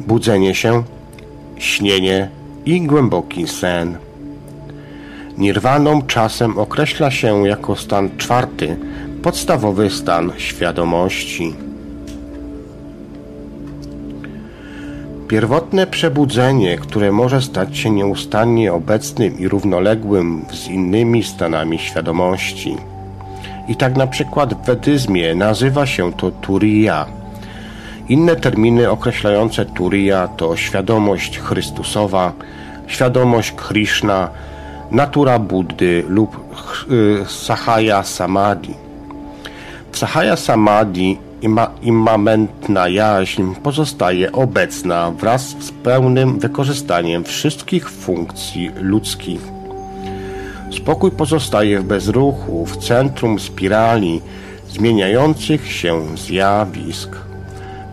budzenie 0.00 0.54
się, 0.54 0.82
śnienie 1.58 2.28
i 2.66 2.80
głęboki 2.80 3.48
sen. 3.48 4.07
Nirwaną 5.38 6.02
czasem 6.02 6.58
określa 6.58 7.10
się 7.10 7.48
jako 7.48 7.76
stan 7.76 8.10
czwarty, 8.16 8.76
podstawowy 9.22 9.90
stan 9.90 10.32
świadomości. 10.36 11.54
Pierwotne 15.28 15.86
przebudzenie, 15.86 16.78
które 16.78 17.12
może 17.12 17.42
stać 17.42 17.78
się 17.78 17.90
nieustannie 17.90 18.72
obecnym 18.72 19.38
i 19.38 19.48
równoległym 19.48 20.44
z 20.52 20.68
innymi 20.68 21.22
stanami 21.22 21.78
świadomości. 21.78 22.76
I 23.68 23.76
tak 23.76 23.96
na 23.96 24.06
przykład 24.06 24.54
w 24.54 24.66
wedyzmie 24.66 25.34
nazywa 25.34 25.86
się 25.86 26.12
to 26.12 26.30
Turiya. 26.30 27.04
Inne 28.08 28.36
terminy 28.36 28.90
określające 28.90 29.64
Turiya 29.66 30.28
to 30.36 30.56
świadomość 30.56 31.38
Chrystusowa, 31.38 32.32
świadomość 32.86 33.52
Krishna, 33.52 34.28
natura 34.90 35.38
Buddy 35.38 36.04
lub 36.08 36.36
y, 36.90 37.24
Sahaya 37.26 38.02
Samadhi. 38.02 38.74
W 39.92 39.98
Sahaya 39.98 40.36
Samadhi 40.36 41.18
ima, 41.42 41.70
immamentna 41.82 42.88
jaźń 42.88 43.54
pozostaje 43.62 44.32
obecna 44.32 45.10
wraz 45.10 45.42
z 45.42 45.72
pełnym 45.72 46.38
wykorzystaniem 46.38 47.24
wszystkich 47.24 47.90
funkcji 47.90 48.70
ludzkich. 48.80 49.40
Spokój 50.70 51.10
pozostaje 51.10 51.80
w 51.80 51.84
bezruchu, 51.84 52.66
w 52.66 52.76
centrum 52.76 53.38
spirali 53.38 54.20
zmieniających 54.68 55.72
się 55.72 56.16
zjawisk. 56.16 57.16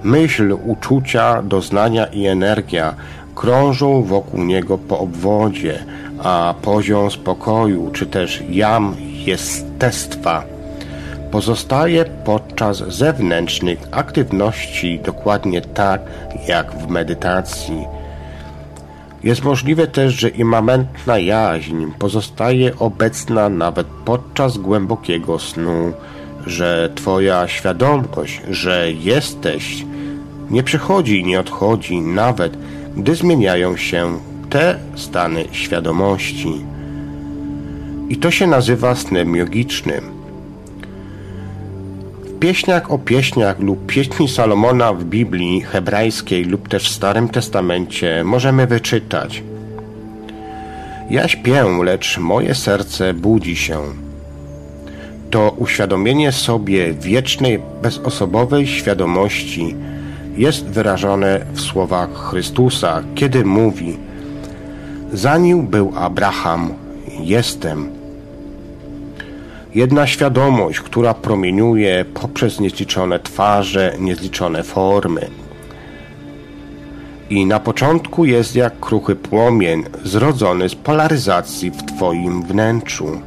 Myśl, 0.03 0.57
uczucia, 0.65 1.41
doznania 1.41 2.05
i 2.05 2.25
energia 2.25 2.95
krążą 3.35 4.03
wokół 4.03 4.43
niego 4.43 4.77
po 4.77 4.99
obwodzie, 4.99 5.85
a 6.23 6.53
poziom 6.61 7.11
spokoju 7.11 7.91
czy 7.93 8.05
też 8.05 8.43
jam 8.49 8.95
jestestwa 9.25 10.55
pozostaje 11.31 12.05
podczas 12.05 12.77
zewnętrznych 12.77 13.79
aktywności 13.91 14.99
dokładnie 14.99 15.61
tak 15.61 16.01
jak 16.47 16.71
w 16.71 16.87
medytacji. 16.87 17.85
Jest 19.23 19.43
możliwe 19.43 19.87
też, 19.87 20.13
że 20.13 20.29
immamentna 20.29 21.19
jaźń 21.19 21.85
pozostaje 21.99 22.75
obecna 22.79 23.49
nawet 23.49 23.87
podczas 24.05 24.57
głębokiego 24.57 25.39
snu, 25.39 25.93
że 26.45 26.89
Twoja 26.95 27.47
świadomość, 27.47 28.41
że 28.49 28.91
jesteś, 28.91 29.85
nie 30.49 30.63
przychodzi 30.63 31.19
i 31.19 31.25
nie 31.25 31.39
odchodzi, 31.39 32.01
nawet 32.01 32.57
gdy 32.97 33.15
zmieniają 33.15 33.77
się 33.77 34.19
te 34.55 34.79
stany 34.95 35.45
świadomości. 35.51 36.53
I 38.09 38.17
to 38.17 38.31
się 38.31 38.47
nazywa 38.47 38.95
snem 38.95 39.35
jogicznym. 39.35 40.03
W 42.23 42.39
pieśniach 42.39 42.91
o 42.91 42.97
pieśniach 42.97 43.59
lub 43.59 43.85
pieśni 43.85 44.27
Salomona 44.27 44.93
w 44.93 45.03
Biblii 45.03 45.61
hebrajskiej 45.61 46.45
lub 46.45 46.69
też 46.69 46.89
w 46.89 46.93
Starym 46.93 47.29
Testamencie 47.29 48.23
możemy 48.23 48.67
wyczytać 48.67 49.43
Ja 51.09 51.27
śpię, 51.27 51.63
lecz 51.83 52.17
moje 52.17 52.55
serce 52.55 53.13
budzi 53.13 53.55
się. 53.55 53.79
To 55.29 55.55
uświadomienie 55.57 56.31
sobie 56.31 56.93
wiecznej, 56.93 57.59
bezosobowej 57.81 58.67
świadomości 58.67 59.75
jest 60.37 60.65
wyrażone 60.65 61.45
w 61.53 61.61
słowach 61.61 62.09
Chrystusa, 62.29 63.03
kiedy 63.15 63.45
mówi 63.45 64.04
Zanim 65.13 65.67
był 65.67 65.93
Abraham, 65.95 66.73
jestem. 67.19 67.89
Jedna 69.75 70.07
świadomość, 70.07 70.79
która 70.79 71.13
promieniuje 71.13 72.05
poprzez 72.05 72.59
niezliczone 72.59 73.19
twarze, 73.19 73.95
niezliczone 73.99 74.63
formy. 74.63 75.27
I 77.29 77.45
na 77.45 77.59
początku 77.59 78.25
jest 78.25 78.55
jak 78.55 78.79
kruchy 78.79 79.15
płomień, 79.15 79.83
zrodzony 80.03 80.69
z 80.69 80.75
polaryzacji 80.75 81.71
w 81.71 81.83
Twoim 81.83 82.43
wnętrzu. 82.43 83.21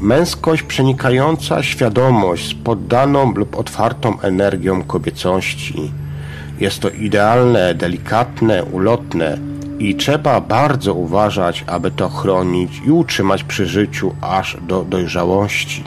Męskość 0.00 0.62
przenikająca 0.62 1.62
świadomość 1.62 2.50
z 2.50 2.54
poddaną 2.54 3.32
lub 3.32 3.56
otwartą 3.56 4.20
energią 4.20 4.82
kobiecości. 4.82 5.92
Jest 6.60 6.80
to 6.80 6.90
idealne, 6.90 7.74
delikatne, 7.74 8.64
ulotne, 8.64 9.38
i 9.78 9.94
trzeba 9.94 10.40
bardzo 10.40 10.94
uważać, 10.94 11.64
aby 11.66 11.90
to 11.90 12.08
chronić 12.08 12.82
i 12.86 12.90
utrzymać 12.90 13.44
przy 13.44 13.66
życiu 13.66 14.14
aż 14.20 14.56
do 14.62 14.84
dojrzałości. 14.84 15.84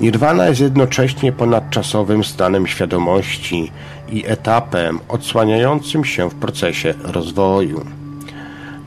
Nirwana 0.00 0.46
jest 0.46 0.60
jednocześnie 0.60 1.32
ponadczasowym 1.32 2.24
stanem 2.24 2.66
świadomości 2.66 3.72
i 4.08 4.26
etapem 4.26 4.98
odsłaniającym 5.08 6.04
się 6.04 6.30
w 6.30 6.34
procesie 6.34 6.94
rozwoju. 7.02 7.84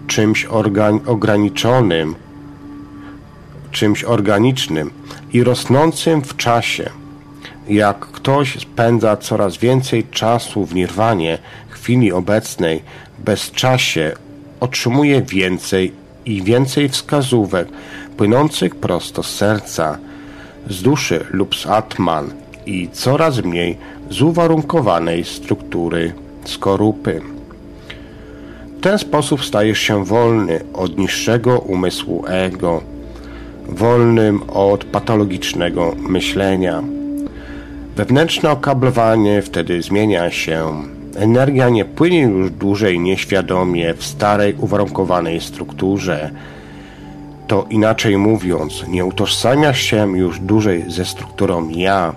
Czymś 0.07 0.45
ograniczonym, 1.05 2.15
czymś 3.71 4.03
organicznym 4.03 4.91
i 5.33 5.43
rosnącym 5.43 6.21
w 6.21 6.37
czasie. 6.37 6.89
Jak 7.67 7.99
ktoś 7.99 8.59
spędza 8.59 9.17
coraz 9.17 9.57
więcej 9.57 10.03
czasu 10.11 10.65
w 10.65 10.75
nirwanie, 10.75 11.37
chwili 11.69 12.11
obecnej, 12.11 12.83
bezczasie 13.19 14.11
otrzymuje 14.59 15.21
więcej 15.21 15.93
i 16.25 16.43
więcej 16.43 16.89
wskazówek 16.89 17.67
płynących 18.17 18.75
prosto 18.75 19.23
z 19.23 19.35
serca, 19.35 19.97
z 20.69 20.81
duszy 20.81 21.25
lub 21.31 21.55
z 21.55 21.67
atman 21.67 22.33
i 22.65 22.89
coraz 22.93 23.43
mniej 23.43 23.77
z 24.09 24.21
uwarunkowanej 24.21 25.23
struktury 25.23 26.13
skorupy. 26.45 27.21
W 28.77 28.81
ten 28.81 28.97
sposób 28.99 29.45
stajesz 29.45 29.79
się 29.79 30.05
wolny 30.05 30.59
od 30.73 30.97
niższego 30.97 31.59
umysłu 31.59 32.23
ego, 32.27 32.81
wolnym 33.67 34.43
od 34.49 34.85
patologicznego 34.85 35.95
myślenia. 35.97 36.83
Wewnętrzne 37.95 38.51
okablowanie 38.51 39.41
wtedy 39.41 39.81
zmienia 39.81 40.31
się 40.31 40.83
Energia 41.15 41.69
nie 41.69 41.85
płynie 41.85 42.21
już 42.21 42.51
dłużej 42.51 42.99
nieświadomie 42.99 43.93
w 43.93 44.03
starej, 44.05 44.55
uwarunkowanej 44.59 45.41
strukturze. 45.41 46.29
To 47.47 47.65
inaczej 47.69 48.17
mówiąc, 48.17 48.85
nie 48.87 49.05
utożsamiasz 49.05 49.81
się 49.81 50.17
już 50.17 50.39
dłużej 50.39 50.91
ze 50.91 51.05
strukturą 51.05 51.69
ja, 51.69 52.15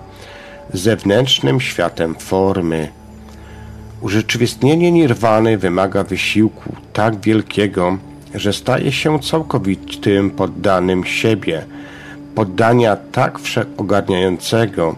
zewnętrznym 0.73 1.61
światem 1.61 2.15
formy. 2.15 2.87
Urzeczywistnienie 4.01 4.91
nirwany 4.91 5.57
wymaga 5.57 6.03
wysiłku 6.03 6.75
tak 6.93 7.21
wielkiego, 7.21 7.97
że 8.35 8.53
staje 8.53 8.91
się 8.91 9.19
całkowitym 9.19 10.31
poddanym 10.31 11.05
siebie, 11.05 11.65
poddania 12.35 12.95
tak 13.11 13.39
wszechogarniającego, 13.39 14.95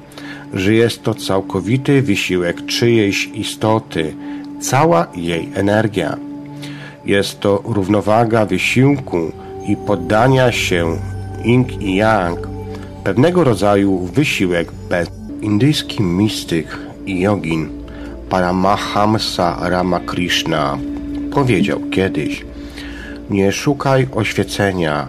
że 0.53 0.73
jest 0.73 1.03
to 1.03 1.15
całkowity 1.15 2.01
wysiłek 2.01 2.65
czyjejś 2.65 3.25
istoty, 3.25 4.13
cała 4.61 5.07
jej 5.15 5.49
energia. 5.53 6.17
Jest 7.05 7.39
to 7.39 7.61
równowaga 7.65 8.45
wysiłku 8.45 9.31
i 9.67 9.75
poddania 9.75 10.51
się 10.51 10.97
yin 11.45 11.65
i 11.79 11.95
yang, 11.95 12.47
pewnego 13.03 13.43
rodzaju 13.43 13.99
wysiłek 14.05 14.71
bez. 14.89 15.19
Indyjski 15.41 16.03
mistyk 16.03 16.77
i 17.05 17.19
jogin 17.19 17.69
Paramahamsa 18.29 19.69
Ramakrishna 19.69 20.77
powiedział 21.31 21.79
kiedyś 21.91 22.45
Nie 23.29 23.51
szukaj 23.51 24.07
oświecenia, 24.15 25.07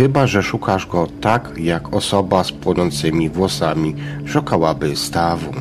chyba 0.00 0.26
że 0.26 0.42
szukasz 0.42 0.86
go 0.86 1.06
tak, 1.20 1.50
jak 1.56 1.94
osoba 1.94 2.44
z 2.44 2.52
płonącymi 2.52 3.28
włosami 3.28 3.94
szukałaby 4.26 4.96
stawu. 4.96 5.52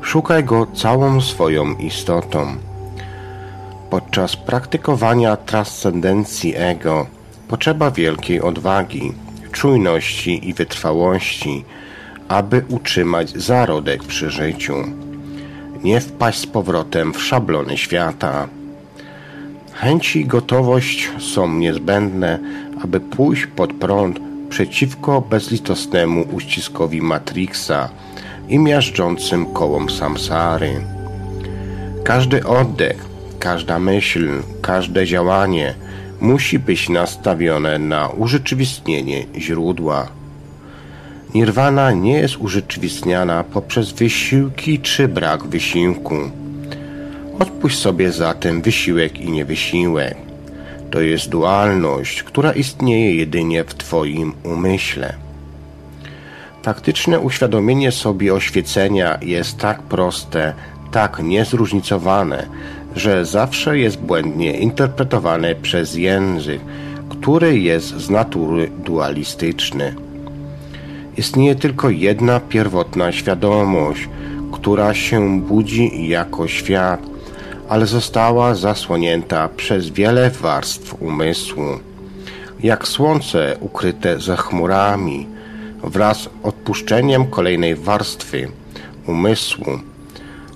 Szukaj 0.00 0.44
go 0.44 0.66
całą 0.74 1.20
swoją 1.20 1.76
istotą. 1.76 2.56
Podczas 3.90 4.36
praktykowania 4.36 5.36
transcendencji 5.36 6.54
ego 6.56 7.06
potrzeba 7.48 7.90
wielkiej 7.90 8.40
odwagi, 8.40 9.12
czujności 9.52 10.48
i 10.48 10.54
wytrwałości, 10.54 11.64
aby 12.28 12.64
utrzymać 12.68 13.30
zarodek 13.30 14.04
przy 14.04 14.30
życiu. 14.30 14.74
Nie 15.84 16.00
wpaść 16.00 16.38
z 16.38 16.46
powrotem 16.46 17.12
w 17.12 17.22
szablony 17.22 17.78
świata. 17.78 18.48
Chęci 19.72 20.20
i 20.20 20.26
gotowość 20.26 21.10
są 21.18 21.48
niezbędne, 21.48 22.38
aby 22.84 23.00
pójść 23.00 23.46
pod 23.46 23.72
prąd 23.72 24.20
przeciwko 24.48 25.20
bezlitosnemu 25.20 26.26
uściskowi 26.32 27.02
Matrixa 27.02 27.88
i 28.48 28.58
miażdżącym 28.58 29.46
kołom 29.46 29.90
samsary. 29.90 30.80
Każdy 32.04 32.46
oddech, 32.46 33.04
każda 33.38 33.78
myśl, 33.78 34.28
każde 34.62 35.06
działanie 35.06 35.74
musi 36.20 36.58
być 36.58 36.88
nastawione 36.88 37.78
na 37.78 38.08
urzeczywistnienie 38.08 39.26
źródła. 39.38 40.08
Nirwana 41.34 41.92
nie 41.92 42.12
jest 42.12 42.36
urzeczywistniana 42.36 43.44
poprzez 43.44 43.92
wysiłki 43.92 44.80
czy 44.80 45.08
brak 45.08 45.44
wysiłku. 45.44 46.14
Odpuść 47.38 47.78
sobie 47.78 48.12
zatem 48.12 48.62
wysiłek 48.62 49.20
i 49.20 49.30
niewysiłek. 49.30 50.31
To 50.92 51.00
jest 51.00 51.28
dualność, 51.28 52.22
która 52.22 52.52
istnieje 52.52 53.14
jedynie 53.14 53.64
w 53.64 53.74
Twoim 53.74 54.32
umyśle. 54.44 55.14
Faktyczne 56.62 57.20
uświadomienie 57.20 57.92
sobie 57.92 58.34
oświecenia 58.34 59.18
jest 59.22 59.58
tak 59.58 59.82
proste, 59.82 60.54
tak 60.90 61.22
niezróżnicowane, 61.22 62.46
że 62.96 63.24
zawsze 63.24 63.78
jest 63.78 64.00
błędnie 64.00 64.58
interpretowane 64.58 65.54
przez 65.54 65.94
język, 65.94 66.60
który 67.08 67.58
jest 67.58 67.88
z 67.88 68.10
natury 68.10 68.70
dualistyczny. 68.84 69.94
Istnieje 71.16 71.54
tylko 71.54 71.90
jedna 71.90 72.40
pierwotna 72.40 73.12
świadomość, 73.12 74.08
która 74.52 74.94
się 74.94 75.40
budzi 75.40 76.08
jako 76.08 76.48
świat, 76.48 77.11
ale 77.72 77.86
została 77.86 78.54
zasłonięta 78.54 79.48
przez 79.56 79.90
wiele 79.90 80.30
warstw 80.30 81.02
umysłu. 81.02 81.64
Jak 82.60 82.88
słońce 82.88 83.56
ukryte 83.60 84.20
za 84.20 84.36
chmurami, 84.36 85.26
wraz 85.84 86.18
z 86.18 86.28
odpuszczeniem 86.42 87.26
kolejnej 87.26 87.74
warstwy 87.74 88.48
umysłu, 89.06 89.66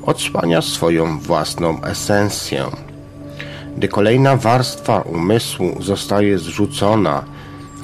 odsłania 0.02 0.62
swoją 0.62 1.18
własną 1.18 1.82
esencję. 1.82 2.64
Gdy 3.76 3.88
kolejna 3.88 4.36
warstwa 4.36 5.00
umysłu 5.00 5.82
zostaje 5.82 6.38
zrzucona, 6.38 7.24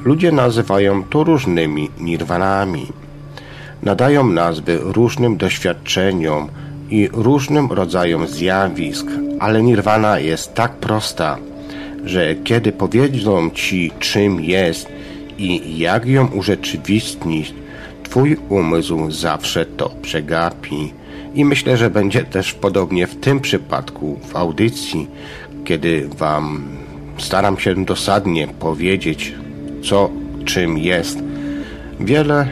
ludzie 0.05 0.33
nazywają 0.33 1.05
to 1.05 1.25
różnymi 1.25 1.91
nirwanami. 2.01 2.87
Nadają 3.83 4.27
nazwy 4.27 4.79
różnym 4.83 5.37
doświadczeniom, 5.37 6.49
i 6.93 7.09
różnym 7.13 7.73
rodzajom 7.73 8.27
zjawisk, 8.27 9.07
ale 9.39 9.63
nirwana 9.63 10.19
jest 10.19 10.55
tak 10.55 10.73
prosta, 10.73 11.39
że 12.05 12.35
kiedy 12.35 12.73
powiedzą 12.73 13.51
ci 13.51 13.93
czym 13.99 14.41
jest 14.41 14.89
i 15.39 15.79
jak 15.79 16.07
ją 16.07 16.27
urzeczywistnić, 16.27 17.55
Twój 18.03 18.37
umysł 18.49 19.11
zawsze 19.11 19.67
to 19.67 19.91
przegapi. 20.03 20.93
I 21.35 21.45
myślę, 21.45 21.77
że 21.77 21.91
będzie 21.91 22.25
też 22.25 22.53
podobnie 22.55 23.07
w 23.07 23.17
tym 23.17 23.41
przypadku, 23.41 24.19
w 24.29 24.37
audycji, 24.37 25.07
kiedy 25.65 26.09
Wam 26.09 26.63
staram 27.19 27.59
się 27.59 27.85
dosadnie 27.85 28.49
powiedzieć, 28.49 29.35
co 29.83 30.11
czym 30.45 30.79
jest. 30.79 31.19
Wiele, 32.01 32.49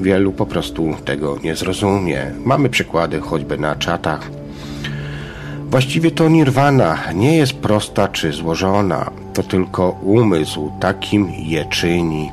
wielu 0.00 0.32
po 0.32 0.46
prostu 0.46 0.94
tego 1.04 1.38
nie 1.44 1.56
zrozumie. 1.56 2.30
Mamy 2.44 2.68
przykłady 2.68 3.20
choćby 3.20 3.58
na 3.58 3.76
czatach. 3.76 4.30
Właściwie 5.70 6.10
to 6.10 6.28
nirwana 6.28 6.98
nie 7.14 7.36
jest 7.36 7.52
prosta 7.52 8.08
czy 8.08 8.32
złożona, 8.32 9.10
to 9.34 9.42
tylko 9.42 9.90
umysł 9.90 10.70
takim 10.80 11.30
je 11.30 11.64
czyni. 11.64 12.32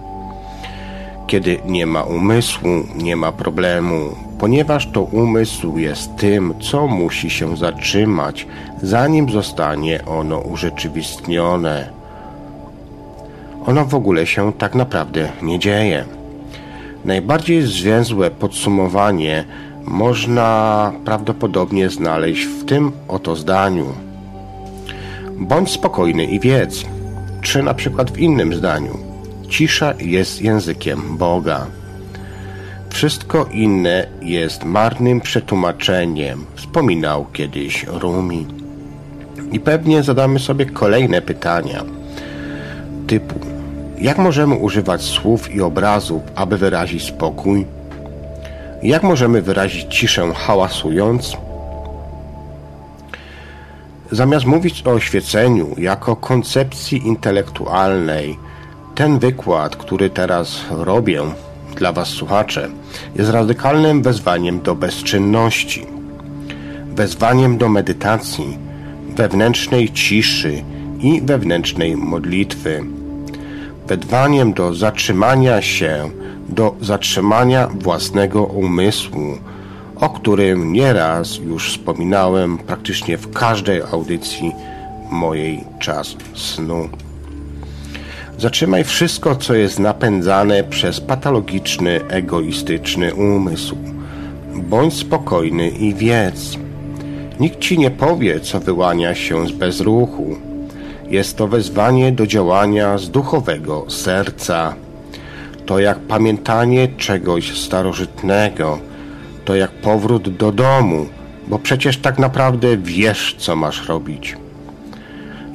Kiedy 1.27 1.59
nie 1.65 1.85
ma 1.85 2.03
umysłu, 2.03 2.69
nie 2.95 3.15
ma 3.15 3.31
problemu, 3.31 4.15
ponieważ 4.39 4.87
to 4.91 5.01
umysł 5.01 5.77
jest 5.77 6.15
tym, 6.15 6.53
co 6.59 6.87
musi 6.87 7.29
się 7.29 7.57
zatrzymać, 7.57 8.47
zanim 8.81 9.29
zostanie 9.29 10.05
ono 10.05 10.39
urzeczywistnione. 10.39 11.89
Ono 13.65 13.85
w 13.85 13.95
ogóle 13.95 14.27
się 14.27 14.53
tak 14.53 14.75
naprawdę 14.75 15.31
nie 15.41 15.59
dzieje. 15.59 16.16
Najbardziej 17.05 17.61
zwięzłe 17.61 18.31
podsumowanie 18.31 19.45
można 19.83 20.91
prawdopodobnie 21.05 21.89
znaleźć 21.89 22.45
w 22.45 22.65
tym 22.65 22.91
oto 23.07 23.35
zdaniu. 23.35 23.85
Bądź 25.37 25.71
spokojny 25.71 26.25
i 26.25 26.39
wiedz, 26.39 26.85
czy 27.41 27.63
na 27.63 27.73
przykład 27.73 28.11
w 28.11 28.17
innym 28.17 28.53
zdaniu. 28.53 28.97
Cisza 29.49 29.93
jest 29.99 30.41
językiem 30.41 31.17
Boga. 31.17 31.67
Wszystko 32.89 33.49
inne 33.51 34.07
jest 34.21 34.63
marnym 34.63 35.21
przetłumaczeniem, 35.21 36.45
wspominał 36.55 37.25
kiedyś 37.33 37.85
Rumi. 37.87 38.47
I 39.51 39.59
pewnie 39.59 40.03
zadamy 40.03 40.39
sobie 40.39 40.65
kolejne 40.65 41.21
pytania, 41.21 41.83
typu 43.07 43.56
jak 43.97 44.17
możemy 44.17 44.55
używać 44.55 45.01
słów 45.01 45.55
i 45.55 45.61
obrazów, 45.61 46.21
aby 46.35 46.57
wyrazić 46.57 47.03
spokój? 47.03 47.65
Jak 48.83 49.03
możemy 49.03 49.41
wyrazić 49.41 49.95
ciszę 49.95 50.33
hałasując? 50.35 51.37
Zamiast 54.11 54.45
mówić 54.45 54.83
o 54.87 54.91
oświeceniu 54.91 55.75
jako 55.77 56.15
koncepcji 56.15 57.07
intelektualnej, 57.07 58.37
ten 58.95 59.19
wykład, 59.19 59.75
który 59.75 60.09
teraz 60.09 60.61
robię 60.69 61.21
dla 61.75 61.93
Was 61.93 62.07
słuchacze, 62.07 62.69
jest 63.15 63.31
radykalnym 63.31 64.01
wezwaniem 64.01 64.61
do 64.61 64.75
bezczynności, 64.75 65.85
wezwaniem 66.95 67.57
do 67.57 67.69
medytacji, 67.69 68.57
wewnętrznej 69.15 69.91
ciszy 69.91 70.63
i 70.99 71.21
wewnętrznej 71.21 71.95
modlitwy, 71.95 72.96
wezwaniem 73.87 74.53
do 74.53 74.73
zatrzymania 74.73 75.61
się, 75.61 76.09
do 76.49 76.75
zatrzymania 76.81 77.67
własnego 77.67 78.43
umysłu, 78.43 79.37
o 79.95 80.09
którym 80.09 80.73
nieraz 80.73 81.37
już 81.37 81.71
wspominałem 81.71 82.57
praktycznie 82.57 83.17
w 83.17 83.31
każdej 83.31 83.81
audycji 83.81 84.51
mojej 85.11 85.63
czas 85.79 86.15
snu. 86.35 86.89
Zatrzymaj 88.37 88.83
wszystko, 88.83 89.35
co 89.35 89.55
jest 89.55 89.79
napędzane 89.79 90.63
przez 90.63 90.99
patologiczny, 91.01 92.07
egoistyczny 92.07 93.15
umysł. 93.15 93.77
Bądź 94.55 94.93
spokojny 94.93 95.69
i 95.69 95.93
wiedz. 95.93 96.57
Nikt 97.39 97.59
ci 97.59 97.79
nie 97.79 97.91
powie, 97.91 98.39
co 98.39 98.59
wyłania 98.59 99.15
się 99.15 99.47
z 99.47 99.51
bezruchu. 99.51 100.46
Jest 101.09 101.37
to 101.37 101.47
wezwanie 101.47 102.11
do 102.11 102.27
działania 102.27 102.97
z 102.97 103.09
duchowego 103.09 103.85
serca. 103.89 104.75
To 105.65 105.79
jak 105.79 105.99
pamiętanie 105.99 106.87
czegoś 106.87 107.59
starożytnego. 107.59 108.79
To 109.45 109.55
jak 109.55 109.71
powrót 109.71 110.29
do 110.29 110.51
domu, 110.51 111.05
bo 111.47 111.59
przecież 111.59 111.97
tak 111.97 112.19
naprawdę 112.19 112.77
wiesz, 112.77 113.35
co 113.39 113.55
masz 113.55 113.87
robić. 113.87 114.37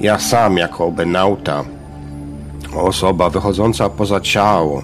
Ja 0.00 0.18
sam, 0.18 0.56
jako 0.56 0.86
obenauta, 0.86 1.64
osoba 2.74 3.30
wychodząca 3.30 3.88
poza 3.88 4.20
ciało. 4.20 4.82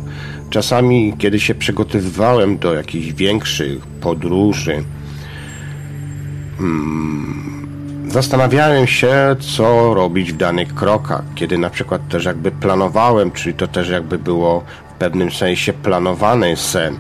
Czasami, 0.51 1.15
kiedy 1.19 1.41
się 1.41 1.55
przygotowywałem 1.55 2.59
do 2.59 2.75
jakichś 2.75 3.13
większych 3.13 3.87
podróży, 3.87 4.85
hmm, 6.59 7.58
zastanawiałem 8.09 8.87
się, 8.87 9.37
co 9.57 9.95
robić 9.95 10.33
w 10.33 10.37
danych 10.37 10.75
krokach. 10.75 11.23
Kiedy 11.35 11.59
na 11.59 11.71
przykład 11.71 12.09
też 12.09 12.25
jakby 12.25 12.51
planowałem, 12.51 13.31
czyli 13.31 13.55
to 13.55 13.69
też 13.69 13.89
jakby 13.89 14.19
było 14.19 14.65
w 14.95 14.99
pewnym 14.99 15.31
sensie 15.31 15.73
planowany 15.73 16.57
sen. 16.57 16.97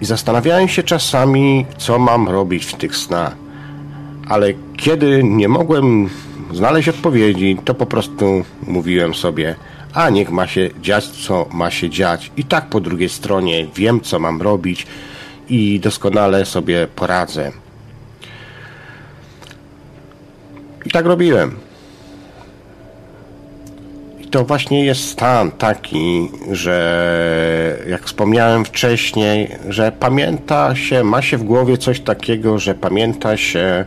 I 0.00 0.04
zastanawiałem 0.04 0.68
się 0.68 0.82
czasami, 0.82 1.66
co 1.78 1.98
mam 1.98 2.28
robić 2.28 2.64
w 2.64 2.74
tych 2.74 2.96
snach. 2.96 3.36
Ale 4.28 4.52
kiedy 4.76 5.24
nie 5.24 5.48
mogłem 5.48 6.08
znaleźć 6.52 6.88
odpowiedzi, 6.88 7.56
to 7.64 7.74
po 7.74 7.86
prostu 7.86 8.44
mówiłem 8.62 9.14
sobie, 9.14 9.54
a 9.94 10.10
niech 10.10 10.30
ma 10.30 10.46
się 10.46 10.70
dziać, 10.82 11.06
co 11.06 11.46
ma 11.52 11.70
się 11.70 11.90
dziać. 11.90 12.32
I 12.36 12.44
tak 12.44 12.66
po 12.66 12.80
drugiej 12.80 13.08
stronie 13.08 13.66
wiem, 13.74 14.00
co 14.00 14.18
mam 14.18 14.42
robić 14.42 14.86
i 15.48 15.80
doskonale 15.80 16.44
sobie 16.46 16.86
poradzę. 16.86 17.52
I 20.86 20.90
tak 20.90 21.06
robiłem. 21.06 21.56
I 24.20 24.28
to 24.28 24.44
właśnie 24.44 24.84
jest 24.84 25.10
stan 25.10 25.50
taki, 25.50 26.30
że 26.52 27.78
jak 27.88 28.04
wspomniałem 28.04 28.64
wcześniej, 28.64 29.56
że 29.68 29.92
pamięta 29.92 30.76
się, 30.76 31.04
ma 31.04 31.22
się 31.22 31.38
w 31.38 31.42
głowie 31.42 31.78
coś 31.78 32.00
takiego, 32.00 32.58
że 32.58 32.74
pamięta 32.74 33.36
się. 33.36 33.84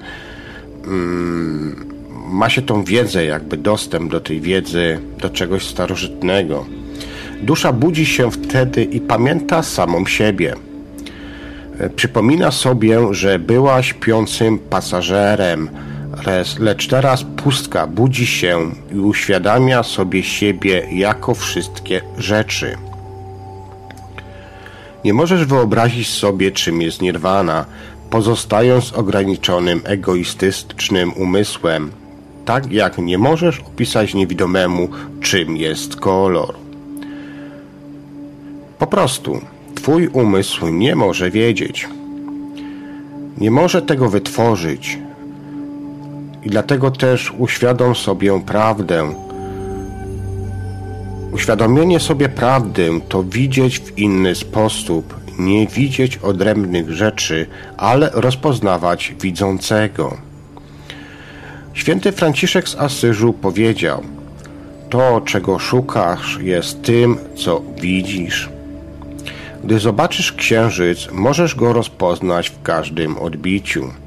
Mm, 0.87 1.91
ma 2.31 2.49
się 2.49 2.61
tą 2.61 2.83
wiedzę, 2.83 3.25
jakby 3.25 3.57
dostęp 3.57 4.11
do 4.11 4.19
tej 4.19 4.41
wiedzy, 4.41 4.99
do 5.21 5.29
czegoś 5.29 5.67
starożytnego. 5.67 6.65
Dusza 7.41 7.73
budzi 7.73 8.05
się 8.05 8.31
wtedy 8.31 8.83
i 8.83 9.01
pamięta 9.01 9.63
samą 9.63 10.05
siebie. 10.05 10.55
E, 11.79 11.89
przypomina 11.89 12.51
sobie, 12.51 13.13
że 13.13 13.39
była 13.39 13.83
śpiącym 13.83 14.59
pasażerem, 14.59 15.69
lecz 16.59 16.87
teraz 16.87 17.23
pustka 17.23 17.87
budzi 17.87 18.25
się 18.25 18.71
i 18.93 18.99
uświadamia 18.99 19.83
sobie 19.83 20.23
siebie 20.23 20.87
jako 20.91 21.33
wszystkie 21.33 22.01
rzeczy. 22.17 22.77
Nie 25.05 25.13
możesz 25.13 25.45
wyobrazić 25.45 26.09
sobie, 26.09 26.51
czym 26.51 26.81
jest 26.81 27.01
nirwana, 27.01 27.65
pozostając 28.09 28.93
ograniczonym, 28.93 29.81
egoistycznym 29.83 31.13
umysłem, 31.13 31.91
tak 32.45 32.71
jak 32.71 32.97
nie 32.97 33.17
możesz 33.17 33.59
opisać 33.59 34.13
niewidomemu, 34.13 34.89
czym 35.21 35.57
jest 35.57 35.95
kolor. 35.95 36.55
Po 38.79 38.87
prostu 38.87 39.41
Twój 39.81 40.07
umysł 40.07 40.67
nie 40.67 40.95
może 40.95 41.31
wiedzieć. 41.31 41.87
Nie 43.37 43.51
może 43.51 43.81
tego 43.81 44.09
wytworzyć. 44.09 44.99
I 46.43 46.49
dlatego 46.49 46.91
też 46.91 47.33
uświadom 47.37 47.95
sobie 47.95 48.41
prawdę. 48.45 49.13
Uświadomienie 51.31 51.99
sobie 51.99 52.29
prawdy 52.29 52.89
to 53.09 53.23
widzieć 53.23 53.79
w 53.79 53.97
inny 53.97 54.35
sposób, 54.35 55.15
nie 55.39 55.67
widzieć 55.67 56.17
odrębnych 56.17 56.91
rzeczy, 56.91 57.47
ale 57.77 58.09
rozpoznawać 58.13 59.15
widzącego. 59.21 60.17
Święty 61.73 62.11
Franciszek 62.11 62.69
z 62.69 62.75
Asyżu 62.75 63.33
powiedział: 63.33 64.03
To, 64.89 65.21
czego 65.25 65.59
szukasz, 65.59 66.39
jest 66.41 66.81
tym, 66.81 67.17
co 67.35 67.61
widzisz. 67.81 68.49
Gdy 69.63 69.79
zobaczysz 69.79 70.31
księżyc, 70.31 71.07
możesz 71.11 71.55
go 71.55 71.73
rozpoznać 71.73 72.49
w 72.49 72.61
każdym 72.61 73.17
odbiciu. 73.17 74.00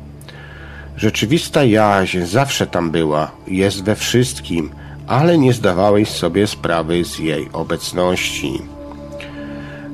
Rzeczywista 0.97 1.65
jaźń 1.65 2.21
zawsze 2.23 2.67
tam 2.67 2.91
była, 2.91 3.31
jest 3.47 3.85
we 3.85 3.97
wszystkim, 3.97 4.71
ale 5.07 5.39
nie 5.39 5.53
zdawałeś 5.53 6.09
sobie 6.09 6.47
sprawy 6.47 7.05
z 7.05 7.19
jej 7.19 7.49
obecności. 7.53 8.63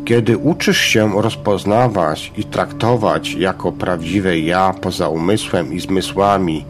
Kiedy 0.05 0.39
uczysz 0.39 0.81
się 0.81 1.23
rozpoznawać 1.23 2.33
i 2.37 2.45
traktować 2.45 3.33
jako 3.33 3.73
prawdziwe 3.73 4.39
ja 4.39 4.75
poza 4.81 5.09
umysłem 5.09 5.73
i 5.73 5.81
zmysłami, 5.81 6.65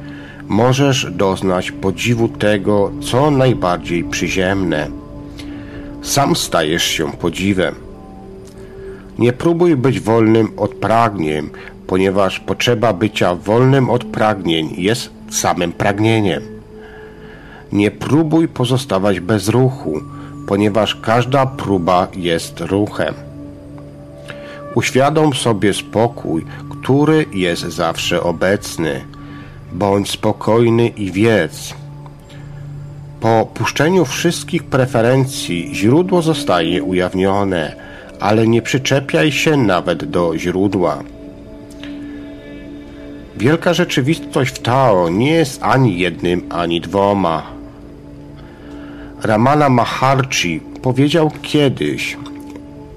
możesz 0.49 1.07
doznać 1.11 1.71
podziwu 1.71 2.29
tego, 2.29 2.93
co 3.01 3.31
najbardziej 3.31 4.05
przyziemne. 4.05 4.89
sam 6.03 6.37
stajesz 6.37 6.85
się 6.85 7.13
podziwem. 7.13 7.75
Nie 9.19 9.33
próbuj 9.33 9.77
być 9.77 10.01
wolnym 10.01 10.49
od 10.57 10.75
pragnień, 10.75 11.51
ponieważ 11.91 12.41
potrzeba 12.41 12.93
bycia 12.93 13.35
wolnym 13.35 13.91
od 13.91 14.05
pragnień 14.05 14.75
jest 14.79 15.11
samym 15.31 15.73
pragnieniem. 15.73 16.43
Nie 17.73 17.91
próbuj 17.91 18.49
pozostawać 18.49 19.21
bez 19.21 19.49
ruchu, 19.49 20.01
ponieważ 20.47 20.95
każda 20.95 21.47
próba 21.47 22.09
jest 22.17 22.61
ruchem. 22.61 23.15
Uświadom 24.75 25.35
sobie 25.35 25.75
spokój, 25.75 26.45
który 26.71 27.27
jest 27.33 27.63
zawsze 27.63 28.23
obecny. 28.23 29.05
Bądź 29.73 30.11
spokojny 30.11 30.89
i 30.89 31.13
wiedz. 31.13 31.75
Po 33.21 33.49
puszczeniu 33.55 34.05
wszystkich 34.05 34.65
preferencji 34.65 35.71
źródło 35.75 36.23
zostaje 36.23 36.83
ujawnione, 36.83 37.77
ale 38.21 38.47
nie 38.47 38.63
przyczepiaj 38.63 39.33
się 39.33 39.57
nawet 39.57 40.05
do 40.05 40.39
źródła. 40.39 41.03
Wielka 43.41 43.75
rzeczywistość 43.75 44.55
w 44.55 44.59
Tao 44.59 45.09
nie 45.09 45.31
jest 45.31 45.63
ani 45.63 45.99
jednym, 45.99 46.43
ani 46.51 46.81
dwoma. 46.81 47.43
Ramana 49.23 49.69
Maharshi 49.69 50.61
powiedział 50.83 51.31
kiedyś: 51.43 52.17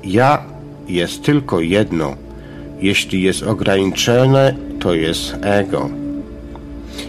Ja 0.04 0.44
jest 0.88 1.24
tylko 1.24 1.60
jedno. 1.60 2.16
Jeśli 2.82 3.22
jest 3.22 3.44
ograniczone, 3.44 4.56
to 4.80 4.94
jest 4.94 5.36
ego. 5.42 5.90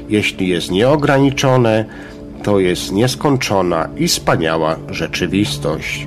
Jeśli 0.08 0.48
jest 0.48 0.70
nieograniczone, 0.70 1.84
to 2.42 2.60
jest 2.60 2.92
nieskończona 2.92 3.88
i 3.96 4.08
wspaniała 4.08 4.76
rzeczywistość. 4.90 6.06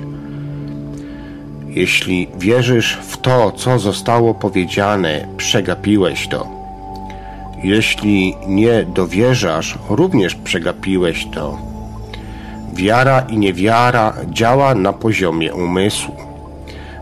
Jeśli 1.68 2.28
wierzysz 2.38 2.98
w 3.02 3.16
to, 3.16 3.52
co 3.52 3.78
zostało 3.78 4.34
powiedziane, 4.34 5.28
przegapiłeś 5.36 6.28
to. 6.28 6.57
Jeśli 7.62 8.34
nie 8.46 8.84
dowierzasz, 8.94 9.78
również 9.90 10.34
przegapiłeś 10.34 11.26
to. 11.34 11.58
Wiara 12.74 13.20
i 13.20 13.38
niewiara 13.38 14.14
działa 14.30 14.74
na 14.74 14.92
poziomie 14.92 15.54
umysłu. 15.54 16.16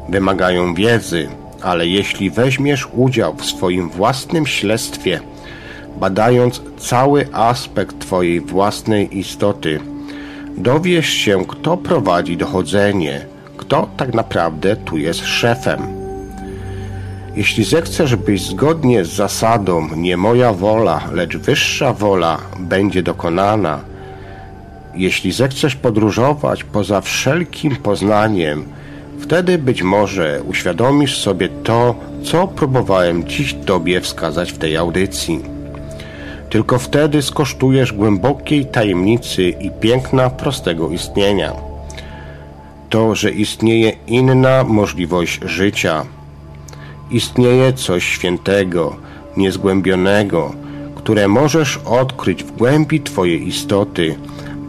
Wymagają 0.08 0.74
wiedzy, 0.74 1.28
ale 1.62 1.86
jeśli 1.86 2.30
weźmiesz 2.30 2.88
udział 2.92 3.34
w 3.34 3.44
swoim 3.44 3.90
własnym 3.90 4.46
śledztwie, 4.46 5.20
badając 6.00 6.62
cały 6.78 7.28
aspekt 7.32 7.98
Twojej 7.98 8.40
własnej 8.40 9.18
istoty, 9.18 9.80
dowiesz 10.56 11.08
się, 11.08 11.44
kto 11.48 11.76
prowadzi 11.76 12.36
dochodzenie, 12.36 13.26
kto 13.56 13.88
tak 13.96 14.14
naprawdę 14.14 14.76
tu 14.76 14.98
jest 14.98 15.26
szefem. 15.26 16.05
Jeśli 17.36 17.64
zechcesz 17.64 18.16
być 18.16 18.42
zgodnie 18.42 19.04
z 19.04 19.08
zasadą 19.08 19.96
nie 19.96 20.16
moja 20.16 20.52
wola, 20.52 21.00
lecz 21.12 21.36
wyższa 21.36 21.92
wola 21.92 22.38
będzie 22.58 23.02
dokonana, 23.02 23.80
jeśli 24.94 25.32
zechcesz 25.32 25.76
podróżować 25.76 26.64
poza 26.64 27.00
wszelkim 27.00 27.76
poznaniem, 27.76 28.64
wtedy 29.20 29.58
być 29.58 29.82
może 29.82 30.42
uświadomisz 30.42 31.18
sobie 31.18 31.48
to, 31.48 31.94
co 32.24 32.48
próbowałem 32.48 33.24
dziś 33.24 33.56
Tobie 33.66 34.00
wskazać 34.00 34.52
w 34.52 34.58
tej 34.58 34.76
audycji. 34.76 35.40
Tylko 36.50 36.78
wtedy 36.78 37.22
skosztujesz 37.22 37.92
głębokiej 37.92 38.66
tajemnicy 38.66 39.48
i 39.48 39.70
piękna 39.70 40.30
prostego 40.30 40.90
istnienia. 40.90 41.52
To, 42.90 43.14
że 43.14 43.30
istnieje 43.30 43.92
inna 44.06 44.64
możliwość 44.64 45.40
życia. 45.44 46.04
Istnieje 47.10 47.72
coś 47.72 48.04
świętego, 48.04 48.96
niezgłębionego, 49.36 50.52
które 50.94 51.28
możesz 51.28 51.80
odkryć 51.84 52.44
w 52.44 52.56
głębi 52.56 53.00
Twojej 53.00 53.48
istoty, 53.48 54.16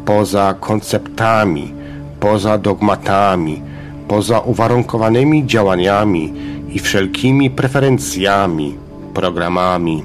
poza 0.05 0.55
konceptami, 0.59 1.73
poza 2.19 2.57
dogmatami, 2.57 3.61
poza 4.07 4.39
uwarunkowanymi 4.39 5.45
działaniami 5.45 6.33
i 6.69 6.79
wszelkimi 6.79 7.49
preferencjami, 7.49 8.75
programami. 9.13 10.03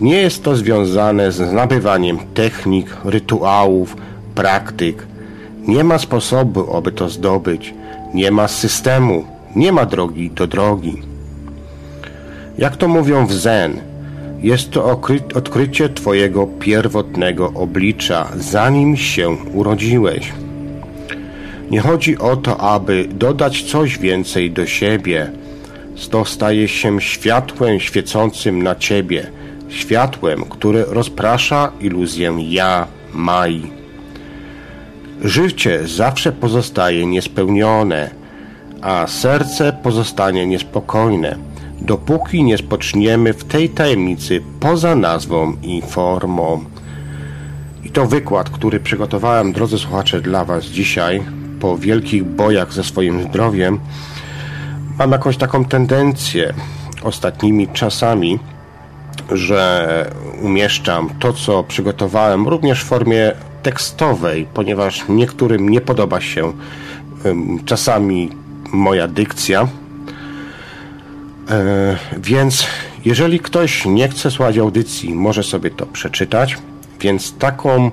Nie 0.00 0.16
jest 0.16 0.44
to 0.44 0.56
związane 0.56 1.32
z 1.32 1.52
nabywaniem 1.52 2.18
technik, 2.34 2.96
rytuałów, 3.04 3.96
praktyk. 4.34 5.06
Nie 5.68 5.84
ma 5.84 5.98
sposobu, 5.98 6.76
aby 6.76 6.92
to 6.92 7.08
zdobyć. 7.08 7.74
Nie 8.14 8.30
ma 8.30 8.48
systemu, 8.48 9.24
nie 9.56 9.72
ma 9.72 9.86
drogi 9.86 10.30
do 10.30 10.46
drogi. 10.46 11.02
Jak 12.58 12.76
to 12.76 12.88
mówią 12.88 13.26
w 13.26 13.32
Zen, 13.32 13.80
jest 14.42 14.70
to 14.70 15.00
odkrycie 15.34 15.88
Twojego 15.88 16.46
pierwotnego 16.46 17.52
oblicza, 17.54 18.28
zanim 18.36 18.96
się 18.96 19.36
urodziłeś. 19.54 20.32
Nie 21.70 21.80
chodzi 21.80 22.18
o 22.18 22.36
to, 22.36 22.60
aby 22.60 23.08
dodać 23.10 23.62
coś 23.62 23.98
więcej 23.98 24.50
do 24.50 24.66
siebie. 24.66 25.30
To 26.10 26.24
staje 26.24 26.68
się 26.68 27.00
światłem 27.00 27.80
świecącym 27.80 28.62
na 28.62 28.74
Ciebie, 28.74 29.30
światłem, 29.68 30.44
które 30.44 30.84
rozprasza 30.88 31.72
iluzję 31.80 32.36
ja, 32.48 32.86
Mai. 33.12 33.70
Życie 35.24 35.88
zawsze 35.88 36.32
pozostaje 36.32 37.06
niespełnione, 37.06 38.21
a 38.82 39.06
serce 39.06 39.72
pozostanie 39.72 40.46
niespokojne 40.46 41.52
dopóki 41.80 42.44
nie 42.44 42.58
spoczniemy 42.58 43.32
w 43.32 43.44
tej 43.44 43.68
tajemnicy 43.68 44.42
poza 44.60 44.94
nazwą 44.94 45.56
i 45.62 45.82
formą. 45.82 46.64
I 47.84 47.90
to 47.90 48.06
wykład, 48.06 48.50
który 48.50 48.80
przygotowałem, 48.80 49.52
drodzy 49.52 49.78
słuchacze, 49.78 50.20
dla 50.20 50.44
Was 50.44 50.64
dzisiaj, 50.64 51.22
po 51.60 51.78
wielkich 51.78 52.24
bojach 52.24 52.72
ze 52.72 52.84
swoim 52.84 53.22
zdrowiem, 53.22 53.80
mam 54.98 55.12
jakąś 55.12 55.36
taką 55.36 55.64
tendencję 55.64 56.54
ostatnimi 57.02 57.68
czasami, 57.68 58.38
że 59.32 60.10
umieszczam 60.42 61.10
to, 61.18 61.32
co 61.32 61.64
przygotowałem, 61.64 62.48
również 62.48 62.84
w 62.84 62.86
formie 62.86 63.32
tekstowej, 63.62 64.46
ponieważ 64.54 65.04
niektórym 65.08 65.68
nie 65.68 65.80
podoba 65.80 66.20
się 66.20 66.52
czasami 67.64 68.41
moja 68.72 69.08
dykcja, 69.08 69.68
E, 71.50 71.96
więc 72.18 72.66
jeżeli 73.04 73.40
ktoś 73.40 73.84
nie 73.86 74.08
chce 74.08 74.30
słuchać 74.30 74.58
audycji, 74.58 75.14
może 75.14 75.42
sobie 75.42 75.70
to 75.70 75.86
przeczytać. 75.86 76.58
Więc 77.00 77.34
taką, 77.38 77.86
e, 77.86 77.90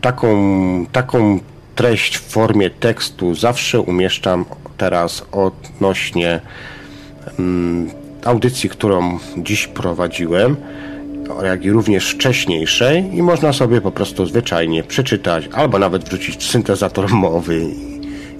taką, 0.00 0.86
taką 0.92 1.40
treść 1.74 2.16
w 2.18 2.22
formie 2.22 2.70
tekstu 2.70 3.34
zawsze 3.34 3.80
umieszczam 3.80 4.44
teraz 4.76 5.26
odnośnie 5.32 6.40
mm, 7.38 7.90
audycji, 8.24 8.68
którą 8.68 9.18
dziś 9.36 9.66
prowadziłem, 9.66 10.56
jak 11.44 11.64
i 11.64 11.70
również 11.70 12.10
wcześniejszej 12.10 13.14
i 13.14 13.22
można 13.22 13.52
sobie 13.52 13.80
po 13.80 13.92
prostu 13.92 14.26
zwyczajnie 14.26 14.82
przeczytać 14.82 15.48
albo 15.52 15.78
nawet 15.78 16.04
wrzucić 16.04 16.50
syntezator 16.50 17.08
mowy 17.08 17.66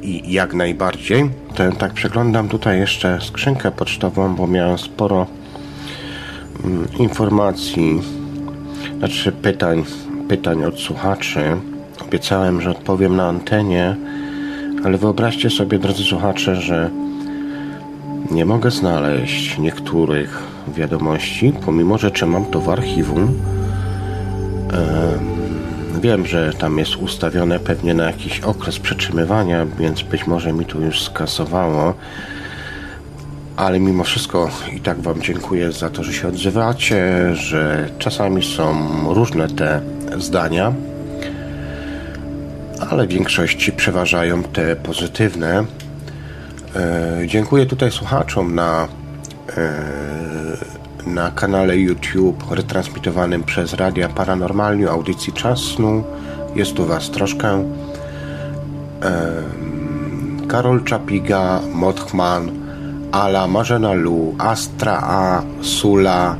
i 0.02 0.32
jak 0.32 0.54
najbardziej. 0.54 1.30
Ten, 1.54 1.72
tak 1.72 1.92
przeglądam 1.92 2.48
tutaj 2.48 2.78
jeszcze 2.78 3.18
skrzynkę 3.20 3.70
pocztową, 3.70 4.34
bo 4.34 4.46
miałem 4.46 4.78
sporo 4.78 5.26
mm, 6.64 6.88
informacji, 6.98 8.00
znaczy 8.98 9.32
pytań, 9.32 9.84
pytań 10.28 10.64
od 10.64 10.80
słuchaczy. 10.80 11.40
Obiecałem, 12.02 12.60
że 12.60 12.70
odpowiem 12.70 13.16
na 13.16 13.28
antenie, 13.28 13.96
ale 14.84 14.98
wyobraźcie 14.98 15.50
sobie, 15.50 15.78
drodzy 15.78 16.02
słuchacze, 16.02 16.56
że 16.56 16.90
nie 18.30 18.44
mogę 18.44 18.70
znaleźć 18.70 19.58
niektórych 19.58 20.42
wiadomości, 20.74 21.52
pomimo 21.64 21.98
że 21.98 22.10
trzymam 22.10 22.44
to 22.44 22.60
w 22.60 22.68
archiwum. 22.68 23.34
Wiem, 25.98 26.26
że 26.26 26.52
tam 26.52 26.78
jest 26.78 26.96
ustawione 26.96 27.58
pewnie 27.58 27.94
na 27.94 28.04
jakiś 28.04 28.40
okres 28.40 28.78
przetrzymywania, 28.78 29.66
więc 29.78 30.02
być 30.02 30.26
może 30.26 30.52
mi 30.52 30.64
to 30.66 30.78
już 30.78 31.02
skasowało. 31.02 31.94
Ale 33.56 33.80
mimo 33.80 34.04
wszystko 34.04 34.50
i 34.76 34.80
tak 34.80 35.00
Wam 35.00 35.22
dziękuję 35.22 35.72
za 35.72 35.90
to, 35.90 36.04
że 36.04 36.12
się 36.12 36.28
odzywacie, 36.28 37.34
że 37.34 37.88
czasami 37.98 38.42
są 38.42 38.74
różne 39.14 39.48
te 39.48 39.80
zdania, 40.18 40.72
ale 42.90 43.06
w 43.06 43.10
większości 43.10 43.72
przeważają 43.72 44.42
te 44.42 44.76
pozytywne. 44.76 45.64
E, 46.76 47.26
dziękuję 47.26 47.66
tutaj 47.66 47.90
słuchaczom 47.90 48.54
na 48.54 48.88
e, 49.56 50.00
na 51.06 51.30
kanale 51.30 51.76
YouTube 51.76 52.44
retransmitowanym 52.50 53.42
przez 53.42 53.74
Radia 53.74 54.08
Paranormalniu 54.08 54.90
audycji 54.90 55.32
Czas 55.32 55.58
Snu. 55.58 56.04
Jest 56.54 56.74
tu 56.74 56.86
Was 56.86 57.10
troszkę. 57.10 57.64
Karol 60.48 60.84
Czapiga, 60.84 61.60
Mothman, 61.74 62.50
Ala, 63.12 63.46
Marzena 63.46 63.92
Lu, 63.92 64.34
Astra 64.38 65.00
A, 65.02 65.42
Sula, 65.62 66.36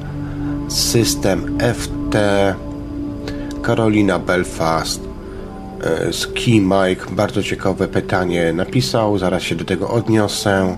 System 0.69 1.59
FT, 1.75 2.17
Karolina 3.63 4.19
Belfast, 4.19 5.01
e, 5.85 6.13
Ski 6.13 6.61
Mike, 6.61 7.07
bardzo 7.11 7.43
ciekawe 7.43 7.89
pytanie 7.89 8.53
napisał, 8.53 9.19
zaraz 9.19 9.43
się 9.43 9.55
do 9.55 9.65
tego 9.65 9.89
odniosę. 9.89 10.77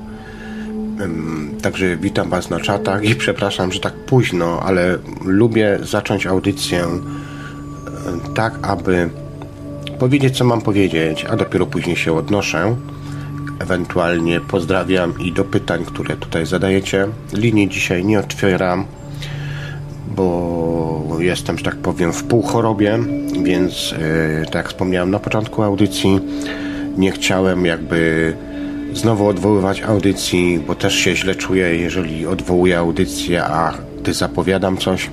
Także 1.63 1.97
witam 1.97 2.31
Was 2.31 2.51
na 2.51 2.61
czatach 2.61 3.05
i 3.05 3.15
przepraszam, 3.15 3.73
że 3.73 3.81
tak 3.81 3.95
późno, 3.95 4.61
ale 4.61 4.99
lubię 5.25 5.79
zacząć 5.83 6.27
audycję 6.27 6.87
tak, 8.35 8.59
aby 8.63 9.11
powiedzieć, 9.99 10.39
co 10.39 10.45
mam 10.45 10.61
powiedzieć, 10.61 11.25
a 11.25 11.37
dopiero 11.37 11.67
później 11.67 11.97
się 11.97 12.13
odnoszę. 12.13 12.77
Ewentualnie 13.61 14.41
pozdrawiam 14.41 15.15
i 15.19 15.33
do 15.33 15.45
pytań, 15.45 15.85
które 15.85 16.17
tutaj 16.17 16.47
zadajecie. 16.47 17.09
Linii 17.33 17.69
dzisiaj 17.69 18.05
nie 18.05 18.19
otwieram, 18.19 18.85
bo 20.17 21.17
jestem, 21.19 21.59
że 21.59 21.65
tak 21.65 21.77
powiem, 21.77 22.13
w 22.13 22.25
półchorobie, 22.25 22.99
więc 23.43 23.91
yy, 23.91 24.47
tak 24.47 24.55
jak 24.55 24.69
wspomniałem 24.69 25.11
na 25.11 25.19
początku 25.19 25.63
audycji, 25.63 26.21
nie 26.97 27.13
chciałem 27.13 27.67
jakby 27.67 28.33
znowu 28.95 29.27
odwoływać 29.27 29.83
audycji, 29.83 30.61
bo 30.67 30.75
też 30.75 30.95
się 30.95 31.17
źle 31.17 31.35
czuję, 31.35 31.77
jeżeli 31.77 32.27
odwołuję 32.27 32.79
audycję, 32.79 33.45
a 33.45 33.75
gdy 34.01 34.15
zapowiadam 34.15 34.77
coś. 34.77 35.11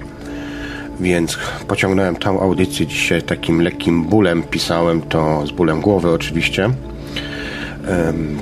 Więc 0.99 1.37
pociągnąłem 1.67 2.15
tą 2.15 2.39
audycję 2.39 2.87
dzisiaj 2.87 3.21
takim 3.21 3.61
lekkim 3.61 4.03
bólem. 4.03 4.43
Pisałem 4.43 5.01
to 5.01 5.47
z 5.47 5.51
bólem 5.51 5.81
głowy 5.81 6.11
oczywiście. 6.11 6.69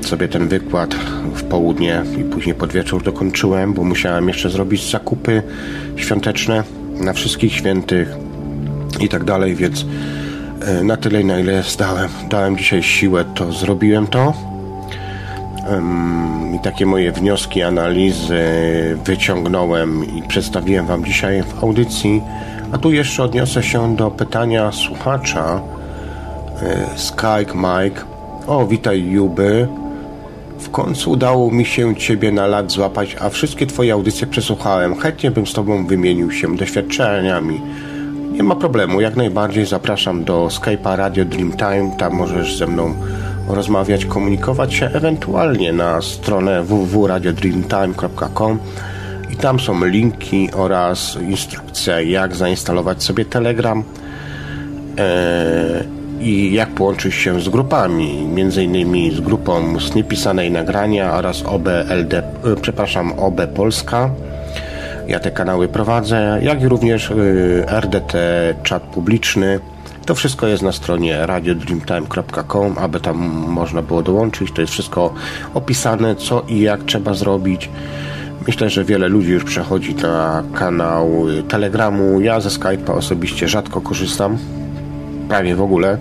Sobie 0.01 0.27
ten 0.27 0.47
wykład 0.47 0.95
w 1.33 1.43
południe 1.43 2.03
i 2.19 2.23
później 2.23 2.55
pod 2.55 2.73
wieczór 2.73 3.03
dokończyłem, 3.03 3.73
bo 3.73 3.83
musiałem 3.83 4.27
jeszcze 4.27 4.49
zrobić 4.49 4.91
zakupy 4.91 5.41
świąteczne 5.95 6.63
na 6.99 7.13
wszystkich 7.13 7.53
świętych 7.53 8.15
i 8.99 9.09
tak 9.09 9.23
dalej, 9.23 9.55
więc 9.55 9.85
e, 10.61 10.83
na 10.83 10.97
tyle, 10.97 11.23
na 11.23 11.39
ile 11.39 11.63
zdałem, 11.63 12.09
dałem 12.29 12.57
dzisiaj 12.57 12.83
siłę, 12.83 13.25
to 13.35 13.53
zrobiłem 13.53 14.07
to 14.07 14.33
i 16.55 16.59
takie 16.59 16.85
moje 16.85 17.11
wnioski, 17.11 17.63
analizy 17.63 18.41
wyciągnąłem 19.05 20.17
i 20.17 20.23
przedstawiłem 20.27 20.85
Wam 20.85 21.05
dzisiaj 21.05 21.43
w 21.43 21.63
audycji. 21.63 22.21
A 22.71 22.77
tu 22.77 22.91
jeszcze 22.91 23.23
odniosę 23.23 23.63
się 23.63 23.95
do 23.95 24.11
pytania 24.11 24.71
słuchacza 24.71 25.61
e, 26.61 26.97
Skyke 26.97 27.53
Mike. 27.55 28.01
O, 28.47 28.67
witaj 28.67 29.03
Juby. 29.03 29.67
W 30.59 30.69
końcu 30.69 31.11
udało 31.11 31.51
mi 31.51 31.65
się 31.65 31.95
Ciebie 31.95 32.31
na 32.31 32.47
lat 32.47 32.71
złapać, 32.71 33.15
a 33.19 33.29
wszystkie 33.29 33.67
Twoje 33.67 33.93
audycje 33.93 34.27
przesłuchałem. 34.27 34.95
Chętnie 34.95 35.31
bym 35.31 35.47
z 35.47 35.53
Tobą 35.53 35.87
wymienił 35.87 36.31
się 36.31 36.55
doświadczeniami. 36.55 37.61
Nie 38.31 38.43
ma 38.43 38.55
problemu, 38.55 39.01
jak 39.01 39.15
najbardziej 39.15 39.65
zapraszam 39.65 40.23
do 40.23 40.47
Skype'a 40.47 40.97
Radio 40.97 41.25
Dreamtime. 41.25 41.91
Tam 41.97 42.13
możesz 42.13 42.57
ze 42.57 42.67
mną 42.67 42.93
rozmawiać, 43.47 44.05
komunikować 44.05 44.73
się 44.73 44.85
ewentualnie 44.85 45.73
na 45.73 46.01
stronę 46.01 46.63
www.radiodreamtime.com 46.63 48.59
i 49.33 49.35
tam 49.35 49.59
są 49.59 49.85
linki 49.85 50.49
oraz 50.53 51.17
instrukcja 51.21 52.01
jak 52.01 52.35
zainstalować 52.35 53.03
sobie 53.03 53.25
Telegram 53.25 53.83
e, 54.97 55.83
i 56.19 56.53
jak 56.53 56.69
połączyć 56.69 57.13
się 57.13 57.41
z 57.41 57.49
grupami, 57.49 58.27
między 58.27 58.63
innymi 58.63 59.11
z 59.11 59.19
grupą 59.19 59.79
z 59.79 59.95
niepisanej 59.95 60.51
nagrania 60.51 61.13
oraz 61.13 61.43
OBLD, 61.45 62.13
e, 62.13 62.23
przepraszam, 62.61 63.13
OB 63.19 63.41
Polska. 63.55 64.09
Ja 65.07 65.19
te 65.19 65.31
kanały 65.31 65.67
prowadzę, 65.67 66.39
jak 66.41 66.61
i 66.61 66.67
również 66.67 67.11
e, 67.11 67.15
RDT 67.81 68.13
czat 68.63 68.83
publiczny 68.83 69.59
to 70.07 70.15
wszystko 70.15 70.47
jest 70.47 70.63
na 70.63 70.71
stronie 70.71 71.25
radiodreamtime.com, 71.25 72.77
aby 72.77 72.99
tam 72.99 73.17
można 73.47 73.81
było 73.81 74.03
dołączyć. 74.03 74.51
To 74.51 74.61
jest 74.61 74.73
wszystko 74.73 75.13
opisane, 75.53 76.15
co 76.15 76.43
i 76.47 76.59
jak 76.59 76.83
trzeba 76.83 77.13
zrobić. 77.13 77.69
Myślę, 78.47 78.69
że 78.69 78.85
wiele 78.85 79.07
ludzi 79.07 79.31
już 79.31 79.43
przechodzi 79.43 79.95
na 79.95 80.43
kanał 80.53 81.25
Telegramu. 81.47 82.21
Ja 82.21 82.39
ze 82.39 82.49
Skype'a 82.49 82.91
osobiście 82.91 83.47
rzadko 83.47 83.81
korzystam, 83.81 84.37
prawie 85.29 85.55
w 85.55 85.61
ogóle. 85.61 85.97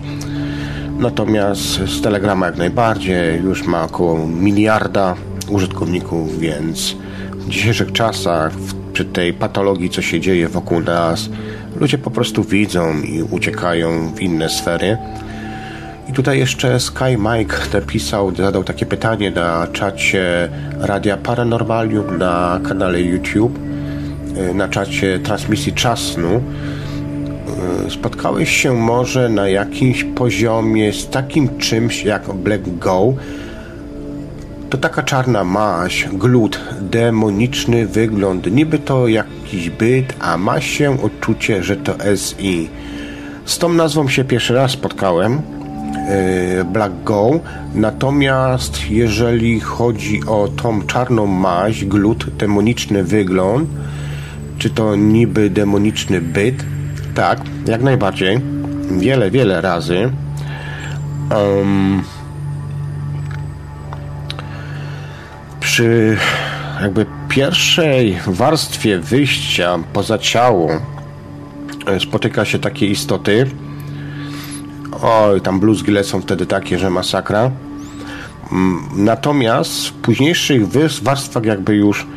Natomiast 0.99 1.61
z 1.63 2.01
Telegrama 2.01 2.45
jak 2.45 2.57
najbardziej 2.57 3.41
już 3.41 3.63
ma 3.63 3.83
około 3.83 4.27
miliarda 4.27 5.15
użytkowników, 5.49 6.39
więc 6.39 6.95
w 7.31 7.49
dzisiejszych 7.49 7.91
czasach, 7.91 8.51
przy 8.93 9.05
tej 9.05 9.33
patologii, 9.33 9.89
co 9.89 10.01
się 10.01 10.19
dzieje 10.19 10.47
wokół 10.47 10.79
nas, 10.79 11.29
ludzie 11.79 11.97
po 11.97 12.11
prostu 12.11 12.43
widzą 12.43 13.01
i 13.01 13.23
uciekają 13.23 14.13
w 14.15 14.21
inne 14.21 14.49
sfery. 14.49 14.97
I 16.09 16.13
tutaj 16.13 16.39
jeszcze 16.39 16.79
Sky 16.79 17.17
Mike 17.17 17.57
napisał, 17.73 18.35
zadał 18.35 18.63
takie 18.63 18.85
pytanie 18.85 19.31
na 19.31 19.67
czacie 19.67 20.49
Radia 20.79 21.17
Paranormalium 21.17 22.17
na 22.17 22.59
kanale 22.67 23.01
YouTube, 23.01 23.59
y, 24.37 24.53
na 24.53 24.67
czacie 24.67 25.19
transmisji 25.19 25.73
Czasnu. 25.73 26.41
Y, 27.87 27.91
spotkałeś 27.91 28.57
się 28.57 28.73
może 28.73 29.29
na 29.29 29.49
jakimś 29.49 30.03
poziomie 30.03 30.93
z 30.93 31.09
takim 31.09 31.57
czymś 31.57 32.03
jak 32.03 32.33
Black 32.33 32.77
Go, 32.79 33.13
to 34.69 34.77
taka 34.77 35.03
czarna 35.03 35.43
maść, 35.43 36.07
glut, 36.13 36.59
demoniczny 36.81 37.87
wygląd. 37.87 38.51
Niby 38.51 38.79
to 38.79 39.07
jakiś 39.07 39.69
byt, 39.69 40.13
a 40.19 40.37
ma 40.37 40.61
się 40.61 41.01
odczucie, 41.03 41.63
że 41.63 41.75
to 41.75 41.95
SI. 42.15 42.69
Z 43.45 43.57
tą 43.57 43.69
nazwą 43.69 44.07
się 44.07 44.23
pierwszy 44.23 44.53
raz 44.53 44.71
spotkałem. 44.71 45.41
Yy, 46.57 46.65
Black 46.65 46.93
Go. 47.03 47.39
Natomiast 47.75 48.89
jeżeli 48.89 49.59
chodzi 49.59 50.21
o 50.27 50.47
tą 50.47 50.81
czarną 50.81 51.25
maść, 51.25 51.85
glut, 51.85 52.29
demoniczny 52.37 53.03
wygląd, 53.03 53.69
czy 54.57 54.69
to 54.69 54.95
niby 54.95 55.49
demoniczny 55.49 56.21
byt, 56.21 56.65
tak, 57.15 57.41
jak 57.67 57.81
najbardziej. 57.83 58.39
Wiele, 58.91 59.31
wiele 59.31 59.61
razy. 59.61 60.11
Um, 61.31 62.03
przy 65.77 66.17
jakby 66.81 67.05
pierwszej 67.29 68.17
warstwie 68.27 68.99
wyjścia 68.99 69.79
poza 69.93 70.17
ciało 70.17 70.69
e, 71.87 71.99
spotyka 71.99 72.45
się 72.45 72.59
takie 72.59 72.85
istoty. 72.85 73.49
Oj, 75.01 75.41
tam 75.41 75.59
bluzgi 75.59 75.91
lecą 75.91 76.21
wtedy 76.21 76.45
takie, 76.45 76.79
że 76.79 76.89
masakra. 76.89 77.51
Mm, 78.51 78.83
natomiast 78.95 79.87
w 79.87 79.93
późniejszych 79.93 80.67
warstwach 81.03 81.45
jakby 81.45 81.75
już 81.75 82.07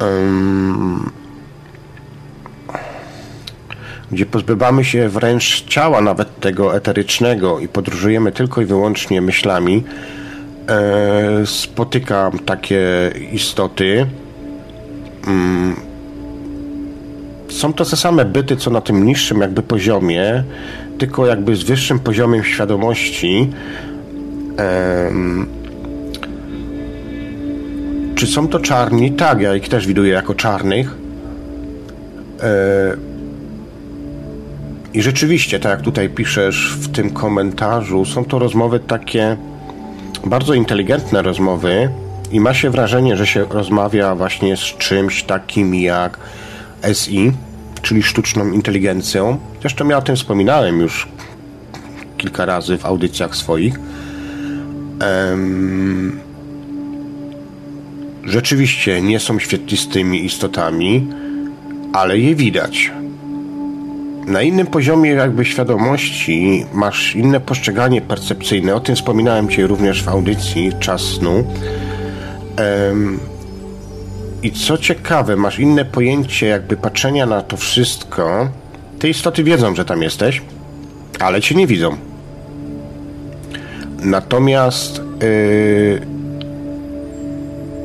um, 0.00 1.10
gdzie 4.12 4.26
pozbywamy 4.26 4.84
się 4.84 5.08
wręcz 5.08 5.64
ciała 5.64 6.00
nawet 6.00 6.40
tego 6.40 6.76
eterycznego 6.76 7.58
i 7.58 7.68
podróżujemy 7.68 8.32
tylko 8.32 8.60
i 8.60 8.64
wyłącznie 8.64 9.20
myślami, 9.20 9.84
e, 10.68 11.46
spotykam 11.46 12.38
takie 12.38 13.12
istoty. 13.32 14.06
Mm. 15.26 15.76
Są 17.48 17.72
to 17.72 17.84
te 17.84 17.96
same 17.96 18.24
byty, 18.24 18.56
co 18.56 18.70
na 18.70 18.80
tym 18.80 19.06
niższym 19.06 19.40
jakby 19.40 19.62
poziomie, 19.62 20.44
tylko 20.98 21.26
jakby 21.26 21.56
z 21.56 21.62
wyższym 21.62 21.98
poziomem 21.98 22.44
świadomości. 22.44 23.50
E, 24.58 25.10
czy 28.14 28.26
są 28.26 28.48
to 28.48 28.60
czarni? 28.60 29.12
Tak, 29.12 29.40
ja 29.40 29.54
ich 29.54 29.68
też 29.68 29.86
widuję 29.86 30.12
jako 30.12 30.34
czarnych. 30.34 30.94
E, 32.42 32.96
I 34.94 35.02
rzeczywiście, 35.02 35.60
tak 35.60 35.70
jak 35.70 35.82
tutaj 35.82 36.08
piszesz 36.08 36.76
w 36.80 36.88
tym 36.88 37.10
komentarzu, 37.10 38.04
są 38.04 38.24
to 38.24 38.38
rozmowy 38.38 38.80
takie 38.80 39.36
bardzo 40.26 40.54
inteligentne 40.54 41.22
rozmowy 41.22 41.88
i 42.32 42.40
ma 42.40 42.54
się 42.54 42.70
wrażenie, 42.70 43.16
że 43.16 43.26
się 43.26 43.44
rozmawia 43.50 44.14
właśnie 44.14 44.56
z 44.56 44.60
czymś 44.60 45.22
takim 45.22 45.74
jak 45.74 46.18
SI, 46.92 47.32
czyli 47.82 48.02
sztuczną 48.02 48.52
inteligencją. 48.52 49.38
Zresztą 49.60 49.88
ja 49.88 49.98
o 49.98 50.02
tym 50.02 50.16
wspominałem 50.16 50.80
już 50.80 51.08
kilka 52.16 52.44
razy 52.44 52.78
w 52.78 52.86
audycjach 52.86 53.36
swoich. 53.36 53.78
Um, 55.30 56.20
rzeczywiście 58.24 59.02
nie 59.02 59.20
są 59.20 59.38
świetlistymi 59.38 60.24
istotami, 60.24 61.06
ale 61.92 62.18
je 62.18 62.34
widać. 62.34 62.92
Na 64.26 64.42
innym 64.42 64.66
poziomie 64.66 65.10
jakby 65.10 65.44
świadomości 65.44 66.66
masz 66.72 67.16
inne 67.16 67.40
postrzeganie 67.40 68.00
percepcyjne. 68.00 68.74
O 68.74 68.80
tym 68.80 68.96
wspominałem 68.96 69.48
Ci 69.48 69.66
również 69.66 70.02
w 70.02 70.08
audycji 70.08 70.72
Czas 70.80 71.02
snu. 71.02 71.44
I 74.42 74.52
co 74.52 74.78
ciekawe, 74.78 75.36
masz 75.36 75.58
inne 75.58 75.84
pojęcie 75.84 76.46
jakby 76.46 76.76
patrzenia 76.76 77.26
na 77.26 77.42
to 77.42 77.56
wszystko. 77.56 78.48
Te 78.98 79.08
istoty 79.08 79.44
wiedzą, 79.44 79.74
że 79.74 79.84
tam 79.84 80.02
jesteś, 80.02 80.42
ale 81.20 81.40
Cię 81.40 81.54
nie 81.54 81.66
widzą. 81.66 81.96
Natomiast 84.02 85.00
yy, 85.20 86.00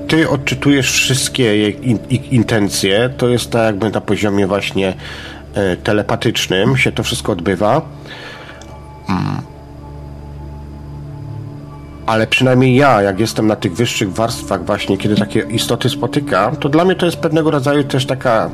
ty 0.08 0.30
odczytujesz 0.30 0.92
wszystkie 0.92 1.70
ich 2.10 2.32
intencje. 2.32 3.10
To 3.18 3.30
jest 3.30 3.52
tak 3.52 3.66
jakby 3.66 3.90
na 3.90 4.02
poziomie 4.02 4.48
właśnie 4.48 4.94
telepatycznym 5.84 6.78
się 6.78 6.92
to 6.92 7.04
wszystko 7.04 7.32
odbywa. 7.32 7.82
Mm. 9.10 9.42
Ale 12.06 12.28
przynajmniej 12.28 12.76
ja, 12.76 13.02
jak 13.02 13.20
jestem 13.20 13.48
na 13.48 13.56
tych 13.56 13.74
wyższych 13.74 14.14
warstwach, 14.14 14.66
właśnie 14.66 14.98
kiedy 14.98 15.16
takie 15.16 15.40
istoty 15.40 15.90
spotykam, 15.90 16.56
to 16.56 16.70
dla 16.70 16.86
mnie 16.86 16.96
to 16.96 17.06
jest 17.06 17.18
pewnego 17.18 17.52
rodzaju 17.52 17.84
też 17.84 18.06
taka 18.06 18.50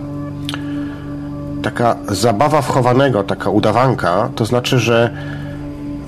taka 1.65 1.97
zabawa 2.07 2.61
wchowanego, 2.61 3.23
taka 3.23 3.49
udawanka. 3.49 4.29
To 4.35 4.45
znaczy, 4.45 4.79
że 4.79 5.09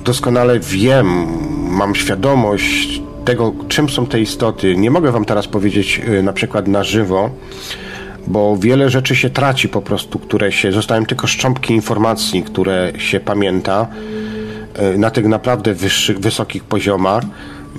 doskonale 0.05 0.59
wiem, 0.59 1.27
mam 1.69 1.95
świadomość 1.95 3.01
tego, 3.25 3.53
czym 3.67 3.89
są 3.89 4.05
te 4.05 4.19
istoty. 4.19 4.75
Nie 4.75 4.91
mogę 4.91 5.11
Wam 5.11 5.25
teraz 5.25 5.47
powiedzieć 5.47 6.01
y, 6.07 6.23
na 6.23 6.33
przykład 6.33 6.67
na 6.67 6.83
żywo, 6.83 7.29
bo 8.27 8.57
wiele 8.57 8.89
rzeczy 8.89 9.15
się 9.15 9.29
traci 9.29 9.69
po 9.69 9.81
prostu, 9.81 10.19
które 10.19 10.51
się, 10.51 10.71
zostają 10.71 11.05
tylko 11.05 11.27
szczątki 11.27 11.73
informacji, 11.73 12.43
które 12.43 12.91
się 12.97 13.19
pamięta 13.19 13.87
e, 14.75 14.97
na 14.97 15.11
tych 15.11 15.25
naprawdę 15.25 15.73
wyższych, 15.73 16.19
wysokich 16.19 16.63
poziomach, 16.63 17.23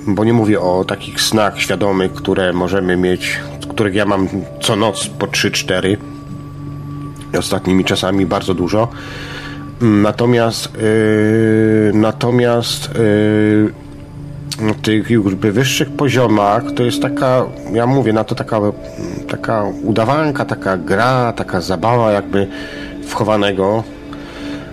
bo 0.07 0.23
nie 0.23 0.33
mówię 0.33 0.61
o 0.61 0.85
takich 0.85 1.21
snach 1.21 1.61
świadomych, 1.61 2.13
które 2.13 2.53
możemy 2.53 2.97
mieć, 2.97 3.39
których 3.69 3.95
ja 3.95 4.05
mam 4.05 4.27
co 4.61 4.75
noc 4.75 5.07
po 5.07 5.27
3-4 5.27 5.97
ostatnimi 7.39 7.85
czasami 7.85 8.25
bardzo 8.25 8.53
dużo. 8.53 8.87
Natomiast 9.81 10.73
yy, 10.75 11.91
natomiast 11.93 12.89
yy, 12.95 13.88
tych 14.81 15.09
jakby 15.09 15.51
wyższych 15.51 15.89
poziomach 15.89 16.63
to 16.75 16.83
jest 16.83 17.01
taka, 17.01 17.45
ja 17.73 17.87
mówię 17.87 18.13
na 18.13 18.23
to 18.23 18.35
taka, 18.35 18.59
taka 19.27 19.63
udawanka, 19.83 20.45
taka 20.45 20.77
gra, 20.77 21.33
taka 21.33 21.61
zabawa 21.61 22.11
jakby 22.11 22.47
wchowanego 23.07 23.83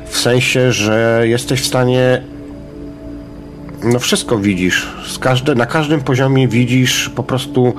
w 0.06 0.18
sensie, 0.18 0.72
że 0.72 1.22
jesteś 1.24 1.60
w 1.60 1.66
stanie 1.66 2.22
no 3.84 3.98
wszystko 3.98 4.38
widzisz. 4.38 4.86
Każde, 5.20 5.54
na 5.54 5.66
każdym 5.66 6.00
poziomie 6.00 6.48
widzisz 6.48 7.08
po 7.08 7.22
prostu 7.22 7.74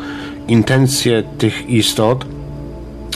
intencje 0.47 1.23
tych 1.37 1.69
istot. 1.69 2.25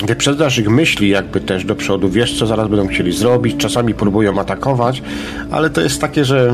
Wyprzedzasz 0.06 0.58
ich 0.58 0.70
myśli 0.70 1.10
jakby 1.10 1.42
też 1.42 1.66
do 1.66 1.76
przodu. 1.76 2.10
Wiesz, 2.10 2.40
co 2.40 2.48
zaraz 2.48 2.68
będą 2.68 2.88
chcieli 2.88 3.12
zrobić. 3.12 3.58
Czasami 3.58 3.94
próbują 3.94 4.40
atakować, 4.40 5.02
ale 5.52 5.70
to 5.70 5.82
jest 5.82 6.02
takie, 6.02 6.26
że 6.26 6.54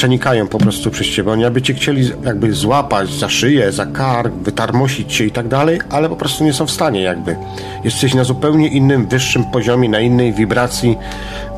przenikają 0.00 0.48
po 0.48 0.58
prostu 0.58 0.90
przez 0.90 1.06
ciebie. 1.06 1.32
Oni 1.32 1.44
aby 1.44 1.62
cię 1.62 1.74
chcieli 1.74 2.10
jakby 2.24 2.52
złapać 2.52 3.10
za 3.10 3.28
szyję, 3.28 3.72
za 3.72 3.86
kark, 3.86 4.34
wytarmosić 4.34 5.16
cię 5.16 5.26
i 5.26 5.30
tak 5.30 5.48
dalej, 5.48 5.80
ale 5.90 6.08
po 6.08 6.16
prostu 6.16 6.44
nie 6.44 6.52
są 6.52 6.66
w 6.66 6.70
stanie 6.70 7.02
jakby. 7.02 7.36
Jesteś 7.84 8.14
na 8.14 8.24
zupełnie 8.24 8.68
innym, 8.68 9.06
wyższym 9.06 9.44
poziomie, 9.44 9.88
na 9.88 10.00
innej 10.00 10.32
wibracji, 10.32 10.98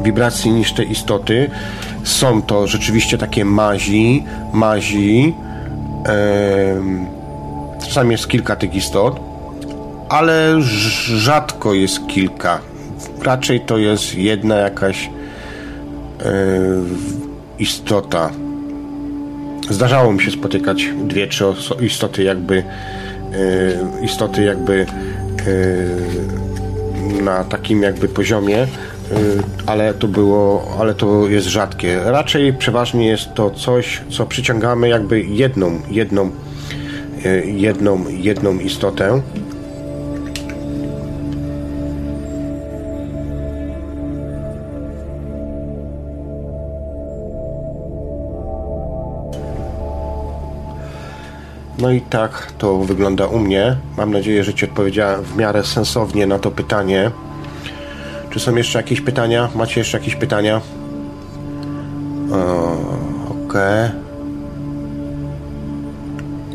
wibracji 0.00 0.50
niż 0.50 0.72
te 0.72 0.82
istoty. 0.84 1.50
Są 2.04 2.42
to 2.42 2.66
rzeczywiście 2.66 3.18
takie 3.18 3.44
mazi, 3.44 4.24
mazi. 4.52 5.34
czasami 7.84 8.12
jest 8.12 8.28
kilka 8.28 8.56
tych 8.56 8.74
istot, 8.74 9.20
ale 10.08 10.62
rzadko 10.62 11.74
jest 11.74 12.06
kilka. 12.06 12.60
Raczej 13.22 13.60
to 13.60 13.78
jest 13.78 14.14
jedna 14.14 14.56
jakaś 14.56 15.10
istota. 17.58 18.30
Zdarzało 19.70 20.12
mi 20.12 20.22
się 20.22 20.30
spotykać 20.30 20.88
dwie, 21.04 21.26
trzy 21.26 21.44
istoty 21.80 22.22
jakby 22.22 22.58
e, 22.58 22.64
istoty 24.04 24.42
jakby 24.42 24.86
e, 27.18 27.22
na 27.22 27.44
takim 27.44 27.82
jakby 27.82 28.08
poziomie, 28.08 28.58
e, 28.62 28.66
ale 29.66 29.94
to 29.94 30.08
było, 30.08 30.76
ale 30.80 30.94
to 30.94 31.28
jest 31.28 31.46
rzadkie. 31.46 32.00
Raczej 32.04 32.52
przeważnie 32.52 33.06
jest 33.06 33.34
to 33.34 33.50
coś, 33.50 34.02
co 34.10 34.26
przyciągamy 34.26 34.88
jakby 34.88 35.20
jedną, 35.22 35.80
jedną, 35.90 36.30
jedną, 37.44 38.04
jedną 38.08 38.58
istotę 38.58 39.22
No 51.82 51.90
i 51.90 52.00
tak 52.00 52.52
to 52.58 52.78
wygląda 52.78 53.26
u 53.26 53.38
mnie. 53.38 53.76
Mam 53.96 54.12
nadzieję, 54.12 54.44
że 54.44 54.54
Ci 54.54 54.64
odpowiedziałem 54.64 55.22
w 55.22 55.36
miarę 55.36 55.64
sensownie 55.64 56.26
na 56.26 56.38
to 56.38 56.50
pytanie. 56.50 57.10
Czy 58.30 58.40
są 58.40 58.56
jeszcze 58.56 58.78
jakieś 58.78 59.00
pytania? 59.00 59.48
Macie 59.54 59.80
jeszcze 59.80 59.98
jakieś 59.98 60.16
pytania? 60.16 60.60
Okej. 63.46 63.90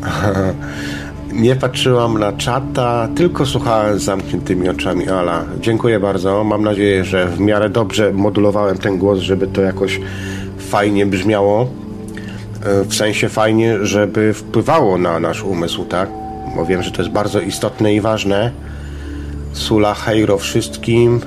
Okay. 0.00 0.54
Nie 1.32 1.56
patrzyłam 1.56 2.18
na 2.18 2.32
czata, 2.32 3.08
tylko 3.16 3.46
słuchałem 3.46 3.98
z 3.98 4.02
zamkniętymi 4.02 4.68
oczami. 4.68 5.08
Ala, 5.08 5.44
dziękuję 5.60 6.00
bardzo. 6.00 6.44
Mam 6.44 6.64
nadzieję, 6.64 7.04
że 7.04 7.26
w 7.26 7.40
miarę 7.40 7.70
dobrze 7.70 8.12
modulowałem 8.12 8.78
ten 8.78 8.98
głos, 8.98 9.18
żeby 9.18 9.46
to 9.46 9.62
jakoś 9.62 10.00
fajnie 10.58 11.06
brzmiało. 11.06 11.68
E, 12.64 12.84
w 12.84 12.94
sensie 12.94 13.28
fajnie, 13.28 13.86
żeby 13.86 14.34
wpływało 14.34 14.98
na 14.98 15.20
nasz 15.20 15.42
umysł, 15.42 15.84
tak? 15.84 16.08
Bo 16.56 16.66
wiem, 16.66 16.82
że 16.82 16.90
to 16.90 17.02
jest 17.02 17.14
bardzo 17.14 17.40
istotne 17.40 17.94
i 17.94 18.00
ważne. 18.00 18.50
Sula 19.52 19.94
hejro 19.94 20.38
wszystkim. 20.38 21.20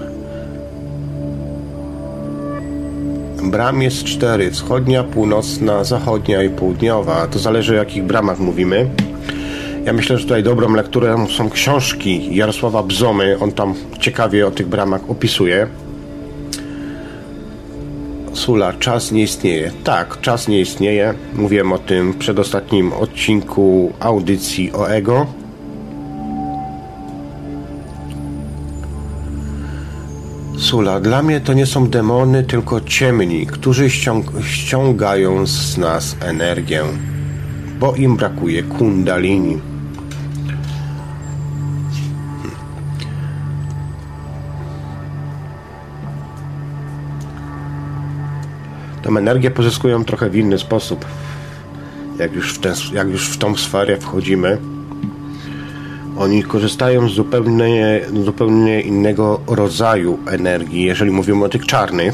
Bram 3.43 3.81
jest 3.81 4.03
cztery. 4.03 4.51
Wschodnia, 4.51 5.03
północna, 5.03 5.83
zachodnia 5.83 6.43
i 6.43 6.49
południowa. 6.49 7.27
To 7.27 7.39
zależy 7.39 7.73
o 7.73 7.75
jakich 7.75 8.03
bramach 8.03 8.39
mówimy. 8.39 8.89
Ja 9.85 9.93
myślę, 9.93 10.17
że 10.17 10.23
tutaj 10.23 10.43
dobrą 10.43 10.73
lekturą 10.73 11.27
są 11.27 11.49
książki 11.49 12.35
Jarosława 12.35 12.83
Bzomy. 12.83 13.37
On 13.39 13.51
tam 13.51 13.73
ciekawie 13.99 14.47
o 14.47 14.51
tych 14.51 14.67
bramach 14.67 15.01
opisuje. 15.09 15.67
Sula, 18.41 18.73
czas 18.73 19.11
nie 19.11 19.23
istnieje. 19.23 19.71
Tak, 19.83 20.21
czas 20.21 20.47
nie 20.47 20.59
istnieje. 20.59 21.13
Mówiłem 21.33 21.73
o 21.73 21.77
tym 21.77 22.11
w 22.11 22.17
przedostatnim 22.17 22.93
odcinku 22.93 23.93
audycji 23.99 24.71
o 24.73 24.89
ego. 24.89 25.27
Sula, 30.57 30.99
dla 30.99 31.23
mnie 31.23 31.41
to 31.41 31.53
nie 31.53 31.65
są 31.65 31.87
demony, 31.87 32.43
tylko 32.43 32.81
ciemni, 32.81 33.47
którzy 33.47 33.89
ściąg 33.89 34.31
ściągają 34.43 35.47
z 35.47 35.77
nas 35.77 36.15
energię, 36.21 36.83
bo 37.79 37.95
im 37.95 38.15
brakuje 38.15 38.63
kundalini. 38.63 39.70
Tą 49.11 49.17
energię 49.17 49.51
pozyskują 49.51 50.05
trochę 50.05 50.29
w 50.29 50.35
inny 50.35 50.57
sposób. 50.57 51.05
Jak 52.19 52.33
już 52.33 52.53
w, 52.53 52.59
ten, 52.59 52.73
jak 52.93 53.07
już 53.09 53.29
w 53.29 53.37
tą 53.37 53.55
sferę 53.55 53.97
wchodzimy, 53.97 54.57
oni 56.17 56.43
korzystają 56.43 57.09
z 57.09 57.13
zupełnie, 57.13 58.01
zupełnie 58.25 58.81
innego 58.81 59.39
rodzaju 59.47 60.19
energii, 60.27 60.83
jeżeli 60.83 61.11
mówimy 61.11 61.45
o 61.45 61.49
tych 61.49 61.65
czarnych. 61.65 62.13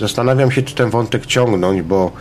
Zastanawiam 0.00 0.50
się, 0.50 0.62
czy 0.62 0.74
ten 0.74 0.90
wątek 0.90 1.26
ciągnąć, 1.26 1.82
bo 1.82 2.12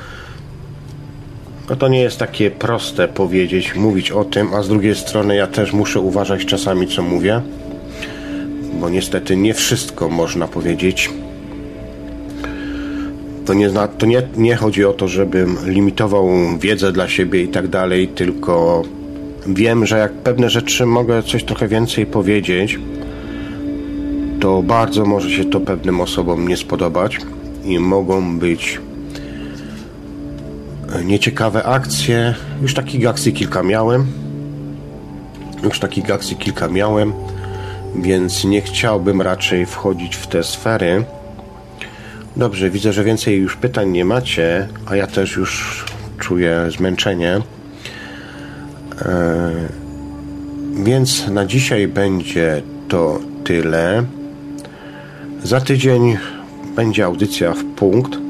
no 1.70 1.76
to 1.76 1.88
nie 1.88 2.02
jest 2.02 2.20
takie 2.20 2.52
proste 2.52 3.08
powiedzieć, 3.08 3.76
mówić 3.76 4.12
o 4.12 4.24
tym, 4.26 4.54
a 4.54 4.64
z 4.64 4.70
drugiej 4.70 4.96
strony 4.96 5.36
ja 5.36 5.48
też 5.48 5.74
muszę 5.74 6.00
uważać 6.00 6.46
czasami, 6.46 6.88
co 6.88 7.04
mówię, 7.04 7.42
bo 8.80 8.90
niestety 8.90 9.36
nie 9.38 9.54
wszystko 9.54 10.10
można 10.10 10.48
powiedzieć. 10.48 11.10
To 13.46 13.54
nie, 13.54 13.70
to 13.98 14.06
nie, 14.06 14.22
nie 14.38 14.56
chodzi 14.56 14.86
o 14.86 14.94
to, 14.94 15.08
żebym 15.08 15.58
limitował 15.66 16.30
wiedzę 16.60 16.92
dla 16.92 17.08
siebie 17.08 17.44
i 17.44 17.48
tak 17.48 17.68
dalej, 17.68 18.08
tylko 18.08 18.84
wiem, 19.48 19.86
że 19.86 19.98
jak 19.98 20.14
pewne 20.14 20.50
rzeczy 20.50 20.86
mogę 20.86 21.24
coś 21.24 21.44
trochę 21.44 21.68
więcej 21.68 22.06
powiedzieć, 22.06 22.80
to 24.40 24.64
bardzo 24.64 25.06
może 25.06 25.30
się 25.30 25.46
to 25.46 25.60
pewnym 25.60 26.02
osobom 26.02 26.48
nie 26.48 26.58
spodobać 26.58 27.18
i 27.66 27.80
mogą 27.80 28.40
być 28.40 28.80
nieciekawe 31.04 31.64
akcje. 31.64 32.36
Już 32.62 32.74
takich 32.74 33.08
akcji 33.08 33.34
kilka 33.34 33.64
miałem. 33.64 34.08
Już 35.64 35.80
takich 35.80 36.12
akcji 36.12 36.36
kilka 36.36 36.68
miałem, 36.68 37.14
więc 37.96 38.44
nie 38.44 38.62
chciałbym 38.62 39.22
raczej 39.22 39.66
wchodzić 39.66 40.16
w 40.16 40.28
te 40.28 40.44
sfery. 40.44 41.04
Dobrze, 42.36 42.70
widzę, 42.70 42.94
że 42.94 43.04
więcej 43.04 43.38
już 43.38 43.56
pytań 43.56 43.90
nie 43.90 44.06
macie, 44.06 44.68
a 44.86 44.96
ja 44.96 45.08
też 45.08 45.36
już 45.36 45.86
czuję 46.20 46.70
zmęczenie. 46.78 47.42
E, 49.02 49.52
więc 50.84 51.28
na 51.28 51.46
dzisiaj 51.46 51.88
będzie 51.88 52.62
to 52.88 53.20
tyle. 53.44 54.04
Za 55.44 55.62
tydzień 55.62 56.18
będzie 56.76 57.06
audycja 57.06 57.54
w 57.54 57.64
punkt, 57.64 58.23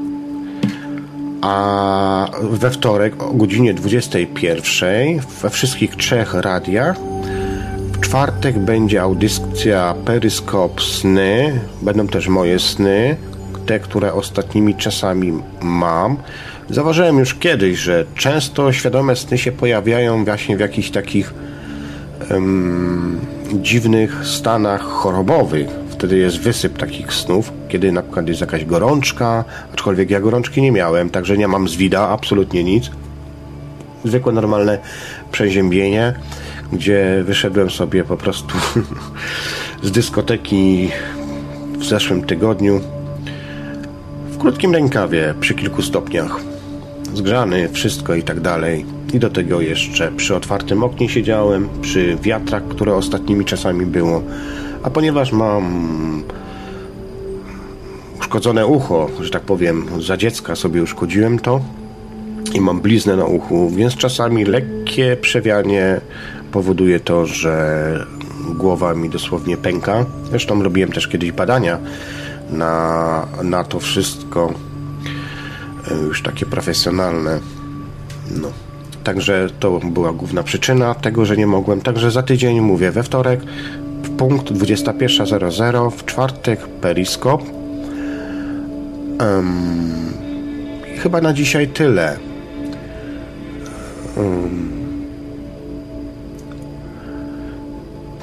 a 1.44 2.26
we 2.42 2.70
wtorek 2.70 3.22
o 3.22 3.32
godzinie 3.32 3.74
21 3.74 5.20
we 5.42 5.50
wszystkich 5.50 5.96
trzech 5.96 6.34
radiach. 6.34 6.96
W 7.92 8.00
czwartek 8.00 8.58
będzie 8.58 9.02
audycja 9.02 9.94
Peryskop 10.04 10.82
Sny, 10.82 11.60
będą 11.82 12.08
też 12.08 12.28
moje 12.28 12.58
sny, 12.58 13.16
te, 13.66 13.80
które 13.80 14.12
ostatnimi 14.12 14.74
czasami 14.74 15.32
mam. 15.62 16.16
Zauważyłem 16.70 17.18
już 17.18 17.34
kiedyś, 17.34 17.78
że 17.78 18.04
często 18.14 18.72
świadome 18.72 19.16
sny 19.16 19.38
się 19.38 19.52
pojawiają 19.52 20.24
właśnie 20.24 20.56
w 20.56 20.60
jakichś 20.60 20.90
takich 20.90 21.34
um, 22.30 23.20
dziwnych 23.52 24.26
stanach 24.26 24.82
chorobowych. 24.82 25.83
Wtedy 26.04 26.18
jest 26.18 26.38
wysyp 26.38 26.78
takich 26.78 27.12
snów, 27.12 27.52
kiedy 27.68 27.92
na 27.92 28.02
przykład 28.02 28.28
jest 28.28 28.40
jakaś 28.40 28.64
gorączka, 28.64 29.44
aczkolwiek 29.72 30.10
ja 30.10 30.20
gorączki 30.20 30.62
nie 30.62 30.72
miałem, 30.72 31.10
także 31.10 31.38
nie 31.38 31.48
mam 31.48 31.68
zwida, 31.68 32.08
absolutnie 32.08 32.64
nic. 32.64 32.90
Zwykłe, 34.04 34.32
normalne 34.32 34.78
przeziębienie, 35.32 36.14
gdzie 36.72 37.22
wyszedłem 37.26 37.70
sobie 37.70 38.04
po 38.04 38.16
prostu 38.16 38.54
z 39.82 39.90
dyskoteki 39.90 40.90
w 41.78 41.84
zeszłym 41.84 42.22
tygodniu 42.22 42.80
w 44.30 44.38
krótkim 44.38 44.72
rękawie 44.74 45.34
przy 45.40 45.54
kilku 45.54 45.82
stopniach 45.82 46.40
zgrzany, 47.14 47.68
wszystko 47.68 48.14
i 48.14 48.22
tak 48.22 48.40
dalej. 48.40 48.84
I 49.14 49.18
do 49.18 49.30
tego 49.30 49.60
jeszcze 49.60 50.12
przy 50.12 50.36
otwartym 50.36 50.82
oknie 50.82 51.08
siedziałem, 51.08 51.68
przy 51.82 52.16
wiatrach, 52.22 52.68
które 52.68 52.94
ostatnimi 52.94 53.44
czasami 53.44 53.86
było. 53.86 54.22
A 54.84 54.90
ponieważ 54.90 55.32
mam 55.32 55.64
uszkodzone 58.20 58.66
ucho, 58.66 59.08
że 59.20 59.30
tak 59.30 59.42
powiem, 59.42 60.02
za 60.02 60.16
dziecka 60.16 60.56
sobie 60.56 60.82
uszkodziłem 60.82 61.38
to 61.38 61.60
i 62.54 62.60
mam 62.60 62.80
bliznę 62.80 63.16
na 63.16 63.24
uchu, 63.24 63.70
więc 63.70 63.96
czasami 63.96 64.44
lekkie 64.44 65.16
przewianie 65.20 66.00
powoduje 66.52 67.00
to, 67.00 67.26
że 67.26 68.06
głowa 68.48 68.94
mi 68.94 69.10
dosłownie 69.10 69.56
pęka. 69.56 70.06
Zresztą 70.30 70.62
robiłem 70.62 70.92
też 70.92 71.08
kiedyś 71.08 71.32
badania 71.32 71.78
na, 72.50 73.26
na 73.42 73.64
to 73.64 73.80
wszystko 73.80 74.52
e, 75.90 75.94
już 75.94 76.22
takie 76.22 76.46
profesjonalne. 76.46 77.40
No. 78.30 78.48
Także 79.04 79.48
to 79.60 79.78
była 79.78 80.12
główna 80.12 80.42
przyczyna 80.42 80.94
tego, 80.94 81.24
że 81.24 81.36
nie 81.36 81.46
mogłem. 81.46 81.80
Także 81.80 82.10
za 82.10 82.22
tydzień 82.22 82.60
mówię 82.60 82.90
we 82.90 83.02
wtorek 83.02 83.40
punkt 84.10 84.52
21.00, 84.52 85.90
w 85.90 86.04
czwartek 86.04 86.60
periskop. 86.60 87.42
Um, 89.20 90.12
chyba 90.98 91.20
na 91.20 91.32
dzisiaj 91.32 91.68
tyle. 91.68 92.16
Um, 94.16 94.70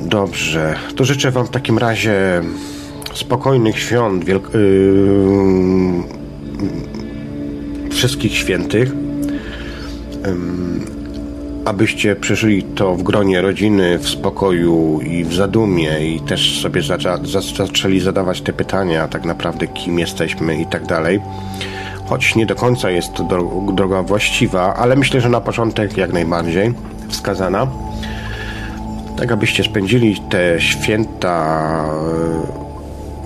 dobrze, 0.02 0.76
to 0.96 1.06
życzę 1.06 1.32
Wam 1.32 1.46
w 1.46 1.50
takim 1.50 1.78
razie 1.78 2.42
spokojnych 3.14 3.80
świąt, 3.80 4.26
wielk- 4.26 4.54
yy, 4.54 6.04
wszystkich 7.90 8.36
świętych, 8.38 8.92
yy, 10.26 11.01
abyście 11.66 12.16
przeżyli 12.16 12.64
to 12.64 12.96
w 12.96 13.04
gronie 13.04 13.42
rodziny, 13.42 13.98
w 13.98 14.10
spokoju 14.10 15.00
i 15.02 15.24
w 15.24 15.34
zadumie 15.34 16.16
i 16.16 16.20
też 16.20 16.62
sobie 16.62 16.82
zaczę- 16.82 17.56
zaczęli 17.58 18.00
zadawać 18.00 18.42
te 18.42 18.54
pytania, 18.54 19.08
tak 19.08 19.26
naprawdę 19.26 19.68
kim 19.68 20.00
jesteśmy 20.00 20.62
i 20.62 20.66
tak 20.66 20.86
dalej. 20.86 21.20
Choć 22.06 22.36
nie 22.36 22.46
do 22.46 22.56
końca 22.56 22.90
jest 22.90 23.14
to 23.14 23.28
droga 23.74 24.02
właściwa, 24.04 24.74
ale 24.76 24.96
myślę, 24.96 25.22
że 25.22 25.30
na 25.30 25.42
początek 25.42 25.98
jak 25.98 26.14
najbardziej 26.14 26.74
wskazana. 27.10 27.68
Tak, 29.18 29.32
abyście 29.32 29.64
spędzili 29.64 30.16
te 30.30 30.62
święta 30.62 31.86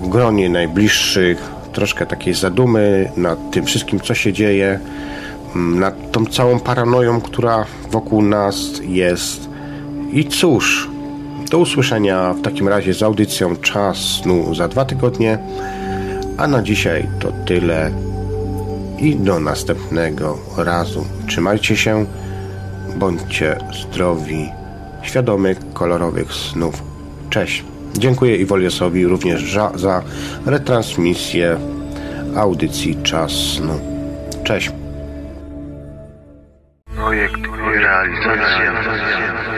w 0.02 0.08
gronie 0.08 0.48
najbliższych, 0.48 1.50
troszkę 1.72 2.06
takiej 2.06 2.34
zadumy 2.34 3.10
nad 3.16 3.50
tym 3.50 3.64
wszystkim, 3.64 4.00
co 4.00 4.14
się 4.14 4.32
dzieje, 4.32 4.80
nad 5.56 6.12
tą 6.12 6.26
całą 6.26 6.60
paranoją, 6.60 7.20
która 7.20 7.64
wokół 7.90 8.22
nas 8.22 8.56
jest. 8.82 9.48
I 10.12 10.24
cóż, 10.24 10.88
do 11.50 11.58
usłyszenia 11.58 12.32
w 12.32 12.42
takim 12.42 12.68
razie 12.68 12.94
z 12.94 13.02
audycją 13.02 13.56
Czas 13.56 13.96
Snu 13.96 14.54
za 14.54 14.68
dwa 14.68 14.84
tygodnie, 14.84 15.38
a 16.36 16.46
na 16.46 16.62
dzisiaj 16.62 17.08
to 17.20 17.32
tyle 17.46 17.90
i 18.98 19.16
do 19.16 19.40
następnego 19.40 20.38
razu. 20.56 21.04
Trzymajcie 21.26 21.76
się, 21.76 22.06
bądźcie 22.96 23.56
zdrowi, 23.82 24.48
świadomych, 25.02 25.58
kolorowych 25.72 26.34
snów. 26.34 26.82
Cześć! 27.30 27.64
Dziękuję 27.98 28.36
Iwoliosowi 28.36 29.06
również 29.06 29.52
za, 29.52 29.72
za 29.74 30.02
retransmisję 30.46 31.56
audycji 32.36 32.96
Czas 33.02 33.32
Snu. 33.32 33.80
Cześć. 34.44 34.85
proyecto 37.06 37.52
de 37.52 37.78
realización. 37.78 39.55